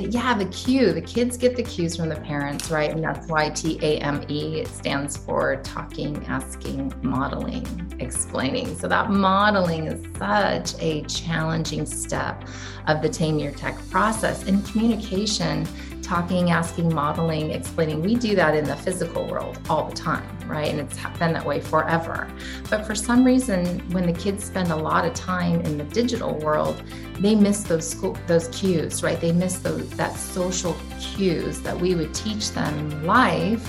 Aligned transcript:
Yeah, 0.00 0.34
the 0.34 0.46
cue. 0.46 0.92
The 0.92 1.00
kids 1.00 1.36
get 1.36 1.56
the 1.56 1.62
cues 1.62 1.96
from 1.96 2.08
the 2.08 2.16
parents, 2.16 2.70
right? 2.70 2.90
And 2.90 3.04
that's 3.04 3.28
why 3.28 3.50
TAME 3.50 4.64
stands 4.66 5.16
for 5.16 5.56
talking, 5.62 6.24
asking, 6.26 6.92
modeling, 7.02 7.66
explaining. 8.00 8.78
So 8.78 8.88
that 8.88 9.10
modeling 9.10 9.86
is 9.86 10.18
such 10.18 10.80
a 10.80 11.02
challenging 11.02 11.84
step 11.84 12.44
of 12.86 13.02
the 13.02 13.08
Tame 13.08 13.38
Your 13.38 13.52
Tech 13.52 13.76
process. 13.90 14.44
In 14.44 14.62
communication, 14.62 15.66
talking, 16.10 16.50
asking, 16.50 16.92
modeling, 16.92 17.52
explaining, 17.52 18.02
we 18.02 18.16
do 18.16 18.34
that 18.34 18.56
in 18.56 18.64
the 18.64 18.74
physical 18.74 19.24
world 19.28 19.56
all 19.70 19.88
the 19.88 19.94
time, 19.94 20.26
right? 20.48 20.68
And 20.68 20.80
it's 20.80 20.98
been 21.20 21.32
that 21.34 21.46
way 21.46 21.60
forever. 21.60 22.28
But 22.68 22.84
for 22.84 22.96
some 22.96 23.22
reason, 23.22 23.78
when 23.92 24.06
the 24.06 24.12
kids 24.12 24.42
spend 24.42 24.72
a 24.72 24.76
lot 24.76 25.04
of 25.04 25.14
time 25.14 25.60
in 25.60 25.78
the 25.78 25.84
digital 25.84 26.36
world, 26.40 26.82
they 27.20 27.36
miss 27.36 27.62
those 27.62 27.88
school, 27.88 28.18
those 28.26 28.48
cues, 28.48 29.04
right? 29.04 29.20
They 29.20 29.30
miss 29.30 29.60
those 29.60 29.88
that 29.90 30.16
social 30.16 30.76
cues 30.98 31.60
that 31.60 31.80
we 31.80 31.94
would 31.94 32.12
teach 32.12 32.50
them 32.50 33.06
live. 33.06 33.64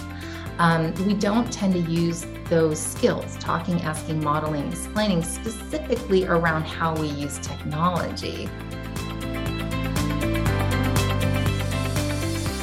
Um, 0.58 0.96
we 1.06 1.14
don't 1.14 1.54
tend 1.54 1.74
to 1.74 1.92
use 1.92 2.26
those 2.46 2.80
skills 2.80 3.38
talking, 3.38 3.80
asking, 3.84 4.24
modeling, 4.24 4.68
explaining 4.68 5.22
specifically 5.22 6.26
around 6.26 6.64
how 6.64 6.96
we 6.96 7.08
use 7.10 7.38
technology. 7.38 8.50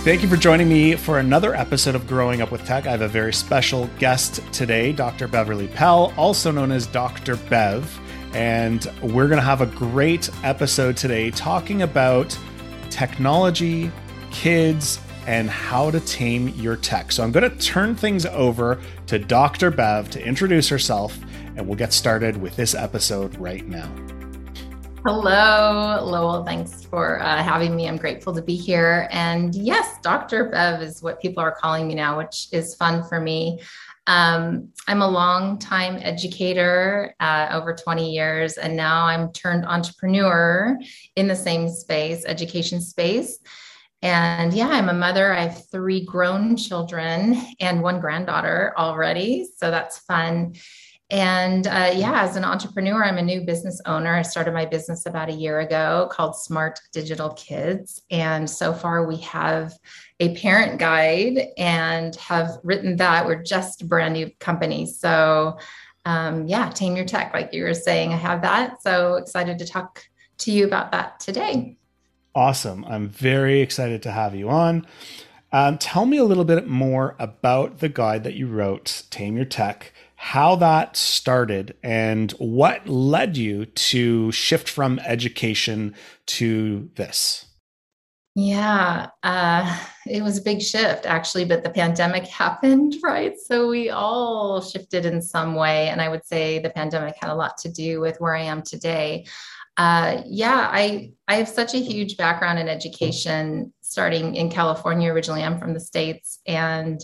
Thank 0.08 0.22
you 0.22 0.28
for 0.30 0.38
joining 0.38 0.70
me 0.70 0.96
for 0.96 1.18
another 1.18 1.54
episode 1.54 1.94
of 1.94 2.06
Growing 2.06 2.40
Up 2.40 2.50
with 2.50 2.64
Tech. 2.64 2.86
I 2.86 2.92
have 2.92 3.02
a 3.02 3.08
very 3.08 3.34
special 3.34 3.90
guest 3.98 4.40
today, 4.54 4.90
Dr. 4.90 5.28
Beverly 5.28 5.68
Pell, 5.68 6.14
also 6.16 6.50
known 6.50 6.72
as 6.72 6.86
Dr. 6.86 7.36
Bev. 7.36 8.00
And 8.32 8.90
we're 9.02 9.28
going 9.28 9.36
to 9.36 9.44
have 9.44 9.60
a 9.60 9.66
great 9.66 10.30
episode 10.44 10.96
today 10.96 11.30
talking 11.30 11.82
about 11.82 12.38
technology, 12.88 13.92
kids, 14.30 14.98
and 15.26 15.50
how 15.50 15.90
to 15.90 16.00
tame 16.00 16.48
your 16.56 16.76
tech. 16.76 17.12
So 17.12 17.22
I'm 17.22 17.30
going 17.30 17.50
to 17.50 17.58
turn 17.58 17.94
things 17.94 18.24
over 18.24 18.80
to 19.08 19.18
Dr. 19.18 19.70
Bev 19.70 20.08
to 20.12 20.26
introduce 20.26 20.70
herself, 20.70 21.18
and 21.54 21.66
we'll 21.66 21.76
get 21.76 21.92
started 21.92 22.38
with 22.38 22.56
this 22.56 22.74
episode 22.74 23.36
right 23.36 23.68
now. 23.68 23.92
Hello, 25.04 26.04
Lowell. 26.04 26.44
Thanks 26.44 26.82
for 26.82 27.22
uh, 27.22 27.40
having 27.40 27.76
me. 27.76 27.86
I'm 27.86 27.96
grateful 27.96 28.34
to 28.34 28.42
be 28.42 28.56
here. 28.56 29.08
And 29.12 29.54
yes, 29.54 29.96
Dr. 30.02 30.50
Bev 30.50 30.82
is 30.82 31.02
what 31.02 31.22
people 31.22 31.40
are 31.40 31.52
calling 31.52 31.86
me 31.86 31.94
now, 31.94 32.18
which 32.18 32.48
is 32.50 32.74
fun 32.74 33.04
for 33.04 33.20
me. 33.20 33.60
Um, 34.08 34.70
I'm 34.88 35.00
a 35.00 35.08
long 35.08 35.58
time 35.58 35.98
educator, 36.02 37.14
uh, 37.20 37.48
over 37.52 37.74
20 37.74 38.12
years, 38.12 38.58
and 38.58 38.76
now 38.76 39.06
I'm 39.06 39.32
turned 39.32 39.64
entrepreneur 39.66 40.76
in 41.14 41.28
the 41.28 41.36
same 41.36 41.68
space, 41.68 42.24
education 42.26 42.80
space. 42.80 43.38
And 44.02 44.52
yeah, 44.52 44.68
I'm 44.68 44.88
a 44.88 44.94
mother. 44.94 45.32
I 45.32 45.42
have 45.42 45.70
three 45.70 46.04
grown 46.04 46.56
children 46.56 47.40
and 47.60 47.82
one 47.82 48.00
granddaughter 48.00 48.74
already. 48.76 49.46
So 49.56 49.70
that's 49.70 49.98
fun. 49.98 50.54
And 51.10 51.66
uh, 51.66 51.90
yeah, 51.94 52.22
as 52.22 52.36
an 52.36 52.44
entrepreneur, 52.44 53.02
I'm 53.02 53.16
a 53.16 53.22
new 53.22 53.40
business 53.40 53.80
owner. 53.86 54.14
I 54.14 54.22
started 54.22 54.52
my 54.52 54.66
business 54.66 55.06
about 55.06 55.30
a 55.30 55.32
year 55.32 55.60
ago 55.60 56.08
called 56.12 56.36
Smart 56.36 56.80
Digital 56.92 57.30
Kids. 57.30 58.02
And 58.10 58.48
so 58.48 58.74
far, 58.74 59.06
we 59.06 59.16
have 59.18 59.72
a 60.20 60.36
parent 60.36 60.78
guide 60.78 61.48
and 61.56 62.14
have 62.16 62.58
written 62.62 62.96
that. 62.96 63.24
We're 63.24 63.42
just 63.42 63.80
a 63.80 63.86
brand 63.86 64.14
new 64.14 64.30
company. 64.38 64.84
So, 64.84 65.58
um, 66.04 66.46
yeah, 66.46 66.68
Tame 66.68 66.94
Your 66.94 67.06
Tech, 67.06 67.32
like 67.32 67.54
you 67.54 67.62
were 67.62 67.74
saying, 67.74 68.12
I 68.12 68.16
have 68.16 68.42
that. 68.42 68.82
So 68.82 69.14
excited 69.14 69.58
to 69.60 69.66
talk 69.66 70.04
to 70.38 70.52
you 70.52 70.66
about 70.66 70.92
that 70.92 71.20
today. 71.20 71.78
Awesome. 72.34 72.84
I'm 72.84 73.08
very 73.08 73.60
excited 73.60 74.02
to 74.02 74.12
have 74.12 74.34
you 74.34 74.50
on. 74.50 74.86
Um, 75.52 75.78
tell 75.78 76.04
me 76.04 76.18
a 76.18 76.24
little 76.24 76.44
bit 76.44 76.66
more 76.66 77.16
about 77.18 77.78
the 77.78 77.88
guide 77.88 78.24
that 78.24 78.34
you 78.34 78.46
wrote, 78.46 79.04
Tame 79.08 79.36
Your 79.36 79.46
Tech 79.46 79.94
how 80.20 80.56
that 80.56 80.96
started 80.96 81.76
and 81.80 82.32
what 82.32 82.88
led 82.88 83.36
you 83.36 83.64
to 83.66 84.32
shift 84.32 84.68
from 84.68 84.98
education 85.06 85.94
to 86.26 86.90
this. 86.96 87.46
Yeah, 88.34 89.10
uh, 89.22 89.78
it 90.06 90.24
was 90.24 90.38
a 90.38 90.42
big 90.42 90.60
shift 90.60 91.06
actually, 91.06 91.44
but 91.44 91.62
the 91.62 91.70
pandemic 91.70 92.26
happened, 92.26 92.96
right? 93.00 93.38
So 93.38 93.68
we 93.68 93.90
all 93.90 94.60
shifted 94.60 95.06
in 95.06 95.22
some 95.22 95.54
way. 95.54 95.88
And 95.88 96.02
I 96.02 96.08
would 96.08 96.26
say 96.26 96.58
the 96.58 96.70
pandemic 96.70 97.14
had 97.20 97.30
a 97.30 97.36
lot 97.36 97.56
to 97.58 97.68
do 97.68 98.00
with 98.00 98.20
where 98.20 98.34
I 98.34 98.42
am 98.42 98.62
today. 98.62 99.24
Uh, 99.76 100.22
yeah, 100.26 100.68
I, 100.72 101.12
I 101.28 101.36
have 101.36 101.48
such 101.48 101.74
a 101.74 101.78
huge 101.78 102.16
background 102.16 102.58
in 102.58 102.68
education, 102.68 103.72
starting 103.82 104.34
in 104.34 104.50
California. 104.50 105.12
Originally, 105.12 105.44
I'm 105.44 105.60
from 105.60 105.74
the 105.74 105.80
States. 105.80 106.40
And 106.44 107.00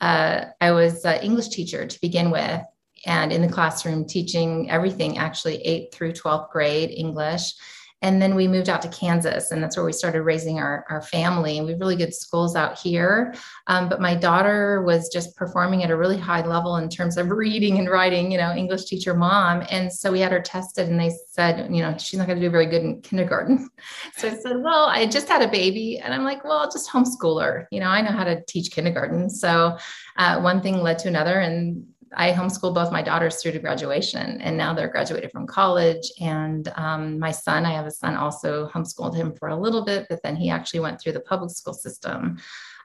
uh, 0.00 0.44
I 0.60 0.72
was 0.72 1.04
an 1.04 1.20
English 1.22 1.48
teacher 1.48 1.86
to 1.86 2.00
begin 2.00 2.30
with, 2.30 2.62
and 3.06 3.32
in 3.32 3.42
the 3.42 3.48
classroom 3.48 4.06
teaching 4.06 4.70
everything 4.70 5.18
actually, 5.18 5.56
eighth 5.62 5.94
through 5.94 6.12
12th 6.12 6.50
grade 6.50 6.90
English. 6.90 7.52
And 8.00 8.22
then 8.22 8.36
we 8.36 8.46
moved 8.46 8.68
out 8.68 8.80
to 8.82 8.88
Kansas, 8.88 9.50
and 9.50 9.62
that's 9.62 9.76
where 9.76 9.84
we 9.84 9.92
started 9.92 10.22
raising 10.22 10.58
our, 10.58 10.84
our 10.88 11.02
family. 11.02 11.58
And 11.58 11.66
we 11.66 11.72
have 11.72 11.80
really 11.80 11.96
good 11.96 12.14
schools 12.14 12.54
out 12.54 12.78
here. 12.78 13.34
Um, 13.66 13.88
but 13.88 14.00
my 14.00 14.14
daughter 14.14 14.82
was 14.82 15.08
just 15.08 15.34
performing 15.36 15.82
at 15.82 15.90
a 15.90 15.96
really 15.96 16.16
high 16.16 16.46
level 16.46 16.76
in 16.76 16.88
terms 16.88 17.16
of 17.16 17.30
reading 17.30 17.78
and 17.78 17.90
writing, 17.90 18.30
you 18.30 18.38
know, 18.38 18.54
English 18.54 18.84
teacher 18.84 19.14
mom. 19.14 19.64
And 19.70 19.92
so 19.92 20.12
we 20.12 20.20
had 20.20 20.30
her 20.30 20.40
tested, 20.40 20.88
and 20.88 20.98
they 20.98 21.12
said, 21.30 21.74
you 21.74 21.82
know, 21.82 21.96
she's 21.98 22.18
not 22.18 22.28
going 22.28 22.38
to 22.38 22.46
do 22.46 22.50
very 22.50 22.66
good 22.66 22.82
in 22.82 23.00
kindergarten. 23.02 23.68
So 24.16 24.28
I 24.28 24.34
said, 24.34 24.56
well, 24.62 24.86
I 24.86 25.06
just 25.06 25.28
had 25.28 25.42
a 25.42 25.48
baby. 25.48 25.98
And 25.98 26.12
I'm 26.12 26.24
like, 26.24 26.42
well, 26.42 26.68
just 26.68 26.90
homeschool 26.90 27.40
her. 27.40 27.68
You 27.70 27.78
know, 27.78 27.86
I 27.86 28.00
know 28.00 28.10
how 28.10 28.24
to 28.24 28.42
teach 28.46 28.72
kindergarten. 28.72 29.30
So 29.30 29.78
uh, 30.16 30.40
one 30.40 30.60
thing 30.60 30.82
led 30.82 30.98
to 31.00 31.08
another. 31.08 31.38
And 31.38 31.86
I 32.16 32.32
homeschooled 32.32 32.74
both 32.74 32.92
my 32.92 33.02
daughters 33.02 33.40
through 33.40 33.52
to 33.52 33.58
graduation, 33.58 34.40
and 34.40 34.56
now 34.56 34.74
they're 34.74 34.88
graduated 34.88 35.30
from 35.30 35.46
college. 35.46 36.10
And 36.20 36.72
um, 36.76 37.18
my 37.18 37.30
son, 37.30 37.66
I 37.66 37.72
have 37.72 37.86
a 37.86 37.90
son, 37.90 38.16
also 38.16 38.68
homeschooled 38.68 39.14
him 39.14 39.32
for 39.32 39.48
a 39.48 39.56
little 39.56 39.84
bit, 39.84 40.06
but 40.08 40.22
then 40.22 40.36
he 40.36 40.50
actually 40.50 40.80
went 40.80 41.00
through 41.00 41.12
the 41.12 41.20
public 41.20 41.50
school 41.50 41.74
system. 41.74 42.38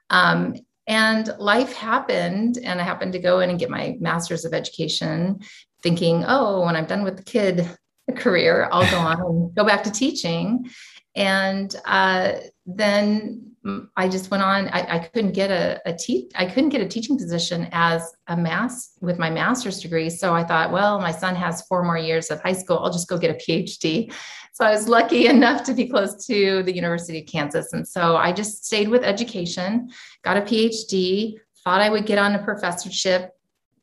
Um, 0.09 0.55
and 0.87 1.33
life 1.37 1.73
happened, 1.73 2.57
and 2.57 2.81
I 2.81 2.83
happened 2.83 3.13
to 3.13 3.19
go 3.19 3.39
in 3.39 3.49
and 3.49 3.59
get 3.59 3.69
my 3.69 3.95
master's 3.99 4.45
of 4.45 4.53
education, 4.53 5.39
thinking, 5.81 6.25
oh, 6.27 6.65
when 6.65 6.75
I'm 6.75 6.85
done 6.85 7.03
with 7.03 7.17
the 7.17 7.23
kid 7.23 7.69
career, 8.15 8.67
I'll 8.71 8.89
go 8.89 8.97
on 8.97 9.21
and 9.21 9.55
go 9.55 9.63
back 9.63 9.83
to 9.83 9.91
teaching. 9.91 10.69
And 11.15 11.73
uh, 11.85 12.33
then 12.65 13.52
I 13.95 14.09
just 14.09 14.29
went 14.29 14.43
on. 14.43 14.67
I, 14.69 14.95
I 14.95 14.99
couldn't 14.99 15.31
get 15.31 15.49
a, 15.49 15.81
a 15.85 15.93
te- 15.93 16.29
I 16.35 16.45
couldn't 16.45 16.69
get 16.69 16.81
a 16.81 16.87
teaching 16.87 17.17
position 17.17 17.69
as 17.71 18.13
a 18.27 18.35
mass 18.35 18.97
with 18.99 19.17
my 19.17 19.29
master's 19.29 19.79
degree. 19.79 20.09
So 20.09 20.33
I 20.33 20.43
thought, 20.43 20.73
well, 20.73 20.99
my 20.99 21.11
son 21.11 21.33
has 21.35 21.61
four 21.67 21.83
more 21.83 21.97
years 21.97 22.29
of 22.29 22.41
high 22.41 22.53
school. 22.53 22.79
I'll 22.79 22.91
just 22.91 23.07
go 23.07 23.17
get 23.17 23.31
a 23.31 23.35
PhD. 23.35 24.13
So 24.53 24.65
I 24.65 24.71
was 24.71 24.89
lucky 24.89 25.27
enough 25.35 25.63
to 25.63 25.73
be 25.73 25.87
close 25.87 26.25
to 26.27 26.61
the 26.63 26.75
University 26.75 27.21
of 27.21 27.27
Kansas, 27.27 27.71
and 27.71 27.87
so 27.87 28.17
I 28.17 28.33
just 28.33 28.65
stayed 28.65 28.89
with 28.89 29.03
education, 29.03 29.89
got 30.23 30.37
a 30.37 30.41
PhD. 30.41 31.35
Thought 31.63 31.79
I 31.79 31.89
would 31.89 32.05
get 32.05 32.17
on 32.17 32.35
a 32.35 32.43
professorship 32.43 33.31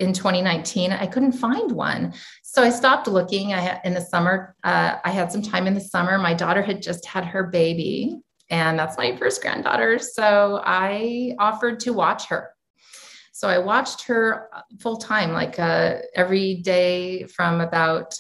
in 0.01 0.13
2019. 0.13 0.93
I 0.93 1.07
couldn't 1.07 1.33
find 1.33 1.73
one. 1.73 2.13
So 2.43 2.63
I 2.63 2.69
stopped 2.69 3.09
looking. 3.09 3.55
I 3.55 3.81
in 3.85 3.95
the 3.95 4.03
summer, 4.03 4.55
uh, 4.63 4.97
I 5.03 5.11
had 5.11 5.33
some 5.33 5.41
time 5.41 5.67
in 5.67 5.73
the 5.73 5.81
summer. 5.81 6.19
My 6.19 6.35
daughter 6.35 6.61
had 6.61 6.83
just 6.83 7.07
had 7.07 7.25
her 7.25 7.45
baby 7.45 8.21
and 8.51 8.79
that's 8.79 8.99
my 8.99 9.17
first 9.17 9.41
granddaughter. 9.43 9.99
So 9.99 10.61
I 10.65 11.35
offered 11.39 11.81
to 11.81 11.93
watch 11.93 12.27
her. 12.27 12.51
So 13.33 13.49
I 13.49 13.59
watched 13.59 14.03
her 14.07 14.51
full 14.81 14.97
time, 14.99 15.33
like 15.33 15.59
uh, 15.59 15.99
every 16.15 16.57
day 16.57 17.25
from 17.25 17.61
about 17.61 18.15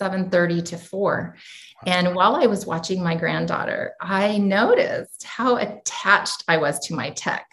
7:30 0.00 0.64
to 0.66 0.78
4. 0.78 1.36
And 1.86 2.14
while 2.14 2.36
I 2.36 2.46
was 2.46 2.66
watching 2.66 3.02
my 3.02 3.16
granddaughter, 3.16 3.94
I 4.00 4.38
noticed 4.38 5.24
how 5.24 5.56
attached 5.56 6.44
I 6.48 6.58
was 6.58 6.78
to 6.86 6.94
my 6.94 7.10
tech 7.10 7.46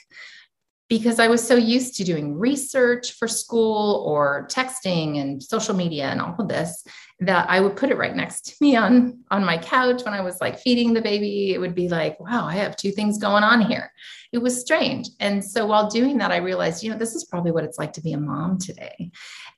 because 0.91 1.19
I 1.19 1.29
was 1.29 1.41
so 1.41 1.55
used 1.55 1.95
to 1.95 2.03
doing 2.03 2.37
research 2.37 3.13
for 3.13 3.25
school 3.25 4.03
or 4.05 4.45
texting 4.51 5.21
and 5.21 5.41
social 5.41 5.73
media 5.73 6.07
and 6.07 6.19
all 6.19 6.35
of 6.37 6.49
this 6.49 6.83
that 7.21 7.49
I 7.49 7.61
would 7.61 7.77
put 7.77 7.91
it 7.91 7.97
right 7.97 8.13
next 8.13 8.41
to 8.47 8.55
me 8.59 8.75
on 8.75 9.23
on 9.31 9.45
my 9.45 9.57
couch 9.57 10.03
when 10.03 10.13
I 10.13 10.19
was 10.19 10.41
like 10.41 10.59
feeding 10.59 10.93
the 10.93 11.01
baby. 11.01 11.53
It 11.53 11.59
would 11.59 11.75
be 11.75 11.87
like, 11.87 12.19
wow, 12.19 12.45
I 12.45 12.55
have 12.55 12.75
two 12.75 12.91
things 12.91 13.17
going 13.17 13.41
on 13.41 13.61
here. 13.61 13.89
It 14.33 14.39
was 14.39 14.59
strange. 14.59 15.07
And 15.21 15.41
so 15.41 15.65
while 15.65 15.89
doing 15.89 16.17
that, 16.17 16.33
I 16.33 16.37
realized, 16.37 16.83
you 16.83 16.91
know, 16.91 16.97
this 16.97 17.15
is 17.15 17.23
probably 17.23 17.51
what 17.51 17.63
it's 17.63 17.79
like 17.79 17.93
to 17.93 18.01
be 18.01 18.11
a 18.11 18.19
mom 18.19 18.57
today. 18.57 19.11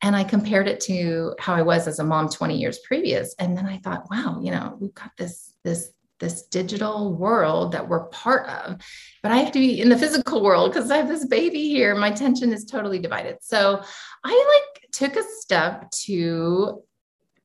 And 0.03 0.15
I 0.15 0.23
compared 0.23 0.67
it 0.67 0.81
to 0.81 1.33
how 1.39 1.55
I 1.55 1.63
was 1.63 1.87
as 1.87 1.97
a 1.97 2.03
mom 2.03 2.29
20 2.29 2.55
years 2.55 2.77
previous. 2.85 3.33
And 3.39 3.57
then 3.57 3.65
I 3.65 3.79
thought, 3.79 4.05
wow, 4.11 4.39
you 4.39 4.51
know, 4.51 4.77
we've 4.79 4.93
got 4.93 5.09
this 5.17 5.55
this 5.63 5.89
this 6.23 6.43
digital 6.43 7.13
world 7.13 7.71
that 7.73 7.87
we're 7.87 8.05
part 8.05 8.47
of 8.49 8.79
but 9.21 9.31
i 9.31 9.37
have 9.37 9.51
to 9.51 9.59
be 9.59 9.79
in 9.81 9.89
the 9.89 9.97
physical 9.97 10.41
world 10.41 10.71
because 10.71 10.89
i 10.89 10.97
have 10.97 11.07
this 11.07 11.25
baby 11.25 11.69
here 11.69 11.93
my 11.95 12.07
attention 12.07 12.51
is 12.51 12.65
totally 12.65 12.99
divided 12.99 13.37
so 13.41 13.81
i 14.23 14.63
like 14.75 14.91
took 14.91 15.15
a 15.15 15.23
step 15.23 15.91
to 15.91 16.81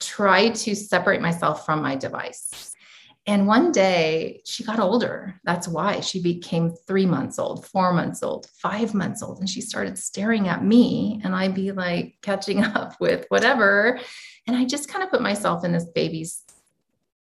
try 0.00 0.50
to 0.50 0.74
separate 0.74 1.20
myself 1.20 1.66
from 1.66 1.82
my 1.82 1.96
device. 1.96 2.74
And 3.26 3.46
one 3.46 3.72
day 3.72 4.40
she 4.46 4.64
got 4.64 4.78
older. 4.78 5.38
That's 5.44 5.68
why 5.68 6.00
she 6.00 6.22
became 6.22 6.72
three 6.86 7.04
months 7.04 7.38
old, 7.38 7.66
four 7.66 7.92
months 7.92 8.22
old, 8.22 8.46
five 8.62 8.94
months 8.94 9.22
old. 9.22 9.40
And 9.40 9.48
she 9.48 9.60
started 9.60 9.98
staring 9.98 10.48
at 10.48 10.64
me, 10.64 11.20
and 11.22 11.34
I'd 11.34 11.54
be 11.54 11.72
like 11.72 12.16
catching 12.22 12.64
up 12.64 12.98
with 13.00 13.26
whatever. 13.28 14.00
And 14.46 14.56
I 14.56 14.64
just 14.64 14.88
kind 14.88 15.04
of 15.04 15.10
put 15.10 15.20
myself 15.20 15.62
in 15.64 15.72
this 15.72 15.84
baby's 15.84 16.42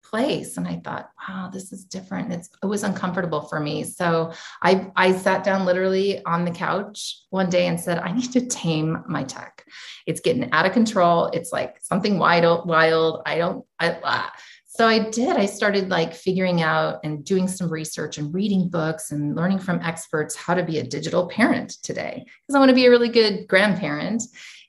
place. 0.10 0.58
And 0.58 0.68
i 0.68 0.78
thought 0.84 1.10
wow 1.28 1.50
this 1.52 1.72
is 1.72 1.86
different. 1.86 2.32
It's, 2.32 2.50
it 2.64 2.66
was 2.66 2.84
uncomfortable 2.84 3.42
for 3.42 3.60
me. 3.60 3.84
So 3.84 4.32
i 4.62 4.90
i 4.96 5.12
sat 5.12 5.44
down 5.44 5.66
literally 5.66 6.24
on 6.26 6.46
the 6.46 6.52
couch 6.52 7.18
one 7.30 7.50
day 7.50 7.68
and 7.68 7.80
said 7.80 8.00
i 8.00 8.12
need 8.12 8.32
to 8.34 8.46
tame 8.46 9.04
my 9.08 9.24
tech. 9.24 9.66
It's 10.06 10.22
getting 10.22 10.52
out 10.52 10.66
of 10.66 10.72
control. 10.72 11.28
It's 11.28 11.52
like 11.52 11.78
something 11.82 12.18
wild 12.20 12.68
wild. 12.68 13.22
I 13.26 13.38
don't 13.38 13.66
i 13.80 13.98
ah. 14.04 14.32
so 14.66 14.88
i 14.88 15.10
did. 15.10 15.36
I 15.36 15.46
started 15.46 15.90
like 15.90 16.14
figuring 16.14 16.62
out 16.62 17.00
and 17.04 17.26
doing 17.26 17.48
some 17.48 17.70
research 17.70 18.18
and 18.18 18.34
reading 18.34 18.70
books 18.70 19.12
and 19.12 19.36
learning 19.36 19.60
from 19.60 19.82
experts 19.82 20.36
how 20.36 20.54
to 20.54 20.64
be 20.64 20.80
a 20.80 20.84
digital 20.84 21.28
parent 21.28 21.72
today 21.84 22.26
because 22.26 22.56
i 22.56 22.60
want 22.60 22.70
to 22.70 22.76
be 22.76 22.86
a 22.86 22.90
really 22.90 23.10
good 23.10 23.48
grandparent. 23.48 24.24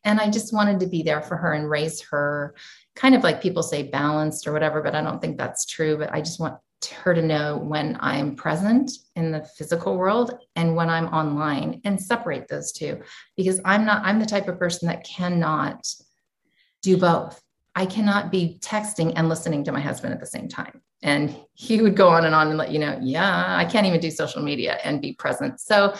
And 0.04 0.20
i 0.20 0.30
just 0.30 0.52
wanted 0.52 0.80
to 0.80 0.86
be 0.86 1.02
there 1.02 1.22
for 1.22 1.36
her 1.36 1.52
and 1.52 1.68
raise 1.68 2.00
her 2.10 2.54
kind 2.98 3.14
of 3.14 3.22
like 3.22 3.40
people 3.40 3.62
say 3.62 3.84
balanced 3.84 4.46
or 4.46 4.52
whatever, 4.52 4.82
but 4.82 4.96
I 4.96 5.00
don't 5.02 5.20
think 5.20 5.38
that's 5.38 5.64
true. 5.64 5.96
But 5.96 6.12
I 6.12 6.20
just 6.20 6.40
want 6.40 6.58
her 7.02 7.14
to 7.14 7.22
know 7.22 7.56
when 7.56 7.96
I'm 8.00 8.34
present 8.34 8.90
in 9.14 9.30
the 9.30 9.44
physical 9.56 9.96
world 9.96 10.36
and 10.56 10.74
when 10.74 10.90
I'm 10.90 11.06
online 11.06 11.80
and 11.84 12.00
separate 12.00 12.48
those 12.48 12.72
two 12.72 13.00
because 13.36 13.60
I'm 13.64 13.84
not, 13.84 14.04
I'm 14.04 14.18
the 14.18 14.26
type 14.26 14.48
of 14.48 14.58
person 14.58 14.88
that 14.88 15.04
cannot 15.04 15.86
do 16.82 16.96
both. 16.96 17.40
I 17.76 17.86
cannot 17.86 18.32
be 18.32 18.58
texting 18.60 19.12
and 19.14 19.28
listening 19.28 19.62
to 19.64 19.72
my 19.72 19.80
husband 19.80 20.12
at 20.12 20.20
the 20.20 20.26
same 20.26 20.48
time. 20.48 20.80
And 21.02 21.36
he 21.54 21.80
would 21.80 21.94
go 21.94 22.08
on 22.08 22.24
and 22.24 22.34
on 22.34 22.48
and 22.48 22.58
let 22.58 22.72
you 22.72 22.80
know, 22.80 22.98
yeah, 23.00 23.56
I 23.56 23.64
can't 23.64 23.86
even 23.86 24.00
do 24.00 24.10
social 24.10 24.42
media 24.42 24.78
and 24.82 25.00
be 25.00 25.12
present. 25.12 25.60
So 25.60 25.94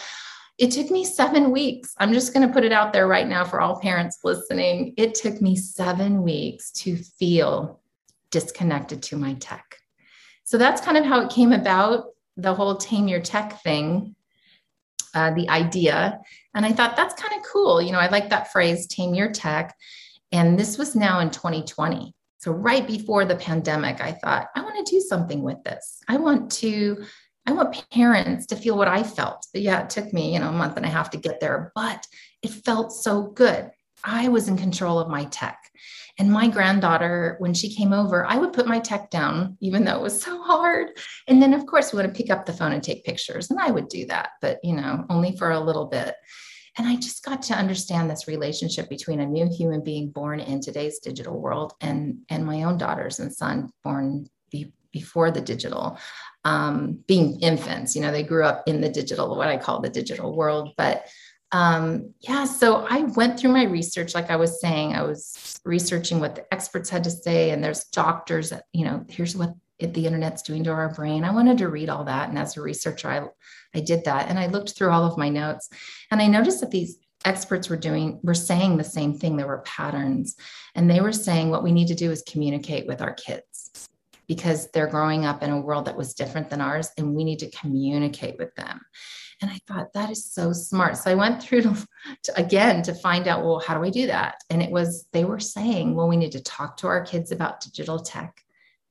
it 0.59 0.71
took 0.71 0.91
me 0.91 1.05
seven 1.05 1.51
weeks. 1.51 1.93
I'm 1.97 2.11
just 2.11 2.33
going 2.33 2.45
to 2.45 2.53
put 2.53 2.65
it 2.65 2.73
out 2.73 2.91
there 2.91 3.07
right 3.07 3.27
now 3.27 3.45
for 3.45 3.61
all 3.61 3.79
parents 3.79 4.19
listening. 4.25 4.93
It 4.97 5.15
took 5.15 5.41
me 5.41 5.55
seven 5.55 6.21
weeks 6.21 6.71
to 6.83 6.97
feel 6.97 7.79
disconnected 8.29 9.01
to 9.03 9.15
my 9.15 9.35
tech. 9.35 9.77
So 10.43 10.57
that's 10.57 10.81
kind 10.81 10.97
of 10.97 11.05
how 11.05 11.21
it 11.21 11.31
came 11.31 11.53
about 11.53 12.07
the 12.35 12.53
whole 12.53 12.75
tame 12.75 13.07
your 13.07 13.21
tech 13.21 13.61
thing, 13.61 14.15
uh, 15.15 15.31
the 15.33 15.47
idea. 15.49 16.19
And 16.53 16.65
I 16.65 16.73
thought 16.73 16.97
that's 16.97 17.19
kind 17.19 17.39
of 17.39 17.47
cool. 17.49 17.81
You 17.81 17.93
know, 17.93 17.99
I 17.99 18.09
like 18.09 18.29
that 18.29 18.51
phrase, 18.51 18.85
tame 18.85 19.13
your 19.13 19.31
tech. 19.31 19.73
And 20.33 20.59
this 20.59 20.77
was 20.77 20.93
now 20.93 21.19
in 21.21 21.31
2020. 21.31 22.13
So, 22.37 22.51
right 22.51 22.85
before 22.85 23.25
the 23.25 23.35
pandemic, 23.35 24.01
I 24.01 24.13
thought, 24.13 24.47
I 24.55 24.61
want 24.61 24.85
to 24.85 24.95
do 24.95 25.01
something 25.01 25.41
with 25.41 25.61
this. 25.63 26.01
I 26.07 26.17
want 26.17 26.51
to 26.53 27.03
I 27.49 27.51
want 27.51 27.83
parents 27.91 28.45
to 28.47 28.55
feel 28.55 28.77
what 28.77 28.87
I 28.87 29.01
felt. 29.01 29.47
But 29.51 29.63
yeah, 29.63 29.81
it 29.81 29.89
took 29.89 30.13
me, 30.13 30.33
you 30.33 30.39
know, 30.39 30.49
a 30.49 30.51
month 30.51 30.77
and 30.77 30.85
a 30.85 30.89
half 30.89 31.09
to 31.09 31.17
get 31.17 31.39
there, 31.39 31.71
but 31.73 32.05
it 32.43 32.51
felt 32.51 32.91
so 32.91 33.23
good. 33.23 33.71
I 34.03 34.27
was 34.27 34.47
in 34.47 34.55
control 34.55 34.99
of 34.99 35.09
my 35.09 35.25
tech. 35.25 35.57
And 36.19 36.31
my 36.31 36.47
granddaughter, 36.47 37.37
when 37.39 37.55
she 37.55 37.73
came 37.73 37.91
over, 37.91 38.23
I 38.23 38.37
would 38.37 38.53
put 38.53 38.67
my 38.67 38.77
tech 38.79 39.09
down, 39.09 39.57
even 39.61 39.83
though 39.83 39.95
it 39.95 40.03
was 40.03 40.21
so 40.23 40.43
hard. 40.43 40.89
And 41.27 41.41
then, 41.41 41.55
of 41.55 41.65
course, 41.65 41.91
we 41.91 41.99
would 41.99 42.13
pick 42.13 42.29
up 42.29 42.45
the 42.45 42.53
phone 42.53 42.71
and 42.71 42.83
take 42.83 43.03
pictures. 43.03 43.49
And 43.49 43.59
I 43.59 43.71
would 43.71 43.89
do 43.89 44.05
that, 44.05 44.29
but, 44.41 44.59
you 44.63 44.75
know, 44.75 45.05
only 45.09 45.35
for 45.35 45.49
a 45.49 45.59
little 45.59 45.87
bit. 45.87 46.13
And 46.77 46.87
I 46.87 46.97
just 46.97 47.25
got 47.25 47.41
to 47.43 47.55
understand 47.55 48.11
this 48.11 48.27
relationship 48.27 48.89
between 48.89 49.21
a 49.21 49.25
new 49.25 49.49
human 49.51 49.83
being 49.83 50.11
born 50.11 50.39
in 50.39 50.61
today's 50.61 50.99
digital 50.99 51.41
world 51.41 51.73
and, 51.81 52.19
and 52.29 52.45
my 52.45 52.61
own 52.61 52.77
daughters 52.77 53.19
and 53.19 53.33
son 53.33 53.71
born 53.83 54.27
be, 54.51 54.71
before 54.91 55.31
the 55.31 55.41
digital 55.41 55.99
um, 56.45 56.99
being 57.07 57.39
infants. 57.41 57.95
You 57.95 58.01
know, 58.01 58.11
they 58.11 58.23
grew 58.23 58.43
up 58.43 58.63
in 58.67 58.81
the 58.81 58.89
digital, 58.89 59.35
what 59.35 59.47
I 59.47 59.57
call 59.57 59.81
the 59.81 59.89
digital 59.89 60.35
world. 60.35 60.73
But 60.77 61.05
um, 61.51 62.13
yeah, 62.19 62.45
so 62.45 62.85
I 62.89 63.01
went 63.01 63.39
through 63.39 63.51
my 63.51 63.63
research, 63.63 64.13
like 64.13 64.29
I 64.29 64.35
was 64.35 64.61
saying, 64.61 64.93
I 64.93 65.01
was 65.01 65.59
researching 65.65 66.19
what 66.19 66.35
the 66.35 66.53
experts 66.53 66.89
had 66.89 67.03
to 67.05 67.11
say, 67.11 67.49
and 67.49 67.63
there's 67.63 67.85
doctors 67.85 68.51
that, 68.51 68.65
you 68.71 68.85
know, 68.85 69.03
here's 69.09 69.35
what 69.35 69.53
the 69.79 70.05
internet's 70.05 70.43
doing 70.43 70.63
to 70.65 70.71
our 70.71 70.93
brain. 70.93 71.23
I 71.23 71.31
wanted 71.31 71.57
to 71.59 71.69
read 71.69 71.89
all 71.89 72.03
that. 72.03 72.29
And 72.29 72.37
as 72.37 72.57
a 72.57 72.61
researcher, 72.61 73.09
I, 73.09 73.77
I 73.77 73.81
did 73.81 74.05
that. 74.05 74.29
And 74.29 74.37
I 74.37 74.47
looked 74.47 74.71
through 74.71 74.91
all 74.91 75.05
of 75.05 75.17
my 75.17 75.29
notes 75.29 75.69
and 76.11 76.21
I 76.21 76.27
noticed 76.27 76.59
that 76.59 76.71
these 76.71 76.97
experts 77.23 77.69
were 77.69 77.77
doing, 77.77 78.19
were 78.21 78.33
saying 78.33 78.77
the 78.77 78.83
same 78.83 79.17
thing. 79.17 79.37
There 79.37 79.47
were 79.47 79.63
patterns. 79.65 80.35
And 80.75 80.89
they 80.89 80.99
were 80.99 81.13
saying 81.13 81.49
what 81.49 81.63
we 81.63 81.71
need 81.71 81.87
to 81.87 81.95
do 81.95 82.11
is 82.11 82.23
communicate 82.27 82.87
with 82.87 83.01
our 83.01 83.13
kids 83.13 83.48
because 84.29 84.69
they're 84.71 84.87
growing 84.87 85.25
up 85.25 85.41
in 85.41 85.49
a 85.49 85.59
world 85.59 85.85
that 85.85 85.97
was 85.97 86.13
different 86.13 86.49
than 86.51 86.61
ours 86.61 86.91
and 86.97 87.15
we 87.15 87.23
need 87.23 87.39
to 87.39 87.49
communicate 87.49 88.37
with 88.37 88.55
them. 88.55 88.79
And 89.41 89.49
i 89.49 89.57
thought 89.67 89.91
that 89.93 90.11
is 90.11 90.31
so 90.31 90.53
smart. 90.53 90.95
So 90.95 91.11
i 91.11 91.15
went 91.15 91.41
through 91.43 91.63
to, 91.63 91.87
to, 92.23 92.39
again 92.39 92.81
to 92.83 92.93
find 92.93 93.27
out 93.27 93.43
well 93.43 93.59
how 93.59 93.77
do 93.77 93.83
i 93.83 93.89
do 93.89 94.05
that? 94.07 94.35
And 94.51 94.61
it 94.61 94.71
was 94.71 95.07
they 95.11 95.25
were 95.25 95.39
saying 95.39 95.95
well 95.95 96.07
we 96.07 96.15
need 96.15 96.31
to 96.33 96.43
talk 96.43 96.77
to 96.77 96.87
our 96.87 97.03
kids 97.03 97.31
about 97.31 97.59
digital 97.61 97.99
tech. 97.99 98.39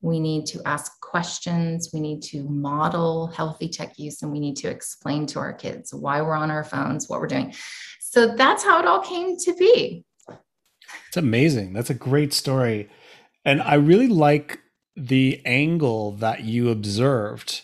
We 0.01 0.19
need 0.19 0.45
to 0.47 0.61
ask 0.65 0.99
questions. 1.01 1.89
We 1.93 1.99
need 1.99 2.21
to 2.23 2.43
model 2.43 3.27
healthy 3.27 3.69
tech 3.69 3.97
use 3.97 4.21
and 4.21 4.31
we 4.31 4.39
need 4.39 4.57
to 4.57 4.69
explain 4.69 5.25
to 5.27 5.39
our 5.39 5.53
kids 5.53 5.93
why 5.93 6.21
we're 6.21 6.35
on 6.35 6.51
our 6.51 6.63
phones 6.63 7.07
what 7.09 7.21
we're 7.21 7.27
doing. 7.27 7.53
So 8.01 8.35
that's 8.35 8.63
how 8.63 8.79
it 8.79 8.85
all 8.85 9.01
came 9.01 9.37
to 9.37 9.53
be. 9.55 10.03
It's 11.07 11.17
amazing. 11.17 11.73
That's 11.73 11.89
a 11.89 11.93
great 12.09 12.33
story. 12.33 12.89
And 13.45 13.61
i 13.61 13.75
really 13.75 14.09
like 14.09 14.59
the 14.99 15.41
angle 15.45 16.11
that 16.13 16.43
you 16.43 16.69
observed, 16.69 17.61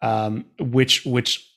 um, 0.00 0.46
which 0.58 1.04
which 1.04 1.48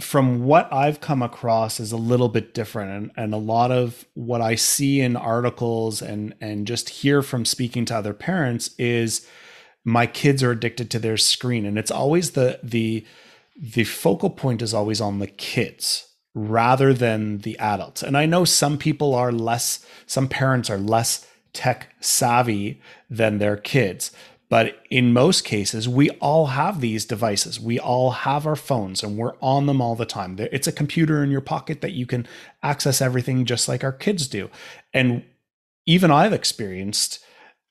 from 0.00 0.44
what 0.44 0.72
I've 0.72 1.00
come 1.00 1.22
across 1.22 1.80
is 1.80 1.90
a 1.90 1.96
little 1.96 2.28
bit 2.28 2.54
different, 2.54 2.90
and, 2.90 3.10
and 3.16 3.34
a 3.34 3.38
lot 3.38 3.72
of 3.72 4.04
what 4.14 4.40
I 4.40 4.54
see 4.54 5.00
in 5.00 5.16
articles 5.16 6.00
and 6.00 6.34
and 6.40 6.66
just 6.66 6.88
hear 6.88 7.22
from 7.22 7.44
speaking 7.44 7.84
to 7.86 7.96
other 7.96 8.14
parents 8.14 8.70
is 8.78 9.26
my 9.84 10.06
kids 10.06 10.42
are 10.42 10.52
addicted 10.52 10.90
to 10.92 10.98
their 10.98 11.16
screen, 11.16 11.66
and 11.66 11.78
it's 11.78 11.90
always 11.90 12.32
the 12.32 12.60
the 12.62 13.04
the 13.60 13.84
focal 13.84 14.30
point 14.30 14.62
is 14.62 14.72
always 14.72 15.00
on 15.00 15.18
the 15.18 15.26
kids 15.26 16.08
rather 16.34 16.94
than 16.94 17.38
the 17.38 17.58
adults. 17.58 18.02
And 18.02 18.16
I 18.16 18.26
know 18.26 18.44
some 18.44 18.78
people 18.78 19.14
are 19.14 19.32
less, 19.32 19.84
some 20.06 20.28
parents 20.28 20.70
are 20.70 20.78
less 20.78 21.26
tech 21.52 21.94
savvy 22.00 22.80
than 23.10 23.38
their 23.38 23.56
kids. 23.56 24.12
But 24.50 24.82
in 24.88 25.12
most 25.12 25.44
cases, 25.44 25.88
we 25.88 26.08
all 26.10 26.46
have 26.46 26.80
these 26.80 27.04
devices. 27.04 27.60
We 27.60 27.78
all 27.78 28.12
have 28.12 28.46
our 28.46 28.56
phones 28.56 29.02
and 29.02 29.18
we're 29.18 29.36
on 29.42 29.66
them 29.66 29.82
all 29.82 29.94
the 29.94 30.06
time. 30.06 30.38
It's 30.38 30.66
a 30.66 30.72
computer 30.72 31.22
in 31.22 31.30
your 31.30 31.42
pocket 31.42 31.82
that 31.82 31.92
you 31.92 32.06
can 32.06 32.26
access 32.62 33.02
everything 33.02 33.44
just 33.44 33.68
like 33.68 33.84
our 33.84 33.92
kids 33.92 34.26
do. 34.26 34.48
And 34.94 35.24
even 35.84 36.10
I've 36.10 36.32
experienced, 36.32 37.22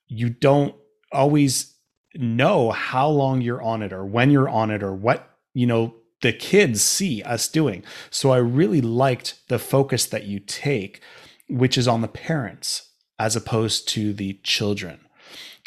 you 0.07 0.29
don't 0.29 0.75
always 1.11 1.73
know 2.13 2.71
how 2.71 3.09
long 3.09 3.41
you're 3.41 3.61
on 3.61 3.81
it 3.81 3.91
or 3.91 4.05
when 4.05 4.29
you're 4.29 4.49
on 4.49 4.69
it 4.69 4.83
or 4.83 4.93
what, 4.93 5.29
you 5.53 5.65
know, 5.65 5.95
the 6.21 6.33
kids 6.33 6.81
see 6.83 7.23
us 7.23 7.47
doing. 7.47 7.83
So 8.09 8.31
I 8.31 8.37
really 8.37 8.81
liked 8.81 9.39
the 9.49 9.59
focus 9.59 10.05
that 10.07 10.25
you 10.25 10.39
take, 10.39 11.01
which 11.49 11.77
is 11.77 11.87
on 11.87 12.01
the 12.01 12.07
parents 12.07 12.91
as 13.19 13.35
opposed 13.35 13.87
to 13.89 14.13
the 14.13 14.39
children. 14.43 14.99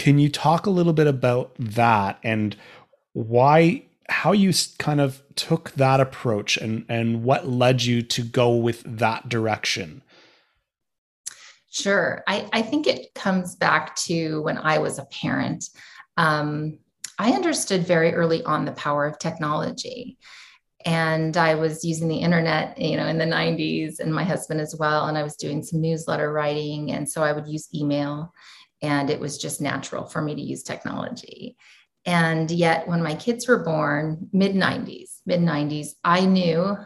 Can 0.00 0.18
you 0.18 0.30
talk 0.30 0.64
a 0.64 0.70
little 0.70 0.94
bit 0.94 1.06
about 1.06 1.54
that 1.58 2.18
and 2.22 2.56
why 3.12 3.82
how 4.08 4.32
you 4.32 4.50
kind 4.78 4.98
of 4.98 5.22
took 5.34 5.72
that 5.72 6.00
approach 6.00 6.56
and 6.56 6.86
and 6.88 7.22
what 7.22 7.46
led 7.46 7.82
you 7.82 8.00
to 8.00 8.22
go 8.22 8.56
with 8.56 8.82
that 8.86 9.28
direction? 9.28 10.00
Sure. 11.70 12.24
I, 12.26 12.48
I 12.50 12.62
think 12.62 12.86
it 12.86 13.12
comes 13.14 13.56
back 13.56 13.94
to 14.06 14.40
when 14.40 14.56
I 14.56 14.78
was 14.78 14.98
a 14.98 15.04
parent. 15.04 15.68
Um, 16.16 16.78
I 17.18 17.32
understood 17.32 17.86
very 17.86 18.14
early 18.14 18.42
on 18.44 18.64
the 18.64 18.72
power 18.72 19.04
of 19.04 19.18
technology. 19.18 20.16
And 20.86 21.36
I 21.36 21.56
was 21.56 21.84
using 21.84 22.08
the 22.08 22.16
internet, 22.16 22.78
you 22.80 22.96
know, 22.96 23.06
in 23.06 23.18
the 23.18 23.26
90s, 23.26 24.00
and 24.00 24.14
my 24.14 24.24
husband 24.24 24.62
as 24.62 24.74
well. 24.74 25.08
And 25.08 25.18
I 25.18 25.22
was 25.22 25.36
doing 25.36 25.62
some 25.62 25.82
newsletter 25.82 26.32
writing. 26.32 26.90
And 26.90 27.06
so 27.06 27.22
I 27.22 27.32
would 27.32 27.46
use 27.46 27.68
email 27.74 28.32
and 28.82 29.10
it 29.10 29.20
was 29.20 29.38
just 29.38 29.60
natural 29.60 30.06
for 30.06 30.22
me 30.22 30.34
to 30.34 30.40
use 30.40 30.62
technology. 30.62 31.56
And 32.06 32.50
yet, 32.50 32.88
when 32.88 33.02
my 33.02 33.14
kids 33.14 33.46
were 33.46 33.62
born, 33.62 34.28
mid 34.32 34.54
90s, 34.54 35.20
mid 35.26 35.40
90s, 35.40 35.88
I 36.02 36.24
knew 36.24 36.76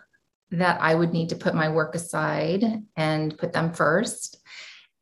that 0.51 0.81
I 0.81 0.95
would 0.95 1.13
need 1.13 1.29
to 1.31 1.37
put 1.37 1.55
my 1.55 1.69
work 1.69 1.95
aside 1.95 2.65
and 2.97 3.39
put 3.39 3.53
them 3.53 3.73
first. 3.73 4.39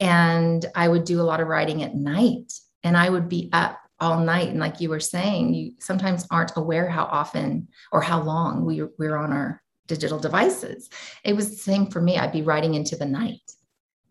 And 0.00 0.64
I 0.74 0.88
would 0.88 1.04
do 1.04 1.20
a 1.20 1.22
lot 1.22 1.40
of 1.40 1.48
writing 1.48 1.82
at 1.82 1.94
night, 1.94 2.52
and 2.82 2.96
I 2.96 3.08
would 3.08 3.28
be 3.28 3.48
up 3.52 3.78
all 4.00 4.18
night. 4.20 4.48
And 4.48 4.58
like 4.58 4.80
you 4.80 4.90
were 4.90 5.00
saying, 5.00 5.54
you 5.54 5.72
sometimes 5.78 6.26
aren't 6.30 6.56
aware 6.56 6.88
how 6.88 7.04
often 7.04 7.68
or 7.92 8.02
how 8.02 8.20
long 8.22 8.64
we, 8.64 8.82
we're 8.98 9.16
on 9.16 9.32
our 9.32 9.62
digital 9.86 10.18
devices. 10.18 10.90
It 11.24 11.34
was 11.34 11.50
the 11.50 11.56
same 11.56 11.86
for 11.86 12.00
me. 12.00 12.18
I'd 12.18 12.32
be 12.32 12.42
writing 12.42 12.74
into 12.74 12.96
the 12.96 13.06
night 13.06 13.40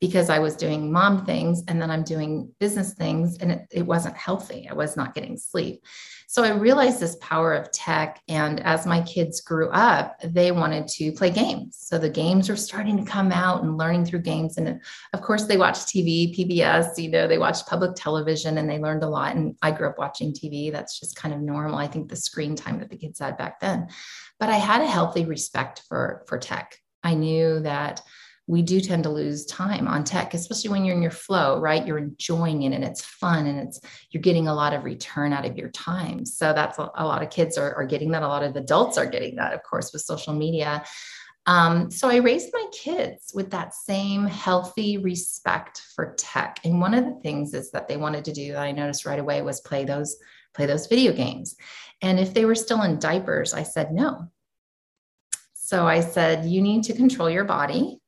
because 0.01 0.31
I 0.31 0.39
was 0.39 0.55
doing 0.55 0.91
mom 0.91 1.25
things 1.25 1.63
and 1.67 1.79
then 1.79 1.91
I'm 1.91 2.03
doing 2.03 2.51
business 2.59 2.95
things 2.95 3.37
and 3.37 3.51
it, 3.51 3.67
it 3.71 3.85
wasn't 3.85 4.17
healthy. 4.17 4.67
I 4.67 4.73
was 4.73 4.97
not 4.97 5.13
getting 5.13 5.37
sleep. 5.37 5.85
So 6.27 6.43
I 6.43 6.51
realized 6.51 6.99
this 6.99 7.17
power 7.21 7.53
of 7.53 7.71
tech. 7.71 8.19
And 8.27 8.61
as 8.61 8.87
my 8.87 9.01
kids 9.01 9.41
grew 9.41 9.69
up, 9.69 10.15
they 10.23 10.51
wanted 10.51 10.87
to 10.87 11.11
play 11.11 11.29
games. 11.29 11.77
So 11.79 11.99
the 11.99 12.09
games 12.09 12.49
were 12.49 12.55
starting 12.55 12.97
to 12.97 13.09
come 13.09 13.31
out 13.31 13.61
and 13.61 13.77
learning 13.77 14.05
through 14.05 14.21
games. 14.21 14.57
And 14.57 14.81
of 15.13 15.21
course, 15.21 15.45
they 15.45 15.57
watched 15.57 15.87
TV, 15.87 16.35
PBS, 16.35 16.97
you 16.97 17.11
know, 17.11 17.27
they 17.27 17.37
watched 17.37 17.67
public 17.67 17.95
television 17.95 18.57
and 18.57 18.67
they 18.67 18.79
learned 18.79 19.03
a 19.03 19.09
lot. 19.09 19.35
And 19.35 19.55
I 19.61 19.69
grew 19.69 19.87
up 19.87 19.99
watching 19.99 20.33
TV. 20.33 20.71
That's 20.71 20.99
just 20.99 21.15
kind 21.15 21.33
of 21.33 21.41
normal. 21.41 21.77
I 21.77 21.87
think 21.87 22.09
the 22.09 22.15
screen 22.15 22.55
time 22.55 22.79
that 22.79 22.89
the 22.89 22.97
kids 22.97 23.19
had 23.19 23.37
back 23.37 23.59
then. 23.59 23.89
But 24.39 24.49
I 24.49 24.55
had 24.55 24.81
a 24.81 24.87
healthy 24.87 25.25
respect 25.25 25.83
for, 25.87 26.23
for 26.27 26.39
tech. 26.39 26.75
I 27.03 27.13
knew 27.13 27.59
that 27.59 28.01
we 28.51 28.61
do 28.61 28.81
tend 28.81 29.01
to 29.01 29.09
lose 29.09 29.45
time 29.45 29.87
on 29.87 30.03
tech, 30.03 30.33
especially 30.33 30.69
when 30.69 30.83
you're 30.83 30.93
in 30.93 31.01
your 31.01 31.09
flow, 31.09 31.57
right? 31.57 31.87
You're 31.87 31.97
enjoying 31.97 32.63
it 32.63 32.73
and 32.73 32.83
it's 32.83 33.01
fun 33.01 33.47
and 33.47 33.57
it's 33.57 33.79
you're 34.09 34.21
getting 34.21 34.49
a 34.49 34.53
lot 34.53 34.73
of 34.73 34.83
return 34.83 35.31
out 35.31 35.45
of 35.45 35.57
your 35.57 35.69
time. 35.69 36.25
So 36.25 36.51
that's 36.51 36.77
a, 36.77 36.91
a 36.95 37.05
lot 37.05 37.23
of 37.23 37.29
kids 37.29 37.57
are, 37.57 37.73
are 37.75 37.85
getting 37.85 38.11
that. 38.11 38.23
A 38.23 38.27
lot 38.27 38.43
of 38.43 38.57
adults 38.57 38.97
are 38.97 39.05
getting 39.05 39.37
that, 39.37 39.53
of 39.53 39.63
course, 39.63 39.93
with 39.93 40.01
social 40.01 40.33
media. 40.33 40.83
Um, 41.45 41.89
so 41.89 42.09
I 42.09 42.17
raised 42.17 42.49
my 42.51 42.65
kids 42.73 43.31
with 43.33 43.51
that 43.51 43.73
same 43.73 44.25
healthy 44.25 44.97
respect 44.97 45.81
for 45.95 46.13
tech. 46.17 46.59
And 46.65 46.81
one 46.81 46.93
of 46.93 47.05
the 47.05 47.17
things 47.23 47.53
is 47.53 47.71
that 47.71 47.87
they 47.87 47.95
wanted 47.95 48.25
to 48.25 48.33
do 48.33 48.51
that 48.51 48.63
I 48.63 48.73
noticed 48.73 49.05
right 49.05 49.17
away 49.17 49.41
was 49.41 49.61
play 49.61 49.85
those 49.85 50.17
play 50.53 50.65
those 50.65 50.87
video 50.87 51.13
games. 51.13 51.55
And 52.01 52.19
if 52.19 52.33
they 52.33 52.43
were 52.43 52.55
still 52.55 52.81
in 52.81 52.99
diapers, 52.99 53.53
I 53.53 53.63
said 53.63 53.93
no. 53.93 54.29
So 55.53 55.87
I 55.87 56.01
said, 56.01 56.43
you 56.43 56.61
need 56.61 56.83
to 56.83 56.93
control 56.93 57.29
your 57.29 57.45
body 57.45 58.00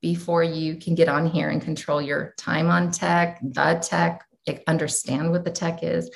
before 0.00 0.42
you 0.42 0.76
can 0.76 0.94
get 0.94 1.08
on 1.08 1.26
here 1.26 1.50
and 1.50 1.60
control 1.60 2.00
your 2.00 2.34
time 2.36 2.68
on 2.68 2.90
tech, 2.90 3.38
the 3.42 3.78
tech, 3.82 4.26
understand 4.66 5.30
what 5.30 5.44
the 5.44 5.50
tech 5.50 5.82
is. 5.82 6.10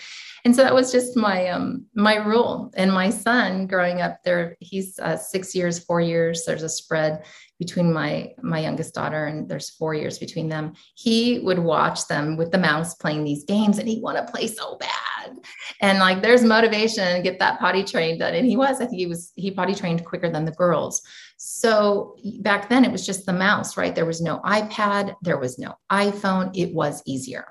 And 0.45 0.55
so 0.55 0.63
that 0.63 0.75
was 0.75 0.93
just 0.93 1.17
my 1.17 1.49
um 1.49 1.87
my 1.95 2.17
rule. 2.17 2.71
And 2.77 2.93
my 2.93 3.09
son 3.09 3.67
growing 3.67 4.03
up 4.03 4.23
there, 4.25 4.57
he's 4.61 4.99
uh, 4.99 5.17
six 5.17 5.55
years, 5.55 5.79
four 5.79 6.03
years. 6.03 6.45
There's 6.45 6.63
a 6.63 6.69
spread 6.69 7.25
between 7.59 7.93
my 7.93 8.31
my 8.43 8.59
youngest 8.59 8.95
daughter 8.95 9.25
and 9.25 9.49
there's 9.49 9.71
four 9.71 9.95
years 9.95 10.19
between 10.19 10.51
them. 10.51 10.75
He 10.97 11.39
would 11.39 11.59
watch 11.59 12.09
them 12.09 12.37
with 12.37 12.51
the 12.51 12.59
mouse 12.59 12.95
playing 12.95 13.25
these 13.25 13.45
games, 13.45 13.79
and 13.79 13.89
he'd 13.89 14.03
want 14.03 14.19
to 14.19 14.31
play 14.31 14.47
so 14.47 14.77
bad. 14.77 15.39
And 15.81 15.99
like 15.99 16.21
there's 16.21 16.45
motivation, 16.45 17.23
get 17.23 17.39
that 17.39 17.59
potty 17.59 17.83
trained 17.83 18.21
done. 18.21 18.35
And 18.35 18.47
he 18.47 18.57
was, 18.57 18.83
I 18.83 18.87
think 18.87 18.99
he 18.99 19.07
was 19.07 19.33
he 19.37 19.51
potty 19.51 19.75
trained 19.75 20.05
quicker 20.05 20.31
than 20.31 20.45
the 20.45 20.53
girls. 20.53 21.01
So 21.39 22.17
back 22.41 22.69
then 22.69 22.85
it 22.85 22.93
was 22.93 23.07
just 23.07 23.25
the 23.25 23.33
mouse, 23.33 23.79
right? 23.79 23.95
There 23.95 24.07
was 24.07 24.21
no 24.21 24.41
iPad, 24.41 25.15
there 25.23 25.39
was 25.39 25.59
no 25.59 25.75
iPhone. 25.91 26.51
It 26.55 26.75
was 26.75 27.03
easier. 27.07 27.47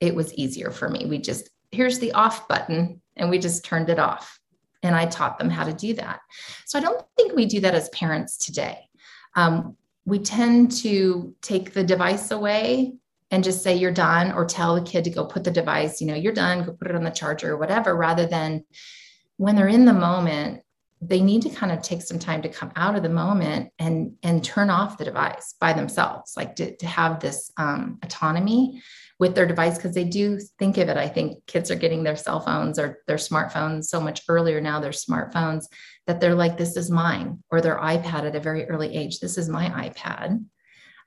It 0.00 0.14
was 0.14 0.34
easier 0.34 0.70
for 0.70 0.88
me. 0.88 1.06
We 1.06 1.18
just, 1.18 1.50
here's 1.70 1.98
the 1.98 2.12
off 2.12 2.48
button, 2.48 3.00
and 3.16 3.30
we 3.30 3.38
just 3.38 3.64
turned 3.64 3.90
it 3.90 3.98
off. 3.98 4.38
And 4.82 4.94
I 4.94 5.06
taught 5.06 5.38
them 5.38 5.50
how 5.50 5.64
to 5.64 5.72
do 5.72 5.94
that. 5.94 6.20
So 6.64 6.78
I 6.78 6.82
don't 6.82 7.04
think 7.16 7.34
we 7.34 7.46
do 7.46 7.60
that 7.60 7.74
as 7.74 7.88
parents 7.88 8.38
today. 8.38 8.88
Um, 9.34 9.76
we 10.04 10.20
tend 10.20 10.72
to 10.82 11.34
take 11.42 11.72
the 11.72 11.84
device 11.84 12.30
away 12.30 12.94
and 13.30 13.44
just 13.44 13.62
say 13.62 13.76
you're 13.76 13.92
done 13.92 14.32
or 14.32 14.44
tell 14.44 14.74
the 14.74 14.82
kid 14.82 15.04
to 15.04 15.10
go 15.10 15.26
put 15.26 15.44
the 15.44 15.50
device, 15.50 16.00
you 16.00 16.06
know, 16.06 16.14
you're 16.14 16.32
done, 16.32 16.64
go 16.64 16.72
put 16.72 16.88
it 16.88 16.96
on 16.96 17.04
the 17.04 17.10
charger 17.10 17.52
or 17.52 17.56
whatever, 17.58 17.94
rather 17.94 18.26
than 18.26 18.64
when 19.36 19.54
they're 19.54 19.68
in 19.68 19.84
the 19.84 19.92
moment, 19.92 20.62
they 21.00 21.20
need 21.20 21.42
to 21.42 21.50
kind 21.50 21.70
of 21.70 21.82
take 21.82 22.02
some 22.02 22.18
time 22.18 22.42
to 22.42 22.48
come 22.48 22.72
out 22.74 22.96
of 22.96 23.02
the 23.02 23.08
moment 23.08 23.70
and 23.78 24.16
and 24.22 24.42
turn 24.42 24.68
off 24.68 24.98
the 24.98 25.04
device 25.04 25.54
by 25.60 25.72
themselves 25.72 26.36
like 26.36 26.56
to, 26.56 26.76
to 26.76 26.86
have 26.86 27.20
this 27.20 27.52
um, 27.56 27.98
autonomy 28.02 28.82
with 29.18 29.34
their 29.34 29.46
device 29.46 29.76
because 29.76 29.94
they 29.94 30.04
do 30.04 30.38
think 30.58 30.76
of 30.78 30.88
it 30.88 30.96
i 30.96 31.08
think 31.08 31.44
kids 31.46 31.70
are 31.70 31.76
getting 31.76 32.02
their 32.02 32.16
cell 32.16 32.40
phones 32.40 32.78
or 32.78 32.98
their 33.06 33.16
smartphones 33.16 33.84
so 33.84 34.00
much 34.00 34.22
earlier 34.28 34.60
now 34.60 34.80
their 34.80 34.90
smartphones 34.90 35.64
that 36.06 36.20
they're 36.20 36.34
like 36.34 36.56
this 36.56 36.76
is 36.76 36.90
mine 36.90 37.42
or 37.50 37.60
their 37.60 37.78
ipad 37.78 38.24
at 38.24 38.36
a 38.36 38.40
very 38.40 38.68
early 38.68 38.94
age 38.94 39.20
this 39.20 39.38
is 39.38 39.48
my 39.48 39.68
ipad 39.88 40.44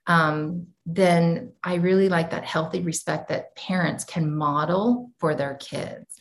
um, 0.08 0.68
then 0.86 1.54
i 1.64 1.76
really 1.76 2.10
like 2.10 2.32
that 2.32 2.44
healthy 2.44 2.82
respect 2.82 3.30
that 3.30 3.56
parents 3.56 4.04
can 4.04 4.36
model 4.36 5.12
for 5.20 5.36
their 5.36 5.56
kids 5.56 6.18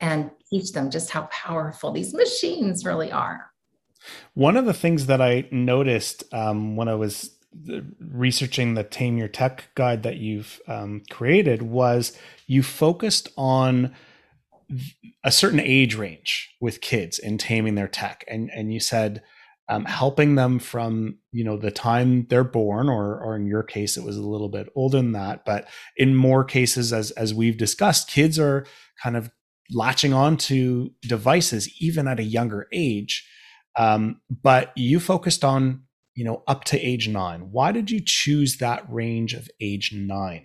and 0.00 0.30
teach 0.48 0.72
them 0.72 0.90
just 0.90 1.10
how 1.10 1.22
powerful 1.30 1.92
these 1.92 2.14
machines 2.14 2.84
really 2.84 3.12
are. 3.12 3.50
One 4.34 4.56
of 4.56 4.64
the 4.64 4.72
things 4.72 5.06
that 5.06 5.20
I 5.20 5.46
noticed 5.50 6.24
um, 6.32 6.76
when 6.76 6.88
I 6.88 6.94
was 6.94 7.36
researching 8.00 8.74
the 8.74 8.84
Tame 8.84 9.18
Your 9.18 9.28
Tech 9.28 9.68
guide 9.74 10.02
that 10.02 10.16
you've 10.16 10.60
um, 10.66 11.02
created 11.10 11.62
was 11.62 12.16
you 12.46 12.62
focused 12.62 13.28
on 13.36 13.94
a 15.24 15.32
certain 15.32 15.60
age 15.60 15.96
range 15.96 16.54
with 16.60 16.80
kids 16.80 17.18
in 17.18 17.38
taming 17.38 17.74
their 17.74 17.88
tech, 17.88 18.24
and 18.28 18.50
and 18.54 18.72
you 18.72 18.80
said 18.80 19.22
um, 19.68 19.84
helping 19.84 20.34
them 20.34 20.58
from 20.58 21.18
you 21.32 21.44
know 21.44 21.56
the 21.56 21.70
time 21.70 22.26
they're 22.28 22.44
born, 22.44 22.88
or 22.88 23.20
or 23.20 23.36
in 23.36 23.46
your 23.46 23.62
case 23.62 23.96
it 23.96 24.04
was 24.04 24.16
a 24.16 24.26
little 24.26 24.48
bit 24.48 24.68
older 24.74 24.98
than 24.98 25.12
that, 25.12 25.44
but 25.44 25.68
in 25.96 26.14
more 26.14 26.44
cases, 26.44 26.92
as 26.92 27.10
as 27.12 27.34
we've 27.34 27.58
discussed, 27.58 28.08
kids 28.08 28.38
are 28.38 28.64
kind 29.02 29.16
of 29.16 29.30
latching 29.72 30.12
on 30.12 30.36
to 30.36 30.90
devices 31.02 31.68
even 31.80 32.08
at 32.08 32.20
a 32.20 32.24
younger 32.24 32.66
age. 32.72 33.26
Um, 33.76 34.20
but 34.30 34.72
you 34.76 34.98
focused 34.98 35.44
on, 35.44 35.84
you 36.20 36.26
know, 36.26 36.42
up 36.46 36.64
to 36.64 36.78
age 36.78 37.08
nine. 37.08 37.50
Why 37.50 37.72
did 37.72 37.90
you 37.90 37.98
choose 37.98 38.58
that 38.58 38.84
range 38.92 39.32
of 39.32 39.48
age 39.58 39.94
nine? 39.94 40.44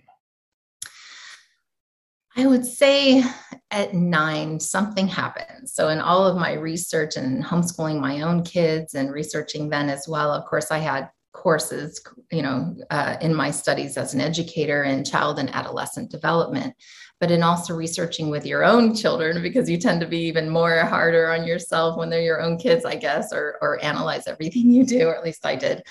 I 2.34 2.46
would 2.46 2.64
say 2.64 3.22
at 3.70 3.92
nine, 3.92 4.58
something 4.58 5.06
happened. 5.06 5.68
So, 5.68 5.90
in 5.90 6.00
all 6.00 6.26
of 6.26 6.38
my 6.38 6.54
research 6.54 7.16
and 7.16 7.44
homeschooling 7.44 8.00
my 8.00 8.22
own 8.22 8.42
kids 8.42 8.94
and 8.94 9.12
researching 9.12 9.68
then 9.68 9.90
as 9.90 10.06
well, 10.08 10.32
of 10.32 10.46
course, 10.46 10.70
I 10.70 10.78
had 10.78 11.10
courses, 11.34 12.02
you 12.32 12.40
know, 12.40 12.74
uh, 12.88 13.18
in 13.20 13.34
my 13.34 13.50
studies 13.50 13.98
as 13.98 14.14
an 14.14 14.22
educator 14.22 14.82
in 14.82 15.04
child 15.04 15.38
and 15.38 15.54
adolescent 15.54 16.10
development 16.10 16.74
but 17.20 17.30
in 17.30 17.42
also 17.42 17.74
researching 17.74 18.28
with 18.28 18.44
your 18.44 18.64
own 18.64 18.94
children 18.94 19.42
because 19.42 19.70
you 19.70 19.78
tend 19.78 20.00
to 20.00 20.06
be 20.06 20.20
even 20.20 20.50
more 20.50 20.78
harder 20.80 21.30
on 21.30 21.46
yourself 21.46 21.96
when 21.96 22.10
they're 22.10 22.20
your 22.20 22.40
own 22.40 22.58
kids, 22.58 22.84
I 22.84 22.96
guess, 22.96 23.32
or, 23.32 23.58
or 23.62 23.82
analyze 23.82 24.26
everything 24.26 24.70
you 24.70 24.84
do, 24.84 25.08
or 25.08 25.16
at 25.16 25.24
least 25.24 25.46
I 25.46 25.56
did. 25.56 25.82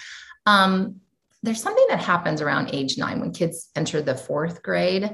Um, 0.46 1.01
there's 1.41 1.62
something 1.62 1.86
that 1.89 2.00
happens 2.00 2.41
around 2.41 2.74
age 2.74 2.98
nine 2.98 3.20
when 3.20 3.32
kids 3.32 3.70
enter 3.75 4.01
the 4.01 4.15
fourth 4.15 4.63
grade. 4.63 5.10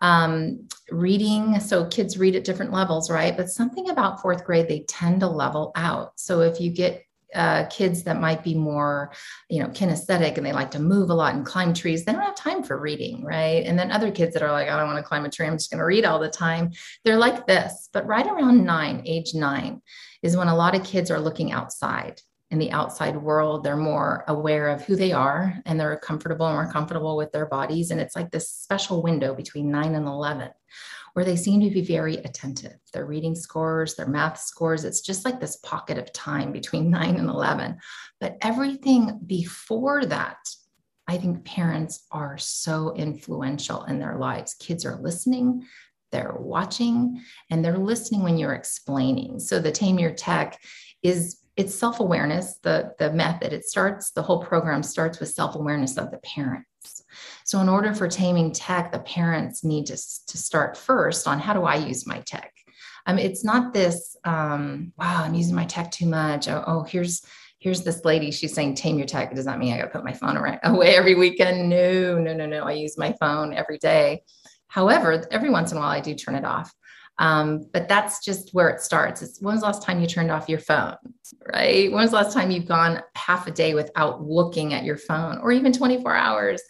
Um, 0.00 0.68
reading, 0.90 1.60
so 1.60 1.86
kids 1.86 2.18
read 2.18 2.36
at 2.36 2.44
different 2.44 2.72
levels, 2.72 3.10
right? 3.10 3.36
But 3.36 3.50
something 3.50 3.90
about 3.90 4.20
fourth 4.20 4.44
grade, 4.44 4.68
they 4.68 4.84
tend 4.88 5.20
to 5.20 5.28
level 5.28 5.72
out. 5.76 6.12
So 6.16 6.40
if 6.40 6.60
you 6.60 6.70
get 6.70 7.04
uh, 7.34 7.66
kids 7.66 8.02
that 8.04 8.20
might 8.20 8.42
be 8.42 8.54
more, 8.54 9.12
you 9.48 9.62
know, 9.62 9.68
kinesthetic 9.68 10.36
and 10.36 10.46
they 10.46 10.52
like 10.52 10.70
to 10.72 10.78
move 10.78 11.10
a 11.10 11.14
lot 11.14 11.34
and 11.34 11.46
climb 11.46 11.72
trees, 11.74 12.04
they 12.04 12.12
don't 12.12 12.22
have 12.22 12.34
time 12.34 12.62
for 12.62 12.78
reading, 12.78 13.24
right? 13.24 13.64
And 13.66 13.78
then 13.78 13.90
other 13.90 14.10
kids 14.10 14.34
that 14.34 14.42
are 14.42 14.52
like, 14.52 14.68
I 14.68 14.76
don't 14.76 14.86
want 14.86 14.98
to 14.98 15.08
climb 15.08 15.24
a 15.24 15.30
tree, 15.30 15.46
I'm 15.46 15.56
just 15.56 15.70
going 15.70 15.78
to 15.78 15.84
read 15.84 16.04
all 16.04 16.18
the 16.18 16.28
time. 16.28 16.72
They're 17.04 17.16
like 17.16 17.46
this. 17.46 17.88
But 17.92 18.06
right 18.06 18.26
around 18.26 18.64
nine, 18.64 19.02
age 19.06 19.34
nine, 19.34 19.82
is 20.22 20.36
when 20.36 20.48
a 20.48 20.56
lot 20.56 20.74
of 20.74 20.84
kids 20.84 21.10
are 21.10 21.20
looking 21.20 21.52
outside 21.52 22.20
in 22.50 22.58
the 22.58 22.70
outside 22.70 23.16
world. 23.16 23.64
They're 23.64 23.76
more 23.76 24.24
aware 24.28 24.68
of 24.68 24.84
who 24.84 24.94
they 24.94 25.12
are 25.12 25.58
and 25.64 25.80
they're 25.80 25.96
comfortable 25.96 26.46
and 26.46 26.54
more 26.54 26.70
comfortable 26.70 27.16
with 27.16 27.32
their 27.32 27.46
bodies. 27.46 27.90
And 27.90 28.00
it's 28.00 28.14
like 28.14 28.30
this 28.30 28.50
special 28.50 29.02
window 29.02 29.34
between 29.34 29.70
nine 29.70 29.94
and 29.94 30.06
11 30.06 30.50
where 31.12 31.24
they 31.24 31.36
seem 31.36 31.60
to 31.60 31.70
be 31.70 31.82
very 31.82 32.16
attentive. 32.16 32.76
Their 32.92 33.06
reading 33.06 33.34
scores, 33.34 33.94
their 33.94 34.08
math 34.08 34.40
scores, 34.40 34.84
it's 34.84 35.00
just 35.00 35.24
like 35.24 35.40
this 35.40 35.56
pocket 35.56 35.98
of 35.98 36.12
time 36.12 36.52
between 36.52 36.90
nine 36.98 37.16
and 37.16 37.28
11. 37.28 37.76
But 38.20 38.38
everything 38.40 39.20
before 39.26 40.06
that, 40.06 40.38
I 41.08 41.18
think 41.18 41.44
parents 41.44 42.06
are 42.10 42.38
so 42.38 42.94
influential 42.94 43.84
in 43.84 43.98
their 43.98 44.16
lives. 44.16 44.54
Kids 44.54 44.86
are 44.86 45.00
listening, 45.02 45.64
they're 46.10 46.36
watching, 46.38 47.20
and 47.50 47.64
they're 47.64 47.78
listening 47.78 48.22
when 48.22 48.38
you're 48.38 48.54
explaining. 48.54 49.40
So 49.40 49.58
the 49.58 49.72
Tame 49.72 49.98
Your 49.98 50.12
Tech 50.12 50.58
is 51.02 51.38
it's 51.56 51.74
self-awareness 51.74 52.58
the 52.62 52.94
the 52.98 53.12
method 53.12 53.52
it 53.52 53.64
starts 53.64 54.12
the 54.12 54.22
whole 54.22 54.42
program 54.42 54.82
starts 54.82 55.20
with 55.20 55.28
self-awareness 55.28 55.98
of 55.98 56.10
the 56.10 56.18
parent 56.18 56.64
so, 57.44 57.60
in 57.60 57.68
order 57.68 57.94
for 57.94 58.08
taming 58.08 58.52
tech, 58.52 58.92
the 58.92 58.98
parents 59.00 59.64
need 59.64 59.86
to, 59.86 59.96
to 59.96 60.38
start 60.38 60.76
first 60.76 61.26
on 61.26 61.38
how 61.38 61.52
do 61.52 61.64
I 61.64 61.76
use 61.76 62.06
my 62.06 62.20
tech? 62.20 62.52
Um, 63.06 63.18
it's 63.18 63.44
not 63.44 63.72
this, 63.72 64.16
um, 64.24 64.92
wow, 64.96 65.24
I'm 65.24 65.34
using 65.34 65.54
my 65.54 65.64
tech 65.64 65.90
too 65.90 66.06
much. 66.06 66.48
Oh, 66.48 66.62
oh, 66.66 66.82
here's 66.84 67.22
here's 67.58 67.82
this 67.82 68.04
lady. 68.04 68.32
She's 68.32 68.52
saying 68.52 68.74
tame 68.74 68.98
your 68.98 69.06
tech. 69.06 69.34
Does 69.34 69.44
that 69.44 69.58
mean 69.58 69.72
I 69.72 69.78
got 69.78 69.84
to 69.84 69.90
put 69.90 70.04
my 70.04 70.12
phone 70.12 70.36
away 70.64 70.96
every 70.96 71.14
weekend? 71.14 71.68
No, 71.68 72.18
no, 72.18 72.34
no, 72.34 72.46
no. 72.46 72.64
I 72.64 72.72
use 72.72 72.98
my 72.98 73.14
phone 73.20 73.54
every 73.54 73.78
day. 73.78 74.22
However, 74.66 75.26
every 75.30 75.50
once 75.50 75.70
in 75.70 75.78
a 75.78 75.80
while 75.80 75.90
I 75.90 76.00
do 76.00 76.14
turn 76.14 76.34
it 76.34 76.44
off. 76.44 76.72
Um, 77.18 77.68
but 77.72 77.88
that's 77.88 78.24
just 78.24 78.52
where 78.52 78.68
it 78.68 78.80
starts. 78.80 79.22
It's 79.22 79.40
when 79.40 79.54
was 79.54 79.60
the 79.60 79.66
last 79.66 79.82
time 79.82 80.00
you 80.00 80.06
turned 80.06 80.30
off 80.30 80.48
your 80.48 80.58
phone, 80.58 80.96
right? 81.52 81.92
When 81.92 82.00
was 82.00 82.10
the 82.10 82.16
last 82.16 82.32
time 82.32 82.50
you've 82.50 82.66
gone 82.66 83.00
half 83.14 83.46
a 83.46 83.50
day 83.50 83.74
without 83.74 84.22
looking 84.22 84.74
at 84.74 84.84
your 84.84 84.96
phone 84.96 85.38
or 85.38 85.52
even 85.52 85.72
24 85.72 86.16
hours? 86.16 86.62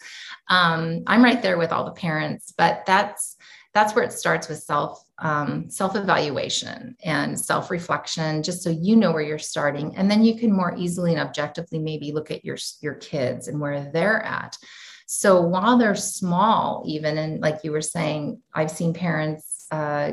um, 0.49 1.03
i'm 1.07 1.23
right 1.23 1.41
there 1.41 1.57
with 1.57 1.71
all 1.71 1.85
the 1.85 1.91
parents 1.91 2.53
but 2.57 2.83
that's 2.85 3.35
that's 3.73 3.95
where 3.95 4.05
it 4.05 4.13
starts 4.13 4.47
with 4.47 4.59
self 4.59 5.03
um, 5.19 5.69
self 5.69 5.95
evaluation 5.95 6.95
and 7.03 7.39
self 7.39 7.71
reflection 7.71 8.43
just 8.43 8.61
so 8.61 8.69
you 8.69 8.95
know 8.95 9.11
where 9.11 9.21
you're 9.21 9.39
starting 9.39 9.95
and 9.95 10.09
then 10.09 10.23
you 10.23 10.35
can 10.35 10.51
more 10.51 10.75
easily 10.77 11.11
and 11.11 11.21
objectively 11.21 11.79
maybe 11.79 12.11
look 12.11 12.31
at 12.31 12.43
your 12.43 12.57
your 12.81 12.95
kids 12.95 13.47
and 13.47 13.59
where 13.59 13.89
they're 13.91 14.23
at 14.23 14.57
so 15.05 15.41
while 15.41 15.77
they're 15.77 15.95
small 15.95 16.83
even 16.85 17.17
and 17.17 17.41
like 17.41 17.59
you 17.63 17.71
were 17.71 17.81
saying 17.81 18.41
i've 18.53 18.71
seen 18.71 18.93
parents 18.93 19.65
uh, 19.71 20.11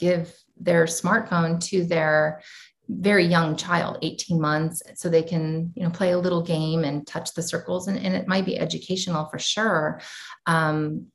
give 0.00 0.34
their 0.58 0.86
smartphone 0.86 1.60
to 1.60 1.84
their 1.84 2.42
very 2.88 3.24
young 3.24 3.56
child 3.56 3.98
18 4.02 4.40
months 4.40 4.82
so 4.96 5.08
they 5.08 5.22
can 5.22 5.72
you 5.76 5.84
know 5.84 5.90
play 5.90 6.10
a 6.10 6.18
little 6.18 6.42
game 6.42 6.82
and 6.82 7.06
touch 7.06 7.34
the 7.34 7.42
circles 7.42 7.86
and, 7.86 7.98
and 7.98 8.14
it 8.14 8.26
might 8.26 8.44
be 8.44 8.58
educational 8.58 9.26
for 9.26 9.38
sure. 9.38 10.00
Um, 10.46 11.06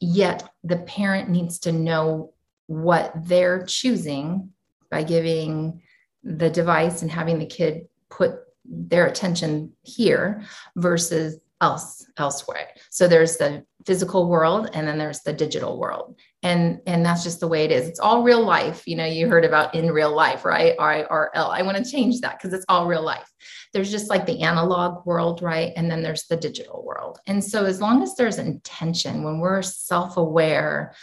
yet 0.00 0.50
the 0.64 0.78
parent 0.78 1.30
needs 1.30 1.60
to 1.60 1.72
know 1.72 2.32
what 2.66 3.12
they're 3.24 3.64
choosing 3.64 4.50
by 4.90 5.04
giving 5.04 5.82
the 6.24 6.50
device 6.50 7.02
and 7.02 7.10
having 7.10 7.38
the 7.38 7.46
kid 7.46 7.86
put 8.10 8.40
their 8.64 9.06
attention 9.06 9.72
here 9.82 10.42
versus 10.74 11.38
else 11.60 12.04
elsewhere. 12.18 12.68
So 12.90 13.08
there's 13.08 13.36
the 13.36 13.64
physical 13.86 14.28
world 14.28 14.70
and 14.74 14.86
then 14.86 14.98
there's 14.98 15.20
the 15.20 15.32
digital 15.32 15.78
world. 15.78 16.18
And 16.42 16.80
and 16.86 17.04
that's 17.04 17.22
just 17.22 17.40
the 17.40 17.48
way 17.48 17.64
it 17.64 17.70
is. 17.70 17.88
It's 17.88 18.00
all 18.00 18.22
real 18.22 18.44
life. 18.44 18.86
You 18.86 18.96
know 18.96 19.06
you 19.06 19.28
heard 19.28 19.44
about 19.44 19.74
in 19.74 19.90
real 19.90 20.14
life 20.14 20.44
right? 20.44 20.76
Irl 20.76 21.28
i 21.34 21.62
want 21.62 21.76
to 21.78 21.90
change 21.90 22.20
that 22.20 22.38
because 22.38 22.52
it's 22.52 22.66
all 22.68 22.86
real 22.86 23.02
life. 23.02 23.30
There's 23.72 23.90
just 23.90 24.10
like 24.10 24.26
the 24.26 24.42
analog 24.42 25.06
world 25.06 25.40
right? 25.40 25.72
And 25.76 25.90
then 25.90 26.02
there's 26.02 26.24
the 26.24 26.36
digital 26.36 26.84
world. 26.84 27.20
And 27.26 27.42
so 27.42 27.64
as 27.64 27.80
long 27.80 28.02
as 28.02 28.14
there's 28.16 28.38
intention 28.38 29.22
when 29.22 29.40
we're 29.40 29.62
self-aware 29.62 30.94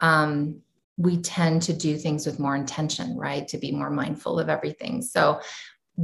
um, 0.00 0.60
we 0.96 1.16
tend 1.18 1.62
to 1.62 1.72
do 1.72 1.96
things 1.96 2.24
with 2.26 2.40
more 2.40 2.56
intention 2.56 3.16
right? 3.16 3.46
To 3.48 3.58
be 3.58 3.72
more 3.72 3.90
mindful 3.90 4.40
of 4.40 4.48
everything. 4.48 5.02
So 5.02 5.40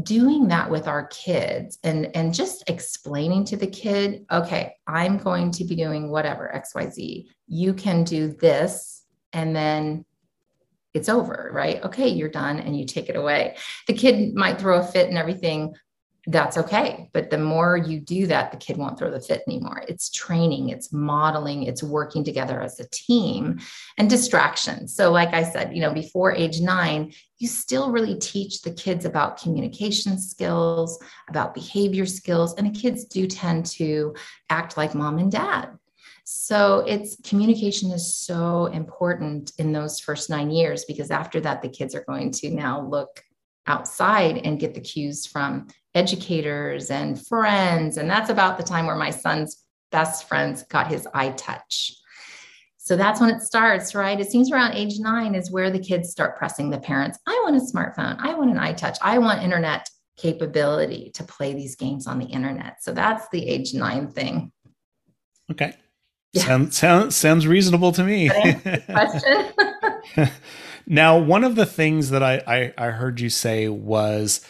doing 0.02 0.48
that 0.48 0.68
with 0.68 0.88
our 0.88 1.06
kids 1.06 1.78
and 1.84 2.10
and 2.16 2.34
just 2.34 2.68
explaining 2.68 3.44
to 3.44 3.56
the 3.56 3.66
kid 3.66 4.26
okay 4.32 4.74
i'm 4.88 5.16
going 5.16 5.52
to 5.52 5.64
be 5.64 5.76
doing 5.76 6.10
whatever 6.10 6.50
xyz 6.66 7.26
you 7.46 7.72
can 7.72 8.02
do 8.02 8.28
this 8.28 9.04
and 9.32 9.54
then 9.54 10.04
it's 10.94 11.08
over 11.08 11.50
right 11.52 11.82
okay 11.84 12.08
you're 12.08 12.28
done 12.28 12.58
and 12.58 12.76
you 12.76 12.84
take 12.84 13.08
it 13.08 13.14
away 13.14 13.56
the 13.86 13.94
kid 13.94 14.34
might 14.34 14.58
throw 14.58 14.80
a 14.80 14.82
fit 14.82 15.08
and 15.08 15.18
everything 15.18 15.72
that's 16.26 16.56
okay. 16.56 17.10
But 17.12 17.30
the 17.30 17.38
more 17.38 17.76
you 17.76 18.00
do 18.00 18.26
that, 18.28 18.50
the 18.50 18.56
kid 18.56 18.76
won't 18.76 18.98
throw 18.98 19.10
the 19.10 19.20
fit 19.20 19.42
anymore. 19.46 19.82
It's 19.88 20.10
training, 20.10 20.70
it's 20.70 20.92
modeling, 20.92 21.64
it's 21.64 21.82
working 21.82 22.24
together 22.24 22.62
as 22.62 22.80
a 22.80 22.88
team 22.90 23.60
and 23.98 24.08
distractions. 24.08 24.94
So, 24.94 25.12
like 25.12 25.34
I 25.34 25.42
said, 25.42 25.74
you 25.74 25.82
know, 25.82 25.92
before 25.92 26.32
age 26.32 26.60
nine, 26.60 27.12
you 27.44 27.48
still 27.48 27.90
really 27.90 28.14
teach 28.14 28.62
the 28.62 28.70
kids 28.70 29.04
about 29.04 29.38
communication 29.38 30.18
skills, 30.18 30.98
about 31.28 31.52
behavior 31.52 32.06
skills, 32.06 32.54
and 32.54 32.66
the 32.66 32.80
kids 32.80 33.04
do 33.04 33.26
tend 33.26 33.66
to 33.66 34.14
act 34.48 34.78
like 34.78 34.94
mom 34.94 35.18
and 35.18 35.30
dad. 35.30 35.68
So 36.24 36.84
it's 36.86 37.16
communication 37.22 37.90
is 37.90 38.16
so 38.16 38.64
important 38.68 39.52
in 39.58 39.72
those 39.72 40.00
first 40.00 40.30
nine 40.30 40.50
years 40.50 40.86
because 40.86 41.10
after 41.10 41.38
that, 41.42 41.60
the 41.60 41.68
kids 41.68 41.94
are 41.94 42.06
going 42.08 42.30
to 42.30 42.48
now 42.48 42.80
look 42.80 43.22
outside 43.66 44.38
and 44.38 44.58
get 44.58 44.72
the 44.72 44.80
cues 44.80 45.26
from 45.26 45.66
educators 45.94 46.90
and 46.90 47.26
friends. 47.26 47.98
And 47.98 48.08
that's 48.08 48.30
about 48.30 48.56
the 48.56 48.64
time 48.64 48.86
where 48.86 48.96
my 48.96 49.10
son's 49.10 49.66
best 49.92 50.26
friends 50.28 50.62
got 50.62 50.86
his 50.86 51.06
iTouch. 51.14 51.92
So 52.84 52.96
that's 52.96 53.20
when 53.20 53.30
it 53.30 53.40
starts, 53.40 53.94
right? 53.94 54.20
It 54.20 54.30
seems 54.30 54.52
around 54.52 54.74
age 54.74 54.98
nine 54.98 55.34
is 55.34 55.50
where 55.50 55.70
the 55.70 55.78
kids 55.78 56.10
start 56.10 56.36
pressing 56.36 56.68
the 56.68 56.78
parents. 56.78 57.18
I 57.26 57.40
want 57.44 57.56
a 57.56 57.60
smartphone. 57.60 58.16
I 58.18 58.34
want 58.34 58.50
an 58.50 58.58
iTouch. 58.58 58.98
I 59.00 59.18
want 59.18 59.42
internet 59.42 59.88
capability 60.16 61.10
to 61.14 61.24
play 61.24 61.54
these 61.54 61.76
games 61.76 62.06
on 62.06 62.18
the 62.18 62.26
internet. 62.26 62.82
So 62.82 62.92
that's 62.92 63.26
the 63.30 63.48
age 63.48 63.74
nine 63.74 64.08
thing. 64.08 64.52
Okay. 65.50 65.74
Yeah. 66.34 66.42
Sound, 66.44 66.74
sound, 66.74 67.14
sounds 67.14 67.46
reasonable 67.46 67.92
to 67.92 68.04
me. 68.04 68.28
question. 68.86 69.52
now, 70.86 71.18
one 71.18 71.42
of 71.42 71.56
the 71.56 71.66
things 71.66 72.10
that 72.10 72.22
I, 72.22 72.42
I, 72.46 72.74
I 72.76 72.90
heard 72.90 73.18
you 73.18 73.30
say 73.30 73.68
was 73.68 74.46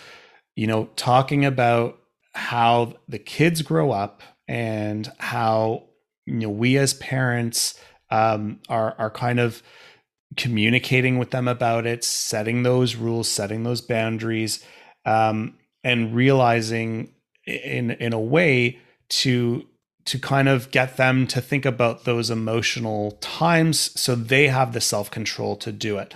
you 0.57 0.67
know, 0.67 0.89
talking 0.97 1.45
about 1.45 1.99
how 2.33 2.95
the 3.09 3.19
kids 3.19 3.63
grow 3.63 3.91
up 3.91 4.23
and 4.47 5.11
how 5.19 5.85
you 6.27 6.35
know 6.35 6.49
we 6.49 6.77
as 6.77 6.95
parents 6.95 7.79
um, 8.15 8.61
are 8.69 8.95
are 8.97 9.11
kind 9.11 9.41
of 9.41 9.63
communicating 10.37 11.19
with 11.19 11.31
them 11.31 11.49
about 11.49 11.85
it, 11.85 12.05
setting 12.05 12.63
those 12.63 12.95
rules, 12.95 13.29
setting 13.29 13.65
those 13.65 13.81
boundaries, 13.81 14.65
um, 15.05 15.59
and 15.83 16.15
realizing 16.15 17.13
in 17.45 17.91
in 17.91 18.13
a 18.13 18.21
way 18.21 18.79
to 19.09 19.67
to 20.05 20.19
kind 20.19 20.49
of 20.49 20.71
get 20.71 20.97
them 20.97 21.27
to 21.27 21.41
think 21.41 21.65
about 21.65 22.05
those 22.05 22.31
emotional 22.31 23.13
times 23.21 23.99
so 23.99 24.15
they 24.15 24.47
have 24.49 24.73
the 24.73 24.81
self 24.81 25.11
control 25.11 25.57
to 25.57 25.73
do 25.73 25.99
it. 25.99 26.15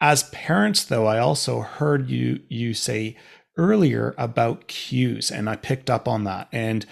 As 0.00 0.24
parents, 0.24 0.84
though, 0.84 1.06
I 1.06 1.18
also 1.20 1.60
heard 1.60 2.10
you 2.10 2.40
you 2.48 2.74
say 2.74 3.16
earlier 3.56 4.16
about 4.18 4.66
cues, 4.66 5.30
and 5.30 5.48
I 5.48 5.54
picked 5.54 5.90
up 5.90 6.08
on 6.08 6.24
that. 6.24 6.48
And 6.50 6.84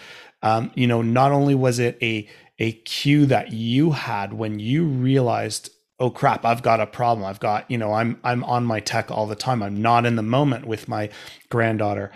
um, 0.43 0.71
you 0.75 0.87
know, 0.87 1.03
not 1.03 1.33
only 1.33 1.55
was 1.57 1.79
it 1.81 1.99
a 2.01 2.29
a 2.65 2.73
cue 2.73 3.27
that 3.27 3.53
you 3.53 3.91
had 3.91 4.33
when 4.33 4.59
you 4.59 4.85
realized, 4.85 5.71
oh 6.01 6.11
crap, 6.11 6.45
I've 6.45 6.63
got 6.63 6.81
a 6.81 6.87
problem. 6.87 7.27
I've 7.27 7.41
got, 7.41 7.71
you 7.71 7.77
know, 7.77 7.93
I'm 7.93 8.19
I'm 8.25 8.43
on 8.45 8.65
my 8.65 8.81
tech 8.81 9.11
all 9.11 9.27
the 9.27 9.37
time. 9.37 9.63
I'm 9.63 9.83
not 9.83 10.07
in 10.07 10.17
the 10.17 10.23
moment 10.23 10.67
with 10.67 10.89
my 10.89 11.11
granddaughter. 11.51 12.11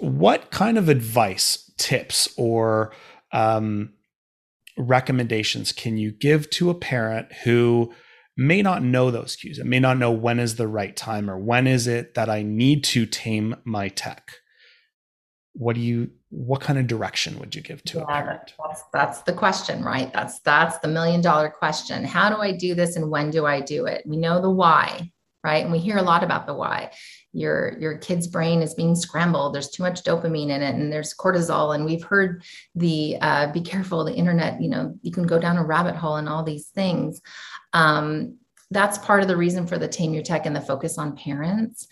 What 0.00 0.50
kind 0.50 0.76
of 0.76 0.88
advice, 0.88 1.70
tips, 1.78 2.28
or 2.36 2.92
um, 3.32 3.92
recommendations 4.76 5.72
can 5.72 5.96
you 5.98 6.10
give 6.10 6.50
to 6.50 6.70
a 6.70 6.74
parent 6.74 7.32
who 7.44 7.92
may 8.36 8.62
not 8.62 8.82
know 8.82 9.10
those 9.10 9.36
cues. 9.36 9.58
It 9.58 9.66
may 9.66 9.80
not 9.80 9.98
know 9.98 10.12
when 10.12 10.38
is 10.38 10.56
the 10.56 10.68
right 10.68 10.96
time 10.96 11.28
or 11.28 11.36
when 11.36 11.66
is 11.66 11.86
it 11.86 12.14
that 12.14 12.30
I 12.30 12.42
need 12.42 12.84
to 12.84 13.04
tame 13.04 13.56
my 13.64 13.88
tech. 13.88 14.30
What 15.54 15.74
do 15.74 15.80
you 15.80 16.10
what 16.30 16.60
kind 16.60 16.78
of 16.78 16.86
direction 16.86 17.38
would 17.38 17.54
you 17.54 17.62
give 17.62 17.82
to 17.84 17.98
yeah, 17.98 18.04
a 18.04 18.06
parent? 18.06 18.54
That's, 18.58 18.84
that's 18.92 19.22
the 19.22 19.32
question, 19.32 19.82
right? 19.82 20.12
That's 20.12 20.40
that's 20.40 20.78
the 20.78 20.88
million 20.88 21.20
dollar 21.20 21.48
question. 21.48 22.04
How 22.04 22.28
do 22.28 22.36
I 22.36 22.52
do 22.52 22.74
this 22.74 22.96
and 22.96 23.10
when 23.10 23.30
do 23.30 23.46
I 23.46 23.60
do 23.60 23.86
it? 23.86 24.04
We 24.06 24.18
know 24.18 24.40
the 24.40 24.50
why, 24.50 25.10
right? 25.42 25.62
And 25.62 25.72
we 25.72 25.78
hear 25.78 25.96
a 25.96 26.02
lot 26.02 26.22
about 26.22 26.46
the 26.46 26.54
why. 26.54 26.92
Your 27.32 27.78
your 27.78 27.96
kid's 27.96 28.26
brain 28.26 28.60
is 28.60 28.74
being 28.74 28.94
scrambled. 28.94 29.54
There's 29.54 29.70
too 29.70 29.82
much 29.82 30.02
dopamine 30.04 30.50
in 30.50 30.62
it, 30.62 30.74
and 30.74 30.92
there's 30.92 31.14
cortisol. 31.14 31.74
And 31.74 31.84
we've 31.84 32.04
heard 32.04 32.42
the 32.74 33.16
uh, 33.20 33.52
be 33.52 33.62
careful. 33.62 34.04
The 34.04 34.14
internet, 34.14 34.60
you 34.60 34.68
know, 34.68 34.94
you 35.02 35.12
can 35.12 35.26
go 35.26 35.38
down 35.38 35.56
a 35.56 35.64
rabbit 35.64 35.96
hole 35.96 36.16
and 36.16 36.28
all 36.28 36.42
these 36.42 36.68
things. 36.68 37.22
Um, 37.72 38.36
that's 38.70 38.98
part 38.98 39.22
of 39.22 39.28
the 39.28 39.36
reason 39.36 39.66
for 39.66 39.78
the 39.78 39.88
Tame 39.88 40.12
Your 40.12 40.22
Tech 40.22 40.44
and 40.44 40.54
the 40.54 40.60
focus 40.60 40.98
on 40.98 41.16
parents 41.16 41.88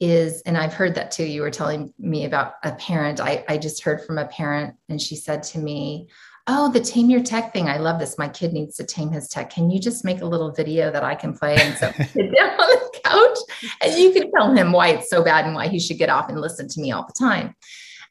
is, 0.00 0.42
and 0.42 0.56
I've 0.56 0.74
heard 0.74 0.94
that 0.96 1.10
too. 1.10 1.24
You 1.24 1.42
were 1.42 1.50
telling 1.50 1.92
me 1.98 2.24
about 2.24 2.54
a 2.62 2.72
parent. 2.72 3.20
I, 3.20 3.44
I 3.48 3.58
just 3.58 3.82
heard 3.82 4.04
from 4.04 4.18
a 4.18 4.26
parent, 4.26 4.74
and 4.88 5.00
she 5.00 5.16
said 5.16 5.42
to 5.44 5.58
me, 5.58 6.08
Oh, 6.46 6.70
the 6.70 6.80
tame 6.80 7.08
your 7.08 7.22
tech 7.22 7.54
thing. 7.54 7.70
I 7.70 7.78
love 7.78 7.98
this. 7.98 8.18
My 8.18 8.28
kid 8.28 8.52
needs 8.52 8.76
to 8.76 8.84
tame 8.84 9.10
his 9.10 9.28
tech. 9.28 9.48
Can 9.48 9.70
you 9.70 9.80
just 9.80 10.04
make 10.04 10.20
a 10.20 10.26
little 10.26 10.52
video 10.52 10.90
that 10.90 11.02
I 11.02 11.14
can 11.14 11.34
play? 11.34 11.56
And 11.56 11.74
so 11.78 11.90
sit 11.90 12.34
down 12.36 12.50
on 12.60 12.68
the 12.68 13.00
couch 13.02 13.38
and 13.80 13.94
you 13.98 14.12
can 14.12 14.30
tell 14.30 14.52
him 14.52 14.70
why 14.70 14.88
it's 14.88 15.08
so 15.08 15.24
bad 15.24 15.46
and 15.46 15.54
why 15.54 15.68
he 15.68 15.80
should 15.80 15.96
get 15.96 16.10
off 16.10 16.28
and 16.28 16.38
listen 16.38 16.68
to 16.68 16.80
me 16.82 16.92
all 16.92 17.06
the 17.06 17.14
time. 17.18 17.54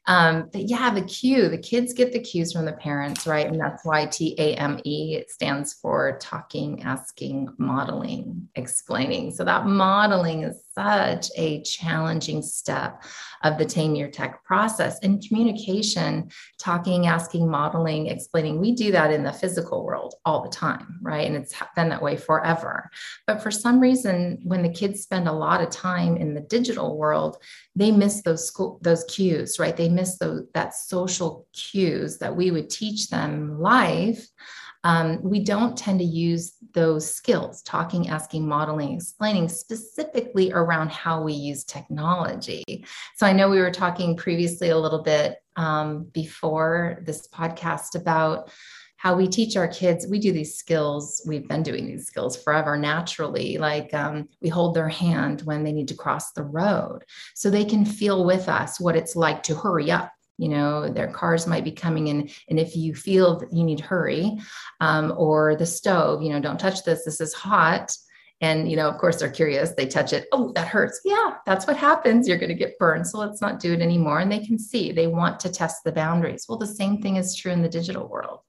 Um, 0.06 0.50
but 0.52 0.68
yeah, 0.68 0.90
the 0.90 1.02
cue, 1.02 1.48
the 1.48 1.58
kids 1.58 1.94
get 1.94 2.12
the 2.12 2.20
cues 2.20 2.52
from 2.52 2.66
the 2.66 2.72
parents, 2.72 3.26
right? 3.26 3.46
And 3.46 3.58
that's 3.58 3.84
why 3.84 4.06
TAME 4.06 4.80
it 4.84 5.30
stands 5.30 5.74
for 5.74 6.18
talking, 6.20 6.82
asking, 6.82 7.48
modeling, 7.58 8.48
explaining. 8.54 9.30
So 9.32 9.44
that 9.44 9.66
modeling 9.66 10.42
is 10.42 10.63
such 10.74 11.30
a 11.36 11.62
challenging 11.62 12.42
step 12.42 13.02
of 13.42 13.58
the 13.58 13.64
Tame 13.64 13.94
Your 13.94 14.08
Tech 14.08 14.44
process. 14.44 14.98
And 15.02 15.22
communication, 15.26 16.30
talking, 16.58 17.06
asking, 17.06 17.48
modeling, 17.48 18.06
explaining, 18.06 18.60
we 18.60 18.72
do 18.72 18.90
that 18.92 19.12
in 19.12 19.22
the 19.22 19.32
physical 19.32 19.84
world 19.84 20.14
all 20.24 20.42
the 20.42 20.50
time, 20.50 20.98
right? 21.02 21.26
And 21.26 21.36
it's 21.36 21.54
been 21.76 21.88
that 21.90 22.02
way 22.02 22.16
forever. 22.16 22.90
But 23.26 23.42
for 23.42 23.50
some 23.50 23.80
reason, 23.80 24.40
when 24.44 24.62
the 24.62 24.68
kids 24.68 25.02
spend 25.02 25.28
a 25.28 25.32
lot 25.32 25.60
of 25.60 25.70
time 25.70 26.16
in 26.16 26.34
the 26.34 26.40
digital 26.40 26.96
world, 26.96 27.36
they 27.76 27.90
miss 27.90 28.22
those 28.22 28.46
school, 28.46 28.78
those 28.82 29.04
cues, 29.04 29.58
right? 29.58 29.76
They 29.76 29.88
miss 29.88 30.18
those 30.18 30.44
that 30.54 30.74
social 30.74 31.46
cues 31.52 32.18
that 32.18 32.34
we 32.34 32.50
would 32.50 32.70
teach 32.70 33.08
them 33.08 33.60
live 33.60 34.26
um, 34.84 35.18
we 35.22 35.40
don't 35.40 35.76
tend 35.76 35.98
to 35.98 36.04
use 36.04 36.52
those 36.74 37.12
skills 37.12 37.62
talking, 37.62 38.08
asking, 38.08 38.46
modeling, 38.46 38.94
explaining 38.94 39.48
specifically 39.48 40.52
around 40.52 40.92
how 40.92 41.22
we 41.22 41.32
use 41.32 41.64
technology. 41.64 42.84
So 43.16 43.26
I 43.26 43.32
know 43.32 43.48
we 43.48 43.60
were 43.60 43.70
talking 43.70 44.16
previously 44.16 44.68
a 44.68 44.78
little 44.78 45.02
bit 45.02 45.38
um, 45.56 46.04
before 46.12 47.02
this 47.02 47.26
podcast 47.28 47.94
about 47.94 48.50
how 48.96 49.14
we 49.14 49.28
teach 49.28 49.56
our 49.56 49.68
kids. 49.68 50.06
We 50.06 50.18
do 50.18 50.32
these 50.32 50.56
skills. 50.56 51.22
We've 51.26 51.46
been 51.46 51.62
doing 51.62 51.86
these 51.86 52.06
skills 52.06 52.42
forever 52.42 52.76
naturally. 52.76 53.58
Like 53.58 53.92
um, 53.92 54.28
we 54.40 54.48
hold 54.48 54.74
their 54.74 54.88
hand 54.88 55.42
when 55.42 55.62
they 55.62 55.72
need 55.72 55.88
to 55.88 55.94
cross 55.94 56.32
the 56.32 56.42
road 56.42 57.04
so 57.34 57.50
they 57.50 57.66
can 57.66 57.84
feel 57.84 58.24
with 58.24 58.48
us 58.48 58.80
what 58.80 58.96
it's 58.96 59.14
like 59.14 59.42
to 59.42 59.54
hurry 59.54 59.90
up 59.90 60.13
you 60.38 60.48
know 60.48 60.88
their 60.88 61.08
cars 61.08 61.46
might 61.46 61.64
be 61.64 61.72
coming 61.72 62.08
in 62.08 62.28
and 62.48 62.58
if 62.58 62.76
you 62.76 62.94
feel 62.94 63.38
that 63.38 63.52
you 63.52 63.64
need 63.64 63.80
hurry 63.80 64.36
um, 64.80 65.12
or 65.16 65.56
the 65.56 65.66
stove 65.66 66.22
you 66.22 66.30
know 66.30 66.40
don't 66.40 66.58
touch 66.58 66.84
this 66.84 67.04
this 67.04 67.20
is 67.20 67.32
hot. 67.32 67.92
And 68.40 68.68
you 68.68 68.76
know 68.76 68.88
of 68.88 68.98
course 68.98 69.20
they're 69.20 69.30
curious 69.30 69.70
they 69.70 69.86
touch 69.86 70.12
it. 70.12 70.26
Oh 70.32 70.52
that 70.52 70.68
hurts. 70.68 71.00
Yeah 71.04 71.36
that's 71.46 71.66
what 71.66 71.76
happens. 71.76 72.26
You're 72.26 72.38
going 72.38 72.48
to 72.48 72.54
get 72.54 72.78
burned 72.78 73.06
so 73.06 73.18
let's 73.18 73.40
not 73.40 73.60
do 73.60 73.72
it 73.72 73.80
anymore. 73.80 74.18
And 74.18 74.30
they 74.30 74.44
can 74.44 74.58
see 74.58 74.92
they 74.92 75.06
want 75.06 75.38
to 75.40 75.52
test 75.52 75.84
the 75.84 75.92
boundaries. 75.92 76.46
Well 76.48 76.58
the 76.58 76.66
same 76.66 77.00
thing 77.00 77.16
is 77.16 77.36
true 77.36 77.52
in 77.52 77.62
the 77.62 77.68
digital 77.68 78.08
world. 78.08 78.40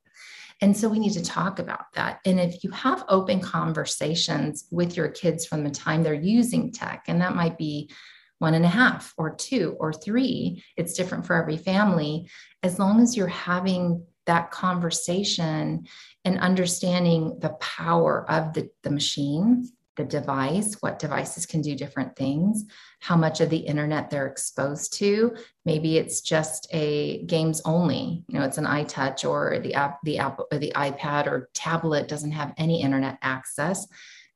And 0.61 0.75
so 0.75 0.87
we 0.87 0.99
need 0.99 1.13
to 1.13 1.23
talk 1.23 1.59
about 1.59 1.93
that. 1.93 2.19
And 2.25 2.39
if 2.39 2.63
you 2.63 2.71
have 2.71 3.03
open 3.09 3.41
conversations 3.41 4.65
with 4.71 4.95
your 4.95 5.09
kids 5.09 5.45
from 5.45 5.63
the 5.63 5.69
time 5.69 6.01
they're 6.01 6.13
using 6.13 6.71
tech, 6.71 7.05
and 7.07 7.21
that 7.21 7.35
might 7.35 7.57
be 7.57 7.91
one 8.39 8.53
and 8.53 8.65
a 8.65 8.69
half 8.69 9.13
or 9.17 9.33
two 9.33 9.75
or 9.79 9.93
three, 9.93 10.63
it's 10.77 10.93
different 10.93 11.25
for 11.25 11.35
every 11.35 11.57
family. 11.57 12.29
As 12.63 12.79
long 12.79 13.01
as 13.01 13.15
you're 13.15 13.27
having 13.27 14.05
that 14.25 14.51
conversation 14.51 15.85
and 16.23 16.39
understanding 16.39 17.37
the 17.39 17.49
power 17.59 18.29
of 18.29 18.53
the, 18.53 18.69
the 18.83 18.89
machine 18.89 19.69
the 19.95 20.03
device, 20.03 20.75
what 20.81 20.99
devices 20.99 21.45
can 21.45 21.61
do 21.61 21.75
different 21.75 22.15
things, 22.15 22.65
how 22.99 23.15
much 23.15 23.39
of 23.41 23.49
the 23.49 23.57
internet 23.57 24.09
they're 24.09 24.27
exposed 24.27 24.93
to. 24.93 25.35
Maybe 25.63 25.97
it's 25.97 26.21
just 26.21 26.67
a 26.71 27.23
games 27.23 27.61
only, 27.65 28.23
you 28.27 28.39
know, 28.39 28.45
it's 28.45 28.57
an 28.57 28.65
iTouch 28.65 29.27
or 29.27 29.59
the 29.59 29.73
app, 29.73 29.99
the 30.03 30.17
app, 30.17 30.39
or 30.51 30.59
the 30.59 30.73
iPad 30.75 31.27
or 31.27 31.49
tablet 31.53 32.07
doesn't 32.07 32.31
have 32.31 32.53
any 32.57 32.81
internet 32.81 33.17
access. 33.21 33.87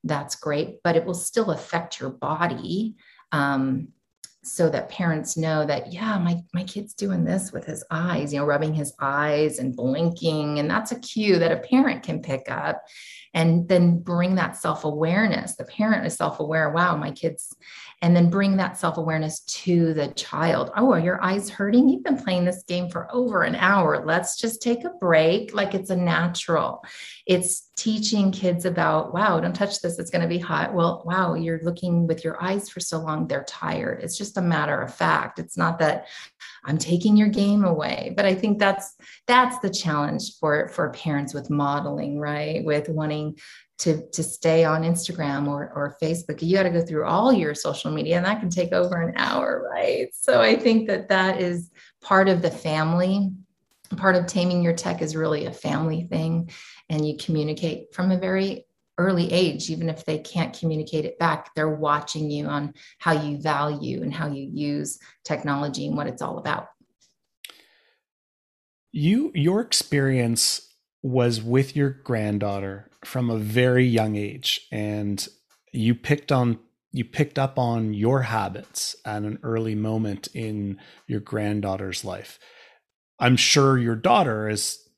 That's 0.03 0.35
great, 0.35 0.81
but 0.83 0.95
it 0.95 1.05
will 1.05 1.13
still 1.13 1.51
affect 1.51 1.99
your 1.99 2.09
body. 2.09 2.95
Um, 3.31 3.89
so 4.41 4.69
that 4.69 4.89
parents 4.89 5.35
know 5.35 5.65
that 5.65 5.91
yeah 5.91 6.17
my 6.17 6.41
my 6.53 6.63
kid's 6.63 6.93
doing 6.93 7.25
this 7.25 7.51
with 7.51 7.65
his 7.65 7.83
eyes 7.91 8.31
you 8.33 8.39
know 8.39 8.45
rubbing 8.45 8.73
his 8.73 8.93
eyes 9.01 9.59
and 9.59 9.75
blinking 9.75 10.59
and 10.59 10.69
that's 10.69 10.93
a 10.93 10.99
cue 10.99 11.37
that 11.37 11.51
a 11.51 11.57
parent 11.57 12.03
can 12.03 12.21
pick 12.21 12.49
up 12.49 12.81
and 13.33 13.67
then 13.67 13.99
bring 13.99 14.35
that 14.35 14.55
self-awareness. 14.55 15.55
The 15.55 15.65
parent 15.65 16.05
is 16.05 16.15
self-aware 16.15 16.71
wow 16.71 16.95
my 16.95 17.11
kids 17.11 17.55
and 18.01 18.15
then 18.15 18.29
bring 18.29 18.57
that 18.57 18.77
self-awareness 18.77 19.41
to 19.41 19.93
the 19.93 20.07
child. 20.09 20.71
Oh 20.75 20.91
are 20.91 20.99
your 20.99 21.23
eyes 21.23 21.49
hurting? 21.49 21.89
You've 21.89 22.03
been 22.03 22.17
playing 22.17 22.45
this 22.45 22.63
game 22.63 22.89
for 22.89 23.13
over 23.13 23.43
an 23.43 23.55
hour. 23.55 24.03
Let's 24.05 24.37
just 24.37 24.61
take 24.61 24.83
a 24.83 24.91
break. 24.99 25.53
Like 25.53 25.75
it's 25.75 25.89
a 25.89 25.95
natural 25.95 26.83
it's 27.29 27.69
teaching 27.77 28.31
kids 28.31 28.65
about 28.65 29.13
wow 29.13 29.39
don't 29.39 29.55
touch 29.55 29.81
this 29.81 29.99
it's 29.99 30.09
going 30.09 30.23
to 30.23 30.27
be 30.27 30.39
hot. 30.39 30.73
Well 30.73 31.03
wow 31.05 31.35
you're 31.35 31.61
looking 31.63 32.07
with 32.07 32.23
your 32.23 32.43
eyes 32.43 32.67
for 32.67 32.79
so 32.79 32.97
long 32.99 33.27
they're 33.27 33.43
tired. 33.43 34.01
It's 34.03 34.17
just 34.17 34.35
a 34.37 34.41
matter 34.41 34.81
of 34.81 34.93
fact. 34.93 35.37
It's 35.37 35.55
not 35.55 35.79
that 35.79 36.07
i'm 36.65 36.77
taking 36.77 37.15
your 37.15 37.29
game 37.29 37.63
away 37.63 38.11
but 38.17 38.25
i 38.25 38.35
think 38.35 38.59
that's 38.59 38.95
that's 39.27 39.59
the 39.59 39.69
challenge 39.69 40.37
for 40.39 40.67
for 40.69 40.89
parents 40.89 41.33
with 41.33 41.49
modeling 41.49 42.19
right? 42.19 42.65
With 42.65 42.89
wanting 42.89 43.39
to 43.77 44.09
to 44.09 44.23
stay 44.23 44.65
on 44.65 44.81
instagram 44.81 45.47
or 45.47 45.71
or 45.75 45.95
facebook. 46.01 46.41
You 46.41 46.57
got 46.57 46.63
to 46.63 46.71
go 46.71 46.81
through 46.81 47.05
all 47.05 47.31
your 47.31 47.53
social 47.53 47.91
media 47.91 48.17
and 48.17 48.25
that 48.25 48.39
can 48.39 48.49
take 48.49 48.73
over 48.73 48.99
an 48.99 49.13
hour 49.15 49.69
right? 49.71 50.09
So 50.13 50.41
i 50.41 50.55
think 50.55 50.87
that 50.87 51.09
that 51.09 51.39
is 51.39 51.69
part 52.01 52.27
of 52.27 52.41
the 52.41 52.51
family. 52.51 53.31
Part 53.97 54.15
of 54.15 54.27
taming 54.27 54.61
your 54.61 54.73
tech 54.73 55.01
is 55.01 55.15
really 55.15 55.45
a 55.45 55.51
family 55.51 56.03
thing 56.03 56.51
and 56.89 57.08
you 57.08 57.15
communicate 57.17 57.93
from 57.93 58.12
a 58.12 58.17
very 58.17 58.65
early 58.97 59.32
age 59.32 59.69
even 59.69 59.88
if 59.88 60.04
they 60.04 60.17
can't 60.19 60.58
communicate 60.58 61.06
it 61.06 61.17
back 61.19 61.56
they're 61.56 61.69
watching 61.69 62.30
you 62.30 62.45
on 62.45 62.73
how 62.97 63.13
you 63.13 63.38
value 63.38 64.04
and 64.04 64.13
how 64.13 64.28
you 64.28 64.43
use 64.43 64.99
technology 65.23 65.88
and 65.88 65.95
what 65.95 66.08
it's 66.08 66.21
all 66.21 66.38
about. 66.38 66.67
You 68.91 69.32
your 69.34 69.62
experience 69.62 70.73
was 71.02 71.41
with 71.41 71.75
your 71.75 71.89
granddaughter 71.89 72.89
from 73.06 73.30
a 73.30 73.38
very 73.38 73.86
young 73.86 74.15
age 74.15 74.67
and 74.71 75.25
you 75.71 75.95
picked 75.95 76.32
on 76.32 76.60
you 76.91 77.06
picked 77.06 77.38
up 77.38 77.60
on 77.60 77.93
your 77.93 78.23
habits 78.23 78.95
at 79.06 79.21
an 79.21 79.39
early 79.43 79.75
moment 79.75 80.28
in 80.34 80.80
your 81.08 81.19
granddaughter's 81.19 82.04
life. 82.04 82.39
I'm 83.19 83.36
sure 83.36 83.78
your 83.78 83.95
daughter 83.95 84.49
is 84.49 84.88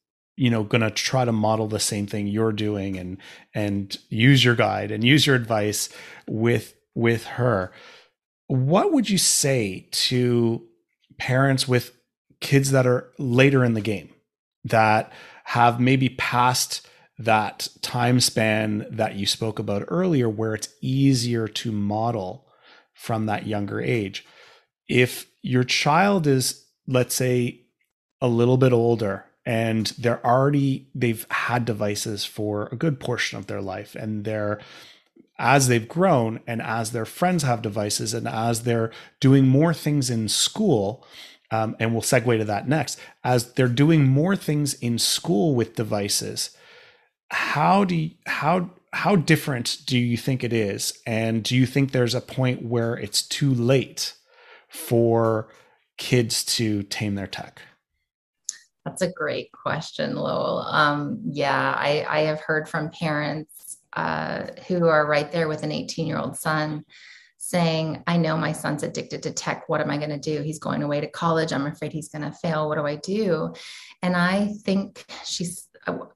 you 0.42 0.50
know 0.50 0.64
going 0.64 0.82
to 0.82 0.90
try 0.90 1.24
to 1.24 1.32
model 1.32 1.68
the 1.68 1.80
same 1.80 2.08
thing 2.08 2.26
you're 2.26 2.52
doing 2.52 2.98
and 2.98 3.20
and 3.54 4.00
use 4.10 4.44
your 4.44 4.56
guide 4.56 4.90
and 4.90 5.04
use 5.04 5.28
your 5.28 5.36
advice 5.36 5.88
with 6.28 6.74
with 6.96 7.26
her. 7.26 7.72
What 8.48 8.92
would 8.92 9.08
you 9.08 9.20
say 9.20 9.88
to 9.92 10.68
parents 11.20 11.68
with 11.68 11.96
kids 12.40 12.72
that 12.72 12.88
are 12.88 13.12
later 13.20 13.64
in 13.64 13.76
the 13.76 13.82
game 13.82 14.10
that 14.64 15.14
have 15.44 15.80
maybe 15.80 16.10
passed 16.10 16.88
that 17.20 17.68
time 17.84 18.20
span 18.20 18.88
that 18.90 19.14
you 19.14 19.28
spoke 19.28 19.60
about 19.60 19.86
earlier 19.90 20.28
where 20.28 20.56
it's 20.56 20.70
easier 20.82 21.48
to 21.48 21.72
model 21.72 22.48
from 22.96 23.28
that 23.28 23.46
younger 23.46 23.80
age? 23.80 24.26
If 24.90 25.28
your 25.44 25.64
child 25.64 26.26
is 26.26 26.66
let's 26.88 27.14
say 27.14 27.62
a 28.22 28.28
little 28.28 28.58
bit 28.58 28.74
older 28.74 29.26
and 29.46 29.88
they're 29.98 30.26
already 30.26 30.88
they've 30.94 31.26
had 31.32 31.66
devices 31.66 32.26
for 32.26 32.70
a 32.72 32.76
good 32.76 33.00
portion 33.00 33.38
of 33.38 33.48
their 33.48 33.62
life. 33.62 33.96
And 33.96 34.24
they're 34.24 34.60
as 35.40 35.68
they've 35.68 35.88
grown 35.88 36.40
and 36.46 36.62
as 36.62 36.92
their 36.92 37.06
friends 37.06 37.44
have 37.44 37.62
devices 37.62 38.14
and 38.14 38.28
as 38.28 38.64
they're 38.64 38.92
doing 39.20 39.48
more 39.48 39.74
things 39.74 40.10
in 40.10 40.30
school 40.30 41.06
um, 41.50 41.76
and 41.80 41.92
we'll 41.92 42.02
segue 42.02 42.38
to 42.38 42.46
that 42.46 42.70
next 42.70 43.00
as 43.24 43.54
they're 43.54 43.68
doing 43.68 44.08
more 44.08 44.36
things 44.36 44.76
in 44.76 45.00
school 45.00 45.56
with 45.56 45.76
devices 45.76 46.56
how 47.32 47.86
do 47.86 47.96
you, 47.96 48.12
how 48.28 48.70
how 48.94 49.16
different 49.16 49.78
do 49.86 49.98
you 49.98 50.18
think 50.18 50.44
it 50.44 50.52
is? 50.52 50.94
And 51.06 51.44
do 51.44 51.56
you 51.56 51.66
think 51.66 51.92
there's 51.92 52.16
a 52.16 52.22
point 52.22 52.64
where 52.64 52.96
it's 52.96 53.22
too 53.22 53.54
late 53.54 54.14
for 54.68 55.48
kids 55.98 56.44
to 56.44 56.84
tame 56.84 57.16
their 57.16 57.28
tech 57.28 57.62
that's 58.86 59.02
a 59.02 59.12
great 59.12 59.52
question, 59.52 60.16
Lowell. 60.16 60.60
Um, 60.60 61.20
yeah, 61.26 61.76
I, 61.78 62.06
I, 62.10 62.20
have 62.22 62.42
heard 62.42 62.68
from 62.68 62.90
parents 62.90 63.78
uh, 63.94 64.48
who 64.68 64.88
are 64.88 65.06
right 65.06 65.32
there 65.32 65.48
with 65.48 65.64
an 65.64 65.72
18 65.72 66.08
year 66.08 66.18
old 66.18 66.36
son 66.36 66.84
saying, 67.38 68.04
I 68.08 68.18
know 68.18 68.38
my 68.38 68.52
son's 68.52 68.84
addicted 68.84 69.24
to 69.24 69.32
tech. 69.32 69.68
What 69.68 69.82
am 69.82 69.92
I 69.92 69.98
going 69.98 70.10
to 70.10 70.18
do? 70.18 70.42
He's 70.42 70.60
going 70.60 70.84
away 70.84 71.02
to 71.02 71.08
college. 71.08 71.52
I'm 71.52 71.66
afraid 71.66 71.92
he's 71.92 72.10
going 72.10 72.24
to 72.24 72.38
fail. 72.38 72.70
What 72.70 72.78
do 72.78 72.86
I 72.86 72.96
do? 72.96 73.54
And 74.02 74.16
I 74.16 74.54
think 74.64 75.06
she's 75.26 75.68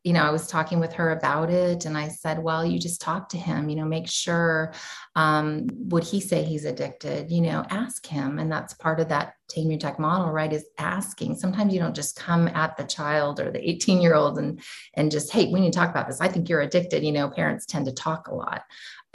you 0.04 0.14
know, 0.14 0.22
I 0.22 0.30
was 0.30 0.48
talking 0.48 0.80
with 0.80 0.94
her 0.94 1.12
about 1.12 1.50
it 1.50 1.86
and 1.86 1.98
I 1.98 2.10
said, 2.10 2.42
well, 2.42 2.64
you 2.64 2.80
just 2.80 3.02
talk 3.02 3.30
to 3.30 3.38
him, 3.38 3.68
you 3.68 3.76
know, 3.76 3.86
make 3.86 4.08
sure, 4.08 4.74
um, 5.16 5.68
would 5.74 6.04
he 6.04 6.20
say 6.20 6.44
he's 6.44 6.66
addicted? 6.66 7.32
You 7.32 7.42
know, 7.42 7.66
ask 7.70 8.06
him. 8.06 8.38
And 8.38 8.52
that's 8.52 8.76
part 8.76 9.00
of 9.00 9.10
that 9.10 9.34
tame 9.48 9.72
your 9.72 9.80
tech 9.80 9.98
model, 9.98 10.32
right? 10.32 10.54
Is 10.54 10.66
asking. 10.78 11.36
Sometimes 11.36 11.74
you 11.74 11.80
don't 11.80 11.96
just 11.96 12.16
come 12.16 12.48
at 12.50 12.78
the 12.78 12.84
child 12.84 13.40
or 13.40 13.50
the 13.52 13.68
18 13.68 14.02
year 14.02 14.14
old 14.14 14.38
and, 14.38 14.62
and 14.94 15.10
just, 15.10 15.32
hey, 15.32 15.52
we 15.52 15.60
need 15.60 15.74
to 15.74 15.80
talk 15.80 15.90
about 15.90 16.08
this. 16.08 16.22
I 16.22 16.28
think 16.28 16.48
you're 16.48 16.62
addicted. 16.62 17.04
You 17.04 17.12
know, 17.12 17.30
parents 17.30 17.66
tend 17.66 17.86
to 17.88 17.92
talk 17.92 18.28
a 18.28 18.36
lot. 18.36 18.64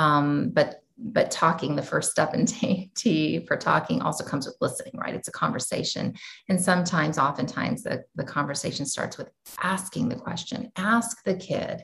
Um, 0.01 0.51
but 0.51 0.83
but 1.03 1.31
talking 1.31 1.75
the 1.75 1.83
first 1.83 2.11
step 2.11 2.35
in 2.35 2.47
T, 2.95 3.45
for 3.47 3.57
talking 3.57 4.03
also 4.03 4.25
comes 4.25 4.47
with 4.47 4.57
listening 4.61 4.95
right? 4.97 5.15
It's 5.15 5.29
a 5.29 5.33
conversation. 5.33 6.15
And 6.49 6.61
sometimes 6.61 7.19
oftentimes 7.19 7.83
the, 7.83 8.05
the 8.15 8.25
conversation 8.25 8.87
starts 8.87 9.19
with 9.19 9.31
asking 9.63 10.09
the 10.09 10.17
question 10.17 10.71
ask 10.77 11.23
the 11.25 11.35
kid 11.35 11.83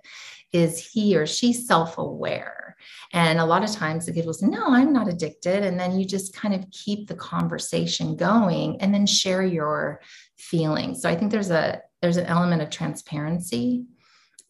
is 0.53 0.79
he 0.79 1.17
or 1.17 1.27
she 1.27 1.53
self-aware? 1.53 2.77
And 3.13 3.41
a 3.41 3.45
lot 3.45 3.65
of 3.65 3.73
times 3.73 4.07
the 4.07 4.13
kid 4.13 4.27
will 4.27 4.33
say 4.33 4.47
no 4.47 4.67
i'm 4.69 4.93
not 4.93 5.09
addicted. 5.09 5.63
And 5.65 5.79
then 5.79 5.99
you 5.99 6.07
just 6.07 6.35
kind 6.35 6.55
of 6.55 6.71
keep 6.71 7.09
the 7.09 7.17
conversation 7.17 8.17
going 8.17 8.81
and 8.81 8.95
then 8.95 9.07
share 9.07 9.43
your 9.43 10.01
feelings. 10.37 11.03
So 11.03 11.09
i 11.09 11.15
think 11.15 11.31
there's 11.31 11.51
a 11.51 11.81
there's 12.03 12.19
an 12.19 12.27
element 12.27 12.63
of 12.63 12.71
transparency 12.71 13.85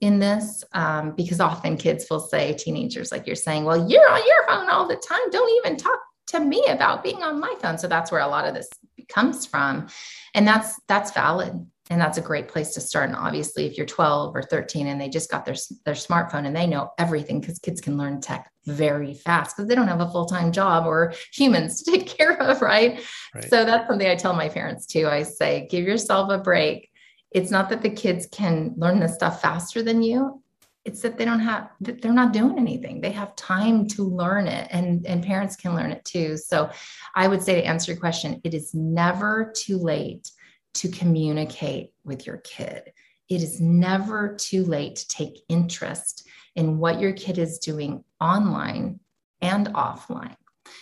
in 0.00 0.18
this 0.18 0.62
um, 0.72 1.12
because 1.16 1.40
often 1.40 1.76
kids 1.76 2.06
will 2.11 2.20
say, 2.20 2.54
teenagers, 2.54 3.11
like 3.11 3.26
you're 3.26 3.37
saying, 3.37 3.64
well, 3.64 3.88
you're 3.88 4.11
on 4.11 4.22
your 4.26 4.46
phone 4.46 4.68
all 4.70 4.87
the 4.87 4.96
time. 4.96 5.30
Don't 5.30 5.66
even 5.66 5.76
talk 5.76 5.98
to 6.28 6.40
me 6.40 6.64
about 6.68 7.02
being 7.02 7.22
on 7.22 7.40
my 7.40 7.54
phone. 7.61 7.78
So 7.78 7.88
that's 7.88 8.11
where 8.11 8.20
a 8.20 8.26
lot 8.28 8.46
of 8.46 8.54
this 8.54 8.68
comes 9.09 9.46
from. 9.46 9.88
And 10.35 10.46
that's 10.46 10.78
that's 10.88 11.12
valid. 11.12 11.54
and 11.88 12.00
that's 12.00 12.18
a 12.18 12.22
great 12.22 12.48
place 12.48 12.74
to 12.74 12.80
start 12.80 13.09
and 13.09 13.16
obviously 13.16 13.64
if 13.64 13.76
you're 13.76 13.87
12 13.87 14.35
or 14.35 14.42
13 14.42 14.88
and 14.88 15.00
they 15.00 15.09
just 15.09 15.30
got 15.30 15.44
their 15.44 15.54
their 15.85 15.94
smartphone 15.94 16.46
and 16.46 16.56
they 16.56 16.66
know 16.66 16.90
everything 16.98 17.40
because 17.40 17.59
kids 17.61 17.80
can 17.80 17.96
learn 17.96 18.20
tech 18.20 18.50
very 18.66 19.14
fast 19.14 19.56
because 19.56 19.68
they 19.68 19.74
don't 19.76 19.87
have 19.87 20.00
a 20.00 20.11
full-time 20.11 20.50
job 20.50 20.85
or 20.87 21.14
humans 21.32 21.82
to 21.82 21.92
take 21.92 22.06
care 22.18 22.40
of 22.42 22.61
right? 22.61 23.00
right 23.35 23.48
so 23.48 23.64
that's 23.64 23.87
something 23.88 24.09
i 24.09 24.16
tell 24.16 24.35
my 24.35 24.48
parents 24.48 24.87
too 24.87 25.06
i 25.06 25.22
say 25.22 25.68
give 25.70 25.85
yourself 25.85 26.30
a 26.30 26.38
break 26.38 26.90
it's 27.37 27.51
not 27.51 27.68
that 27.68 27.83
the 27.83 27.90
kids 27.90 28.27
can 28.33 28.75
learn 28.77 28.99
this 28.99 29.14
stuff 29.14 29.40
faster 29.40 29.83
than 29.83 30.03
you 30.03 30.42
it's 30.85 31.03
that 31.03 31.18
they 31.18 31.25
don't 31.25 31.40
have 31.40 31.70
they're 31.81 32.12
not 32.12 32.33
doing 32.33 32.59
anything 32.59 33.01
they 33.01 33.11
have 33.11 33.35
time 33.37 33.87
to 33.87 34.03
learn 34.03 34.46
it 34.46 34.68
and 34.70 35.07
and 35.07 35.25
parents 35.25 35.57
can 35.57 35.75
learn 35.75 35.90
it 35.92 36.05
too 36.05 36.37
so 36.37 36.70
i 37.14 37.29
would 37.29 37.42
say 37.42 37.55
to 37.55 37.66
answer 37.66 37.92
your 37.92 38.01
question 38.01 38.40
it 38.44 38.55
is 38.55 38.75
never 38.75 39.53
too 39.57 39.79
late 39.79 40.31
to 40.77 40.88
communicate 40.88 41.92
with 42.05 42.27
your 42.27 42.37
kid. 42.38 42.92
It 43.29 43.42
is 43.42 43.61
never 43.61 44.37
too 44.37 44.64
late 44.64 44.96
to 44.96 45.09
take 45.09 45.42
interest 45.49 46.29
in 46.55 46.79
what 46.79 47.01
your 47.01 47.12
kid 47.12 47.38
is 47.38 47.59
doing 47.59 48.05
online 48.20 49.01
and 49.40 49.68
offline. 49.68 50.37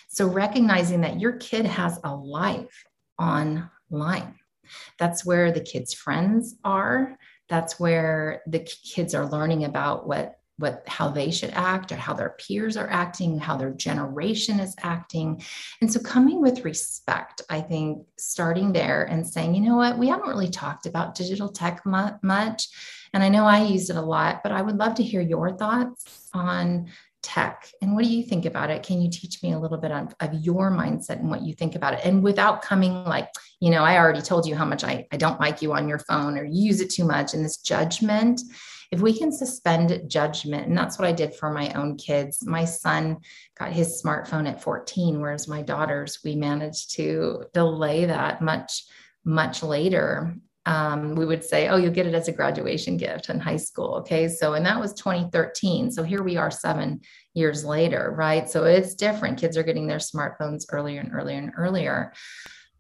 So, 0.09 0.27
recognizing 0.27 1.01
that 1.03 1.21
your 1.21 1.33
kid 1.33 1.65
has 1.65 1.99
a 2.05 2.15
life 2.15 2.85
online. 3.19 4.35
That's 4.99 5.25
where 5.25 5.53
the 5.53 5.61
kids' 5.61 5.95
friends 5.95 6.57
are. 6.65 7.19
That's 7.49 7.79
where 7.79 8.43
the 8.47 8.61
kids 8.61 9.15
are 9.15 9.27
learning 9.27 9.65
about 9.65 10.07
what 10.07 10.39
what 10.57 10.85
how 10.87 11.09
they 11.09 11.31
should 11.31 11.51
act 11.51 11.91
or 11.91 11.97
how 11.97 12.15
their 12.15 12.37
peers 12.39 12.77
are 12.77 12.89
acting 12.89 13.39
how 13.39 13.57
their 13.57 13.73
generation 13.73 14.61
is 14.61 14.75
acting 14.83 15.43
and 15.81 15.93
so 15.93 15.99
coming 16.01 16.41
with 16.41 16.65
respect 16.65 17.43
i 17.51 17.61
think 17.61 18.07
starting 18.19 18.73
there 18.73 19.03
and 19.05 19.27
saying 19.27 19.55
you 19.55 19.61
know 19.61 19.77
what 19.77 19.99
we 19.99 20.07
haven't 20.07 20.29
really 20.29 20.49
talked 20.49 20.87
about 20.87 21.15
digital 21.15 21.49
tech 21.49 21.85
much 21.85 22.69
and 23.13 23.23
i 23.23 23.29
know 23.29 23.45
i 23.45 23.65
use 23.65 23.91
it 23.91 23.97
a 23.97 24.01
lot 24.01 24.43
but 24.43 24.53
i 24.53 24.63
would 24.63 24.77
love 24.77 24.95
to 24.95 25.03
hear 25.03 25.21
your 25.21 25.57
thoughts 25.57 26.29
on 26.33 26.87
tech 27.25 27.69
and 27.81 27.95
what 27.95 28.05
do 28.05 28.11
you 28.11 28.23
think 28.23 28.45
about 28.45 28.71
it 28.71 28.83
can 28.83 29.01
you 29.01 29.11
teach 29.11 29.43
me 29.43 29.53
a 29.53 29.59
little 29.59 29.79
bit 29.79 29.91
of, 29.91 30.15
of 30.21 30.35
your 30.35 30.71
mindset 30.71 31.19
and 31.19 31.31
what 31.31 31.43
you 31.43 31.55
think 31.55 31.75
about 31.75 31.95
it 31.95 32.01
and 32.05 32.23
without 32.23 32.63
coming 32.63 32.93
like 33.05 33.29
you 33.61 33.71
know 33.71 33.83
i 33.83 33.97
already 33.97 34.21
told 34.21 34.47
you 34.47 34.55
how 34.55 34.65
much 34.65 34.85
I, 34.85 35.07
I 35.11 35.17
don't 35.17 35.41
like 35.41 35.63
you 35.63 35.73
on 35.73 35.89
your 35.89 35.99
phone 35.99 36.37
or 36.37 36.45
use 36.45 36.81
it 36.81 36.91
too 36.91 37.05
much 37.05 37.35
and 37.35 37.45
this 37.45 37.57
judgment 37.57 38.41
if 38.95 39.01
we 39.01 39.19
can 39.19 39.33
suspend 39.33 40.09
judgment, 40.09 40.69
and 40.69 40.79
that's 40.79 41.01
what 41.01 41.09
I 41.09 41.13
did 41.13 41.35
for 41.35 41.51
my 41.51 41.73
own 41.73 41.97
kids. 41.97 42.47
My 42.47 42.65
son 42.65 43.17
got 43.59 43.73
his 43.73 44.01
smartphone 44.01 44.49
at 44.49 44.63
14, 44.63 45.21
whereas 45.21 45.49
my 45.49 45.63
daughters, 45.63 46.21
we 46.25 46.37
managed 46.37 46.95
to 46.95 47.43
delay 47.53 48.05
that 48.05 48.41
much, 48.41 48.85
much 49.25 49.65
later. 49.65 50.37
Um, 50.67 51.15
we 51.15 51.27
would 51.27 51.45
say, 51.45 51.69
oh, 51.69 51.77
you'll 51.77 51.93
get 51.93 52.07
it 52.07 52.15
as 52.15 52.29
a 52.29 52.33
graduation 52.33 52.97
gift 52.97 53.29
in 53.29 53.39
high 53.39 53.57
school. 53.57 53.97
Okay. 53.97 54.29
So, 54.29 54.55
and 54.55 54.65
that 54.65 54.81
was 54.81 54.95
2013. 54.95 55.91
So 55.91 56.03
here 56.03 56.23
we 56.23 56.37
are 56.37 56.51
seven 56.51 57.03
years 57.35 57.65
later, 57.65 58.15
right? 58.17 58.49
So 58.49 58.65
it's 58.65 58.95
different. 58.95 59.39
Kids 59.39 59.59
are 59.59 59.63
getting 59.63 59.87
their 59.87 59.99
smartphones 59.99 60.65
earlier 60.73 61.01
and 61.01 61.13
earlier 61.13 61.39
and 61.39 61.53
earlier. 61.57 62.13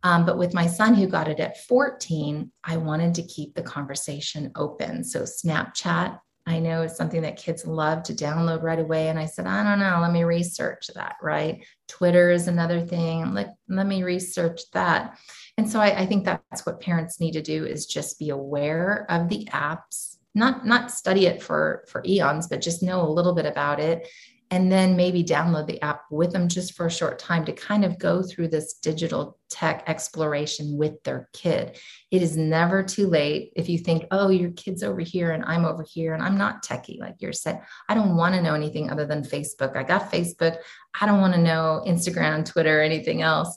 Um, 0.02 0.26
but 0.26 0.38
with 0.38 0.52
my 0.52 0.66
son 0.66 0.94
who 0.94 1.06
got 1.06 1.28
it 1.28 1.40
at 1.40 1.64
14, 1.66 2.52
I 2.62 2.76
wanted 2.76 3.14
to 3.14 3.22
keep 3.22 3.54
the 3.54 3.62
conversation 3.62 4.52
open. 4.54 5.02
So 5.02 5.22
Snapchat, 5.22 6.18
I 6.46 6.58
know 6.58 6.82
is 6.82 6.94
something 6.94 7.22
that 7.22 7.38
kids 7.38 7.66
love 7.66 8.02
to 8.04 8.12
download 8.12 8.62
right 8.62 8.78
away. 8.78 9.08
And 9.08 9.18
I 9.18 9.24
said, 9.24 9.46
I 9.46 9.64
don't 9.64 9.78
know, 9.78 9.98
let 10.02 10.12
me 10.12 10.24
research 10.24 10.90
that, 10.94 11.16
right? 11.22 11.64
Twitter 11.88 12.30
is 12.30 12.48
another 12.48 12.82
thing. 12.82 13.32
Let, 13.32 13.54
let 13.68 13.86
me 13.86 14.02
research 14.02 14.60
that. 14.72 15.18
And 15.56 15.70
so 15.70 15.80
I, 15.80 16.00
I 16.00 16.06
think 16.06 16.24
that's 16.24 16.66
what 16.66 16.80
parents 16.80 17.20
need 17.20 17.32
to 17.32 17.42
do 17.42 17.64
is 17.64 17.86
just 17.86 18.18
be 18.18 18.30
aware 18.30 19.06
of 19.08 19.28
the 19.28 19.46
apps, 19.52 20.16
not 20.34 20.66
not 20.66 20.90
study 20.90 21.26
it 21.26 21.42
for 21.42 21.84
for 21.88 22.02
eons, 22.04 22.48
but 22.48 22.60
just 22.60 22.82
know 22.82 23.02
a 23.02 23.08
little 23.08 23.34
bit 23.34 23.46
about 23.46 23.80
it 23.80 24.08
and 24.50 24.70
then 24.70 24.94
maybe 24.94 25.24
download 25.24 25.66
the 25.66 25.82
app 25.82 26.02
with 26.10 26.32
them 26.32 26.48
just 26.48 26.74
for 26.74 26.86
a 26.86 26.90
short 26.90 27.18
time 27.18 27.44
to 27.44 27.52
kind 27.52 27.84
of 27.84 27.98
go 27.98 28.22
through 28.22 28.46
this 28.46 28.74
digital 28.74 29.38
tech 29.50 29.82
exploration 29.88 30.76
with 30.76 31.02
their 31.02 31.28
kid. 31.32 31.78
It 32.10 32.22
is 32.22 32.36
never 32.36 32.82
too 32.82 33.08
late 33.08 33.52
if 33.56 33.68
you 33.68 33.78
think, 33.78 34.04
oh, 34.10 34.28
your 34.28 34.50
kid's 34.52 34.82
over 34.82 35.00
here 35.00 35.32
and 35.32 35.44
I'm 35.44 35.64
over 35.64 35.82
here 35.82 36.14
and 36.14 36.22
I'm 36.22 36.36
not 36.36 36.64
techie, 36.64 37.00
like 37.00 37.16
you're 37.20 37.32
said. 37.32 37.62
I 37.88 37.94
don't 37.94 38.16
want 38.16 38.34
to 38.34 38.42
know 38.42 38.54
anything 38.54 38.90
other 38.90 39.06
than 39.06 39.22
Facebook. 39.22 39.76
I 39.76 39.82
got 39.82 40.12
Facebook. 40.12 40.58
I 41.00 41.06
don't 41.06 41.20
want 41.20 41.34
to 41.34 41.40
know 41.40 41.82
Instagram, 41.86 42.44
Twitter, 42.44 42.80
anything 42.80 43.22
else. 43.22 43.56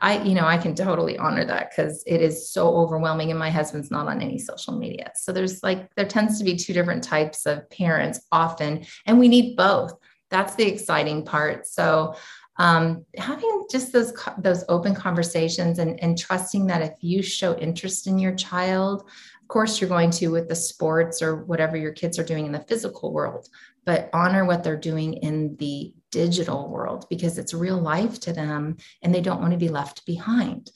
I, 0.00 0.22
you 0.22 0.34
know, 0.34 0.44
I 0.44 0.58
can 0.58 0.74
totally 0.74 1.16
honor 1.16 1.44
that 1.44 1.70
because 1.70 2.02
it 2.06 2.20
is 2.20 2.50
so 2.50 2.76
overwhelming 2.76 3.30
and 3.30 3.38
my 3.38 3.50
husband's 3.50 3.90
not 3.90 4.08
on 4.08 4.20
any 4.20 4.38
social 4.38 4.76
media. 4.76 5.12
So 5.14 5.32
there's 5.32 5.62
like, 5.62 5.94
there 5.94 6.06
tends 6.06 6.38
to 6.38 6.44
be 6.44 6.56
two 6.56 6.72
different 6.72 7.04
types 7.04 7.46
of 7.46 7.68
parents 7.70 8.20
often, 8.32 8.84
and 9.06 9.18
we 9.18 9.28
need 9.28 9.56
both 9.56 9.94
that's 10.34 10.56
the 10.56 10.66
exciting 10.66 11.24
part. 11.24 11.66
So 11.66 12.16
um, 12.56 13.04
having 13.16 13.66
just 13.70 13.92
those 13.92 14.12
those 14.38 14.64
open 14.68 14.94
conversations 14.94 15.78
and, 15.78 16.00
and 16.02 16.18
trusting 16.18 16.66
that 16.66 16.82
if 16.82 16.92
you 17.00 17.22
show 17.22 17.56
interest 17.56 18.06
in 18.06 18.18
your 18.18 18.34
child, 18.34 19.02
of 19.02 19.48
course 19.48 19.80
you're 19.80 19.90
going 19.90 20.10
to 20.12 20.28
with 20.28 20.48
the 20.48 20.54
sports 20.54 21.22
or 21.22 21.44
whatever 21.44 21.76
your 21.76 21.92
kids 21.92 22.18
are 22.18 22.24
doing 22.24 22.46
in 22.46 22.52
the 22.52 22.60
physical 22.60 23.12
world, 23.12 23.48
but 23.84 24.10
honor 24.12 24.44
what 24.44 24.64
they're 24.64 24.76
doing 24.76 25.14
in 25.14 25.56
the 25.56 25.94
digital 26.14 26.68
world 26.68 27.06
because 27.10 27.38
it's 27.38 27.52
real 27.52 27.78
life 27.78 28.20
to 28.20 28.32
them 28.32 28.76
and 29.02 29.12
they 29.12 29.20
don't 29.20 29.40
want 29.40 29.52
to 29.52 29.58
be 29.58 29.68
left 29.68 30.06
behind. 30.06 30.70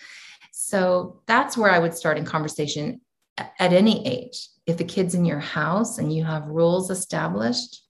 So 0.51 1.23
that's 1.27 1.57
where 1.57 1.71
I 1.71 1.79
would 1.79 1.95
start 1.95 2.19
in 2.19 2.25
conversation 2.25 3.01
at 3.37 3.73
any 3.73 4.07
age. 4.07 4.49
If 4.67 4.77
the 4.77 4.85
kid's 4.85 5.15
in 5.15 5.25
your 5.25 5.39
house 5.39 5.99
and 5.99 6.13
you 6.13 6.25
have 6.25 6.47
rules 6.47 6.91
established, 6.91 7.83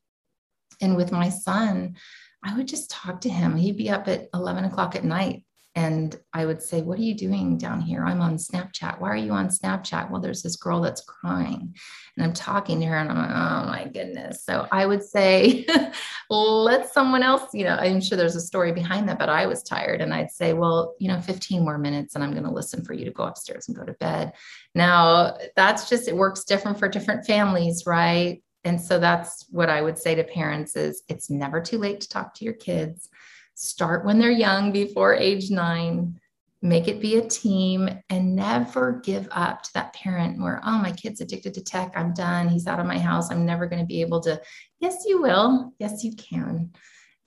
and 0.81 0.95
with 0.95 1.11
my 1.11 1.29
son, 1.29 1.97
I 2.45 2.57
would 2.57 2.69
just 2.69 2.91
talk 2.91 3.23
to 3.23 3.29
him. 3.29 3.57
He'd 3.57 3.77
be 3.77 3.91
up 3.91 4.07
at 4.07 4.29
11 4.33 4.65
o'clock 4.65 4.95
at 4.95 5.05
night. 5.05 5.45
And 5.75 6.19
I 6.33 6.45
would 6.45 6.63
say, 6.63 6.83
What 6.83 6.99
are 6.99 7.03
you 7.03 7.15
doing 7.15 7.57
down 7.57 7.81
here? 7.81 8.05
I'm 8.05 8.21
on 8.21 8.37
Snapchat. 8.37 9.01
Why 9.01 9.11
are 9.11 9.17
you 9.17 9.33
on 9.33 9.49
Snapchat? 9.49 10.11
Well, 10.11 10.21
there's 10.21 10.43
this 10.43 10.57
girl 10.57 10.81
that's 10.81 11.03
crying. 11.03 11.75
And 12.17 12.27
I'm 12.27 12.33
talking 12.33 12.81
to 12.81 12.87
her, 12.87 12.97
and 12.97 13.11
I'm 13.11 13.17
like, 13.17 13.31
Oh 13.31 13.71
my 13.71 13.85
goodness. 13.93 14.45
So 14.45 14.67
I 14.73 14.87
would 14.87 15.03
say, 15.03 15.67
Let 16.31 16.93
someone 16.93 17.23
else, 17.23 17.55
you 17.55 17.65
know, 17.65 17.77
I'm 17.77 18.01
sure 18.01 18.19
there's 18.19 18.37
a 18.37 18.41
story 18.41 18.73
behind 18.73 19.09
that, 19.09 19.19
but 19.19 19.29
I 19.29 19.47
was 19.47 19.63
tired. 19.63 20.01
And 20.01 20.13
I'd 20.13 20.31
say, 20.31 20.53
Well, 20.53 20.95
you 20.99 21.09
know, 21.09 21.21
15 21.21 21.63
more 21.63 21.79
minutes, 21.79 22.15
and 22.15 22.25
I'm 22.25 22.33
going 22.33 22.45
to 22.45 22.51
listen 22.51 22.85
for 22.85 22.93
you 22.95 23.05
to 23.05 23.13
go 23.13 23.25
upstairs 23.25 23.69
and 23.69 23.77
go 23.77 23.85
to 23.85 23.93
bed. 23.95 24.33
Now, 24.75 25.37
that's 25.55 25.89
just, 25.89 26.09
it 26.09 26.17
works 26.17 26.45
different 26.45 26.79
for 26.79 26.89
different 26.89 27.27
families, 27.27 27.85
right? 27.87 28.43
and 28.65 28.81
so 28.81 28.99
that's 28.99 29.47
what 29.51 29.71
i 29.71 29.81
would 29.81 29.97
say 29.97 30.15
to 30.15 30.25
parents 30.25 30.75
is 30.75 31.03
it's 31.09 31.31
never 31.31 31.61
too 31.61 31.79
late 31.79 32.01
to 32.01 32.09
talk 32.09 32.35
to 32.35 32.45
your 32.45 32.55
kids 32.55 33.09
start 33.59 34.05
when 34.05 34.21
they're 34.21 34.31
young 34.31 34.71
before 34.71 35.15
age 35.15 35.51
9 35.51 36.19
make 36.63 36.89
it 36.89 37.01
be 37.01 37.17
a 37.17 37.29
team 37.29 37.89
and 38.11 38.35
never 38.35 39.01
give 39.05 39.29
up 39.31 39.63
to 39.63 39.73
that 39.75 39.93
parent 39.93 40.41
where 40.41 40.61
oh 40.65 40.79
my 40.79 40.91
kid's 40.93 41.21
addicted 41.21 41.55
to 41.55 41.63
tech. 41.63 41.93
I'm 41.95 42.13
done. 42.13 42.49
He's 42.49 42.67
out 42.67 42.81
of 42.81 42.87
my 42.87 42.99
house. 42.99 43.31
I'm 43.31 43.47
never 43.47 43.67
going 43.67 43.81
to 43.81 43.87
be 43.87 44.01
able 44.01 44.21
to. 44.23 44.41
Yes 44.81 45.05
you 45.07 45.23
will. 45.23 45.73
Yes 45.79 46.03
you 46.03 46.15
can. 46.15 46.73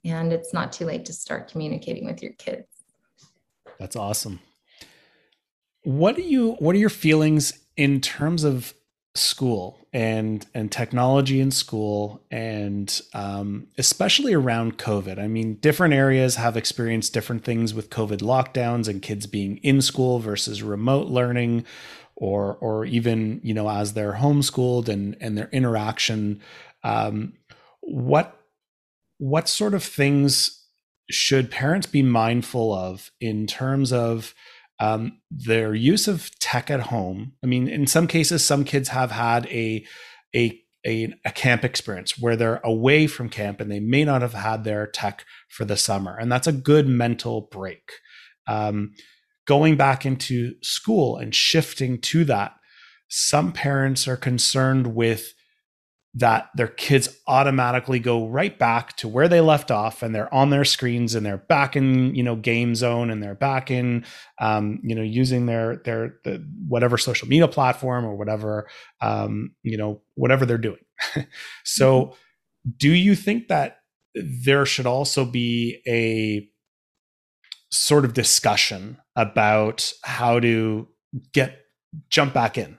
And 0.04 0.32
it's 0.32 0.52
not 0.52 0.72
too 0.72 0.84
late 0.84 1.04
to 1.06 1.12
start 1.12 1.50
communicating 1.50 2.04
with 2.04 2.22
your 2.22 2.32
kids. 2.32 2.66
That's 3.78 3.96
awesome. 3.96 4.40
What 5.84 6.16
do 6.16 6.22
you 6.22 6.52
what 6.58 6.74
are 6.74 6.78
your 6.78 6.90
feelings 6.90 7.52
in 7.76 8.00
terms 8.00 8.44
of 8.44 8.74
school 9.14 9.78
and 9.92 10.46
and 10.54 10.72
technology 10.72 11.38
in 11.38 11.50
school 11.50 12.22
and 12.30 13.02
um, 13.12 13.66
especially 13.76 14.32
around 14.32 14.78
covid. 14.78 15.18
I 15.18 15.28
mean 15.28 15.54
different 15.54 15.94
areas 15.94 16.36
have 16.36 16.56
experienced 16.56 17.12
different 17.12 17.44
things 17.44 17.74
with 17.74 17.90
covid 17.90 18.18
lockdowns 18.20 18.88
and 18.88 19.02
kids 19.02 19.26
being 19.26 19.58
in 19.58 19.82
school 19.82 20.18
versus 20.18 20.62
remote 20.62 21.08
learning 21.08 21.64
or 22.16 22.56
or 22.60 22.84
even 22.84 23.40
you 23.42 23.52
know 23.52 23.68
as 23.68 23.92
they're 23.92 24.14
homeschooled 24.14 24.88
and 24.88 25.16
and 25.20 25.36
their 25.36 25.48
interaction. 25.52 26.40
Um, 26.84 27.34
what 27.80 28.38
what 29.18 29.48
sort 29.48 29.74
of 29.74 29.84
things 29.84 30.64
should 31.10 31.50
parents 31.50 31.86
be 31.86 32.02
mindful 32.02 32.72
of 32.72 33.10
in 33.20 33.46
terms 33.46 33.92
of 33.92 34.34
um, 34.82 35.18
their 35.30 35.74
use 35.74 36.08
of 36.08 36.36
tech 36.40 36.68
at 36.68 36.80
home. 36.80 37.34
I 37.42 37.46
mean, 37.46 37.68
in 37.68 37.86
some 37.86 38.08
cases, 38.08 38.44
some 38.44 38.64
kids 38.64 38.88
have 38.88 39.12
had 39.12 39.46
a, 39.46 39.86
a 40.34 40.58
a, 40.84 41.14
a, 41.24 41.30
camp 41.30 41.64
experience 41.64 42.18
where 42.18 42.34
they're 42.34 42.60
away 42.64 43.06
from 43.06 43.28
camp 43.28 43.60
and 43.60 43.70
they 43.70 43.78
may 43.78 44.04
not 44.04 44.20
have 44.20 44.34
had 44.34 44.64
their 44.64 44.84
tech 44.84 45.24
for 45.48 45.64
the 45.64 45.76
summer. 45.76 46.18
And 46.18 46.32
that's 46.32 46.48
a 46.48 46.52
good 46.52 46.88
mental 46.88 47.42
break. 47.52 47.92
Um, 48.48 48.94
going 49.46 49.76
back 49.76 50.04
into 50.04 50.56
school 50.60 51.16
and 51.16 51.32
shifting 51.32 52.00
to 52.00 52.24
that, 52.24 52.54
some 53.06 53.52
parents 53.52 54.08
are 54.08 54.16
concerned 54.16 54.96
with 54.96 55.34
that 56.14 56.50
their 56.54 56.68
kids 56.68 57.08
automatically 57.26 57.98
go 57.98 58.26
right 58.28 58.58
back 58.58 58.94
to 58.98 59.08
where 59.08 59.28
they 59.28 59.40
left 59.40 59.70
off 59.70 60.02
and 60.02 60.14
they're 60.14 60.32
on 60.32 60.50
their 60.50 60.64
screens 60.64 61.14
and 61.14 61.24
they're 61.24 61.38
back 61.38 61.74
in 61.74 62.14
you 62.14 62.22
know 62.22 62.36
game 62.36 62.74
zone 62.74 63.10
and 63.10 63.22
they're 63.22 63.34
back 63.34 63.70
in 63.70 64.04
um, 64.38 64.78
you 64.82 64.94
know 64.94 65.02
using 65.02 65.46
their 65.46 65.76
their 65.84 66.16
the, 66.24 66.44
whatever 66.68 66.98
social 66.98 67.28
media 67.28 67.48
platform 67.48 68.04
or 68.04 68.14
whatever 68.14 68.68
um, 69.00 69.54
you 69.62 69.78
know 69.78 70.02
whatever 70.14 70.44
they're 70.44 70.58
doing 70.58 70.84
so 71.64 72.04
mm-hmm. 72.04 72.70
do 72.76 72.90
you 72.90 73.14
think 73.14 73.48
that 73.48 73.78
there 74.14 74.66
should 74.66 74.86
also 74.86 75.24
be 75.24 75.80
a 75.88 76.46
sort 77.70 78.04
of 78.04 78.12
discussion 78.12 78.98
about 79.16 79.90
how 80.02 80.38
to 80.38 80.86
get 81.32 81.58
jump 82.10 82.34
back 82.34 82.58
in 82.58 82.78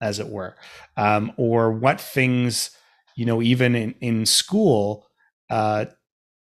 as 0.00 0.18
it 0.18 0.28
were, 0.28 0.56
um, 0.96 1.32
or 1.36 1.72
what 1.72 2.00
things, 2.00 2.70
you 3.16 3.24
know, 3.24 3.42
even 3.42 3.74
in, 3.74 3.94
in 4.00 4.26
school, 4.26 5.06
uh, 5.50 5.86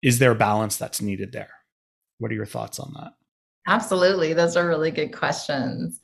is 0.01 0.19
there 0.19 0.35
balance 0.35 0.77
that's 0.77 1.01
needed 1.01 1.31
there? 1.31 1.51
What 2.19 2.31
are 2.31 2.35
your 2.35 2.45
thoughts 2.45 2.79
on 2.79 2.93
that? 2.93 3.13
Absolutely. 3.67 4.33
Those 4.33 4.55
are 4.55 4.67
really 4.67 4.91
good 4.91 5.13
questions. 5.13 5.99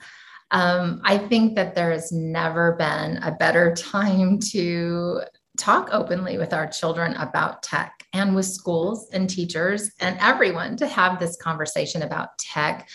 Um, 0.52 1.02
I 1.04 1.18
think 1.18 1.56
that 1.56 1.76
there 1.76 1.92
has 1.92 2.12
never 2.12 2.74
been 2.74 3.18
a 3.18 3.32
better 3.32 3.74
time 3.78 4.40
to 4.52 5.22
talk 5.58 5.90
openly 5.92 6.38
with 6.38 6.54
our 6.54 6.68
children 6.68 7.14
about 7.16 7.64
tech 7.64 7.92
and 8.14 8.36
with 8.36 8.46
schools 8.46 9.10
and 9.12 9.30
teachers 9.30 9.92
and 10.00 10.18
everyone 10.22 10.78
to 10.78 10.88
have 10.88 11.20
this 11.20 11.36
conversation 11.38 12.04
about 12.04 12.38
tech 12.38 12.88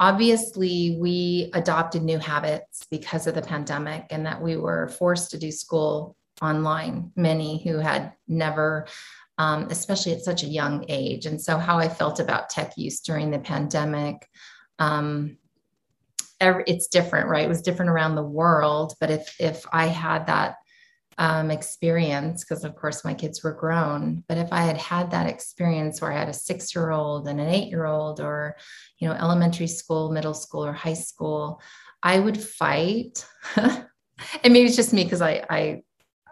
obviously 0.00 0.96
we 0.98 1.50
adopted 1.52 2.02
new 2.02 2.18
habits 2.18 2.86
because 2.90 3.26
of 3.26 3.34
the 3.34 3.42
pandemic 3.42 4.06
and 4.10 4.24
that 4.24 4.40
we 4.42 4.56
were 4.56 4.88
forced 4.88 5.30
to 5.30 5.38
do 5.38 5.52
school 5.52 6.16
online. 6.42 7.12
Many 7.14 7.62
who 7.62 7.78
had 7.78 8.14
never 8.26 8.88
um, 9.36 9.68
especially 9.70 10.12
at 10.12 10.22
such 10.22 10.42
a 10.42 10.46
young 10.46 10.84
age. 10.88 11.24
And 11.24 11.40
so 11.40 11.56
how 11.56 11.78
i 11.78 11.88
felt 11.88 12.18
about 12.18 12.50
tech 12.50 12.72
use 12.76 13.00
during 13.00 13.30
the 13.30 13.38
pandemic 13.38 14.28
um, 14.78 15.36
every, 16.40 16.64
it's 16.66 16.88
different 16.88 17.28
right? 17.28 17.44
It 17.44 17.48
was 17.48 17.62
different 17.62 17.90
around 17.90 18.14
the 18.14 18.22
world 18.22 18.94
but 19.00 19.10
if 19.10 19.36
if 19.38 19.66
i 19.72 19.86
had 19.86 20.26
that 20.26 20.56
um, 21.18 21.50
experience 21.50 22.44
because 22.44 22.64
of 22.64 22.74
course 22.76 23.04
my 23.04 23.12
kids 23.12 23.42
were 23.42 23.52
grown 23.52 24.24
but 24.28 24.38
if 24.38 24.48
i 24.52 24.62
had 24.62 24.76
had 24.76 25.10
that 25.10 25.26
experience 25.26 26.00
where 26.00 26.12
i 26.12 26.18
had 26.18 26.28
a 26.28 26.32
six 26.32 26.74
year 26.74 26.90
old 26.90 27.28
and 27.28 27.40
an 27.40 27.48
eight 27.48 27.68
year 27.68 27.84
old 27.84 28.20
or 28.20 28.56
you 28.98 29.08
know 29.08 29.14
elementary 29.14 29.66
school 29.66 30.10
middle 30.10 30.34
school 30.34 30.64
or 30.64 30.72
high 30.72 30.94
school 30.94 31.60
i 32.02 32.18
would 32.18 32.40
fight. 32.40 33.26
And 34.44 34.52
maybe 34.52 34.66
it's 34.66 34.76
just 34.76 34.92
me 34.92 35.04
because 35.04 35.22
I, 35.22 35.46
I 35.48 35.82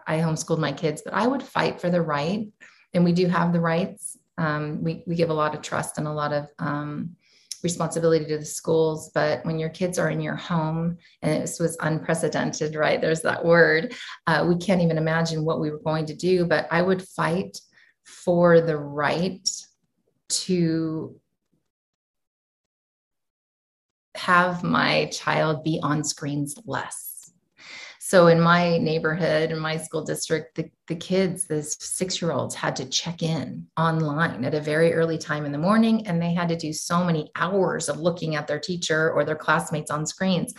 i 0.05 0.17
homeschooled 0.19 0.59
my 0.59 0.71
kids 0.71 1.01
but 1.03 1.15
i 1.15 1.25
would 1.25 1.41
fight 1.41 1.81
for 1.81 1.89
the 1.89 2.03
right 2.03 2.45
and 2.93 3.03
we 3.03 3.11
do 3.11 3.27
have 3.27 3.53
the 3.53 3.59
rights. 3.59 4.17
Um, 4.37 4.83
we, 4.83 5.03
we 5.05 5.15
give 5.15 5.29
a 5.29 5.33
lot 5.33 5.53
of 5.53 5.61
trust 5.61 5.97
and 5.97 6.07
a 6.07 6.13
lot 6.13 6.33
of 6.33 6.49
um, 6.59 7.15
responsibility 7.63 8.25
to 8.25 8.37
the 8.37 8.45
schools 8.45 9.11
but 9.13 9.45
when 9.45 9.59
your 9.59 9.69
kids 9.69 9.99
are 9.99 10.09
in 10.09 10.21
your 10.21 10.35
home 10.35 10.97
and 11.21 11.41
this 11.43 11.59
was 11.59 11.77
unprecedented 11.81 12.75
right? 12.75 13.01
There's 13.01 13.21
that 13.21 13.43
word. 13.43 13.93
Uh, 14.27 14.45
we 14.47 14.57
can't 14.57 14.81
even 14.81 14.97
imagine 14.97 15.43
what 15.43 15.59
we 15.59 15.71
were 15.71 15.79
going 15.79 16.05
to 16.05 16.15
do 16.15 16.45
but 16.45 16.67
i 16.71 16.81
would 16.81 17.01
fight 17.01 17.57
for 18.03 18.61
the 18.61 18.77
right 18.77 19.47
to 20.29 21.15
have 24.15 24.63
my 24.63 25.05
child 25.05 25.63
be 25.63 25.79
on 25.81 26.03
screens 26.03 26.55
less 26.65 27.08
so 28.09 28.25
in 28.25 28.41
my 28.41 28.79
neighborhood, 28.79 29.51
in 29.51 29.59
my 29.59 29.77
school 29.77 30.03
district, 30.03 30.55
the, 30.55 30.67
the 30.87 30.95
kids, 30.95 31.45
the 31.45 31.61
six 31.61 32.19
year 32.19 32.31
olds 32.31 32.55
had 32.55 32.75
to 32.77 32.85
check 32.85 33.21
in 33.21 33.67
online 33.77 34.43
at 34.45 34.55
a 34.55 34.59
very 34.59 34.95
early 34.95 35.19
time 35.19 35.45
in 35.45 35.51
the 35.51 35.59
morning. 35.59 36.07
And 36.07 36.19
they 36.19 36.33
had 36.33 36.49
to 36.49 36.55
do 36.55 36.73
so 36.73 37.03
many 37.03 37.29
hours 37.35 37.87
of 37.87 37.99
looking 37.99 38.35
at 38.35 38.47
their 38.47 38.59
teacher 38.59 39.11
or 39.11 39.23
their 39.23 39.35
classmates 39.35 39.91
on 39.91 40.07
screens. 40.07 40.55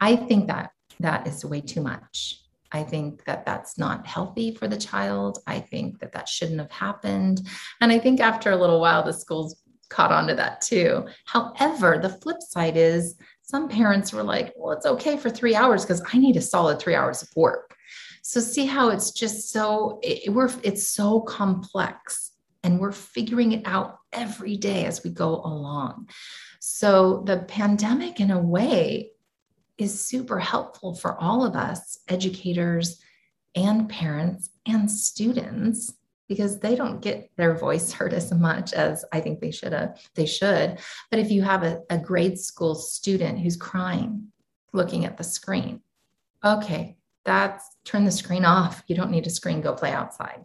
I 0.00 0.16
think 0.16 0.46
that 0.46 0.70
that 1.00 1.26
is 1.26 1.44
way 1.44 1.60
too 1.60 1.82
much. 1.82 2.40
I 2.72 2.84
think 2.84 3.22
that 3.26 3.44
that's 3.44 3.76
not 3.76 4.06
healthy 4.06 4.54
for 4.54 4.66
the 4.66 4.78
child. 4.78 5.40
I 5.46 5.60
think 5.60 5.98
that 5.98 6.12
that 6.12 6.26
shouldn't 6.26 6.58
have 6.58 6.72
happened. 6.72 7.46
And 7.82 7.92
I 7.92 7.98
think 7.98 8.18
after 8.18 8.50
a 8.50 8.56
little 8.56 8.80
while, 8.80 9.02
the 9.02 9.12
schools 9.12 9.56
caught 9.90 10.10
on 10.10 10.26
to 10.28 10.34
that 10.36 10.62
too. 10.62 11.06
However, 11.26 11.98
the 11.98 12.08
flip 12.08 12.40
side 12.40 12.78
is 12.78 13.14
some 13.48 13.66
parents 13.66 14.12
were 14.12 14.22
like, 14.22 14.52
well, 14.56 14.76
it's 14.76 14.84
okay 14.84 15.16
for 15.16 15.30
three 15.30 15.54
hours 15.54 15.82
because 15.82 16.02
I 16.12 16.18
need 16.18 16.36
a 16.36 16.40
solid 16.42 16.78
three 16.78 16.94
hours 16.94 17.22
of 17.22 17.30
work. 17.34 17.74
So 18.20 18.40
see 18.40 18.66
how 18.66 18.90
it's 18.90 19.10
just 19.10 19.50
so 19.50 20.00
it, 20.02 20.30
we're 20.30 20.50
it's 20.62 20.86
so 20.86 21.22
complex 21.22 22.32
and 22.62 22.78
we're 22.78 22.92
figuring 22.92 23.52
it 23.52 23.62
out 23.64 24.00
every 24.12 24.58
day 24.58 24.84
as 24.84 25.02
we 25.02 25.08
go 25.08 25.36
along. 25.36 26.10
So 26.60 27.22
the 27.24 27.38
pandemic 27.38 28.20
in 28.20 28.30
a 28.30 28.38
way 28.38 29.12
is 29.78 29.98
super 29.98 30.38
helpful 30.38 30.94
for 30.94 31.16
all 31.16 31.42
of 31.46 31.56
us 31.56 32.00
educators 32.06 33.00
and 33.54 33.88
parents 33.88 34.50
and 34.66 34.90
students 34.90 35.94
because 36.28 36.58
they 36.58 36.74
don't 36.74 37.00
get 37.00 37.30
their 37.36 37.54
voice 37.54 37.92
heard 37.94 38.12
as 38.12 38.32
much 38.32 38.72
as 38.72 39.04
I 39.12 39.20
think 39.20 39.40
they 39.40 39.50
should 39.50 39.72
have. 39.72 40.00
They 40.14 40.26
should. 40.26 40.78
But 41.10 41.20
if 41.20 41.30
you 41.30 41.42
have 41.42 41.62
a, 41.62 41.80
a 41.90 41.98
grade 41.98 42.38
school 42.38 42.74
student 42.74 43.40
who's 43.40 43.56
crying, 43.56 44.28
looking 44.72 45.04
at 45.04 45.16
the 45.16 45.24
screen, 45.24 45.80
okay, 46.44 46.98
that's 47.24 47.64
turn 47.84 48.04
the 48.04 48.10
screen 48.10 48.44
off. 48.44 48.82
You 48.86 48.96
don't 48.96 49.10
need 49.10 49.26
a 49.26 49.30
screen, 49.30 49.60
go 49.60 49.72
play 49.72 49.92
outside. 49.92 50.44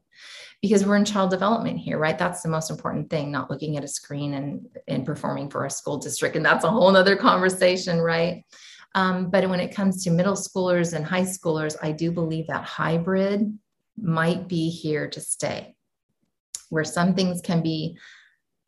Because 0.62 0.86
we're 0.86 0.96
in 0.96 1.04
child 1.04 1.30
development 1.30 1.78
here, 1.78 1.98
right? 1.98 2.18
That's 2.18 2.42
the 2.42 2.48
most 2.48 2.72
important 2.72 3.10
thing, 3.10 3.32
not 3.32 3.50
looking 3.50 3.76
at 3.76 3.84
a 3.84 3.88
screen 3.88 4.34
and, 4.34 4.66
and 4.88 5.06
performing 5.06 5.50
for 5.50 5.66
a 5.66 5.70
school 5.70 5.98
district. 5.98 6.38
And 6.38 6.46
that's 6.46 6.64
a 6.64 6.70
whole 6.70 6.90
nother 6.90 7.18
conversation, 7.18 8.00
right? 8.00 8.46
Um, 8.96 9.30
but 9.30 9.50
when 9.50 9.60
it 9.60 9.76
comes 9.76 10.04
to 10.04 10.12
middle 10.12 10.36
schoolers 10.36 10.94
and 10.94 11.04
high 11.04 11.24
schoolers, 11.24 11.76
I 11.82 11.92
do 11.92 12.12
believe 12.12 12.48
that 12.48 12.64
hybrid 12.64 13.58
might 13.98 14.48
be 14.48 14.70
here 14.70 15.08
to 15.10 15.20
stay, 15.20 15.76
where 16.70 16.84
some 16.84 17.14
things 17.16 17.42
can 17.42 17.62
be, 17.62 17.98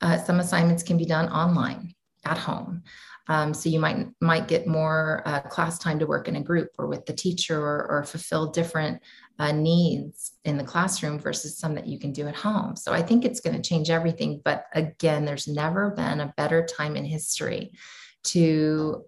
uh, 0.01 0.17
some 0.17 0.39
assignments 0.39 0.83
can 0.83 0.97
be 0.97 1.05
done 1.05 1.29
online 1.29 1.93
at 2.25 2.37
home. 2.37 2.83
Um, 3.27 3.53
so 3.55 3.69
you 3.69 3.79
might 3.79 4.07
might 4.21 4.47
get 4.47 4.67
more 4.67 5.23
uh, 5.25 5.41
class 5.41 5.79
time 5.79 5.97
to 5.99 6.05
work 6.05 6.27
in 6.27 6.35
a 6.35 6.43
group 6.43 6.69
or 6.77 6.85
with 6.85 7.05
the 7.07 7.13
teacher 7.13 7.59
or, 7.59 7.87
or 7.89 8.03
fulfill 8.03 8.51
different 8.51 9.01
uh, 9.39 9.51
needs 9.51 10.33
in 10.45 10.57
the 10.57 10.63
classroom 10.63 11.17
versus 11.17 11.57
some 11.57 11.73
that 11.75 11.87
you 11.87 11.97
can 11.97 12.11
do 12.11 12.27
at 12.27 12.35
home. 12.35 12.75
So 12.75 12.93
I 12.93 13.01
think 13.01 13.25
it's 13.25 13.39
going 13.39 13.55
to 13.55 13.67
change 13.67 13.89
everything. 13.89 14.41
But 14.45 14.65
again, 14.73 15.25
there's 15.25 15.47
never 15.47 15.91
been 15.91 16.19
a 16.19 16.33
better 16.37 16.65
time 16.65 16.95
in 16.95 17.03
history 17.03 17.71
to 18.25 19.03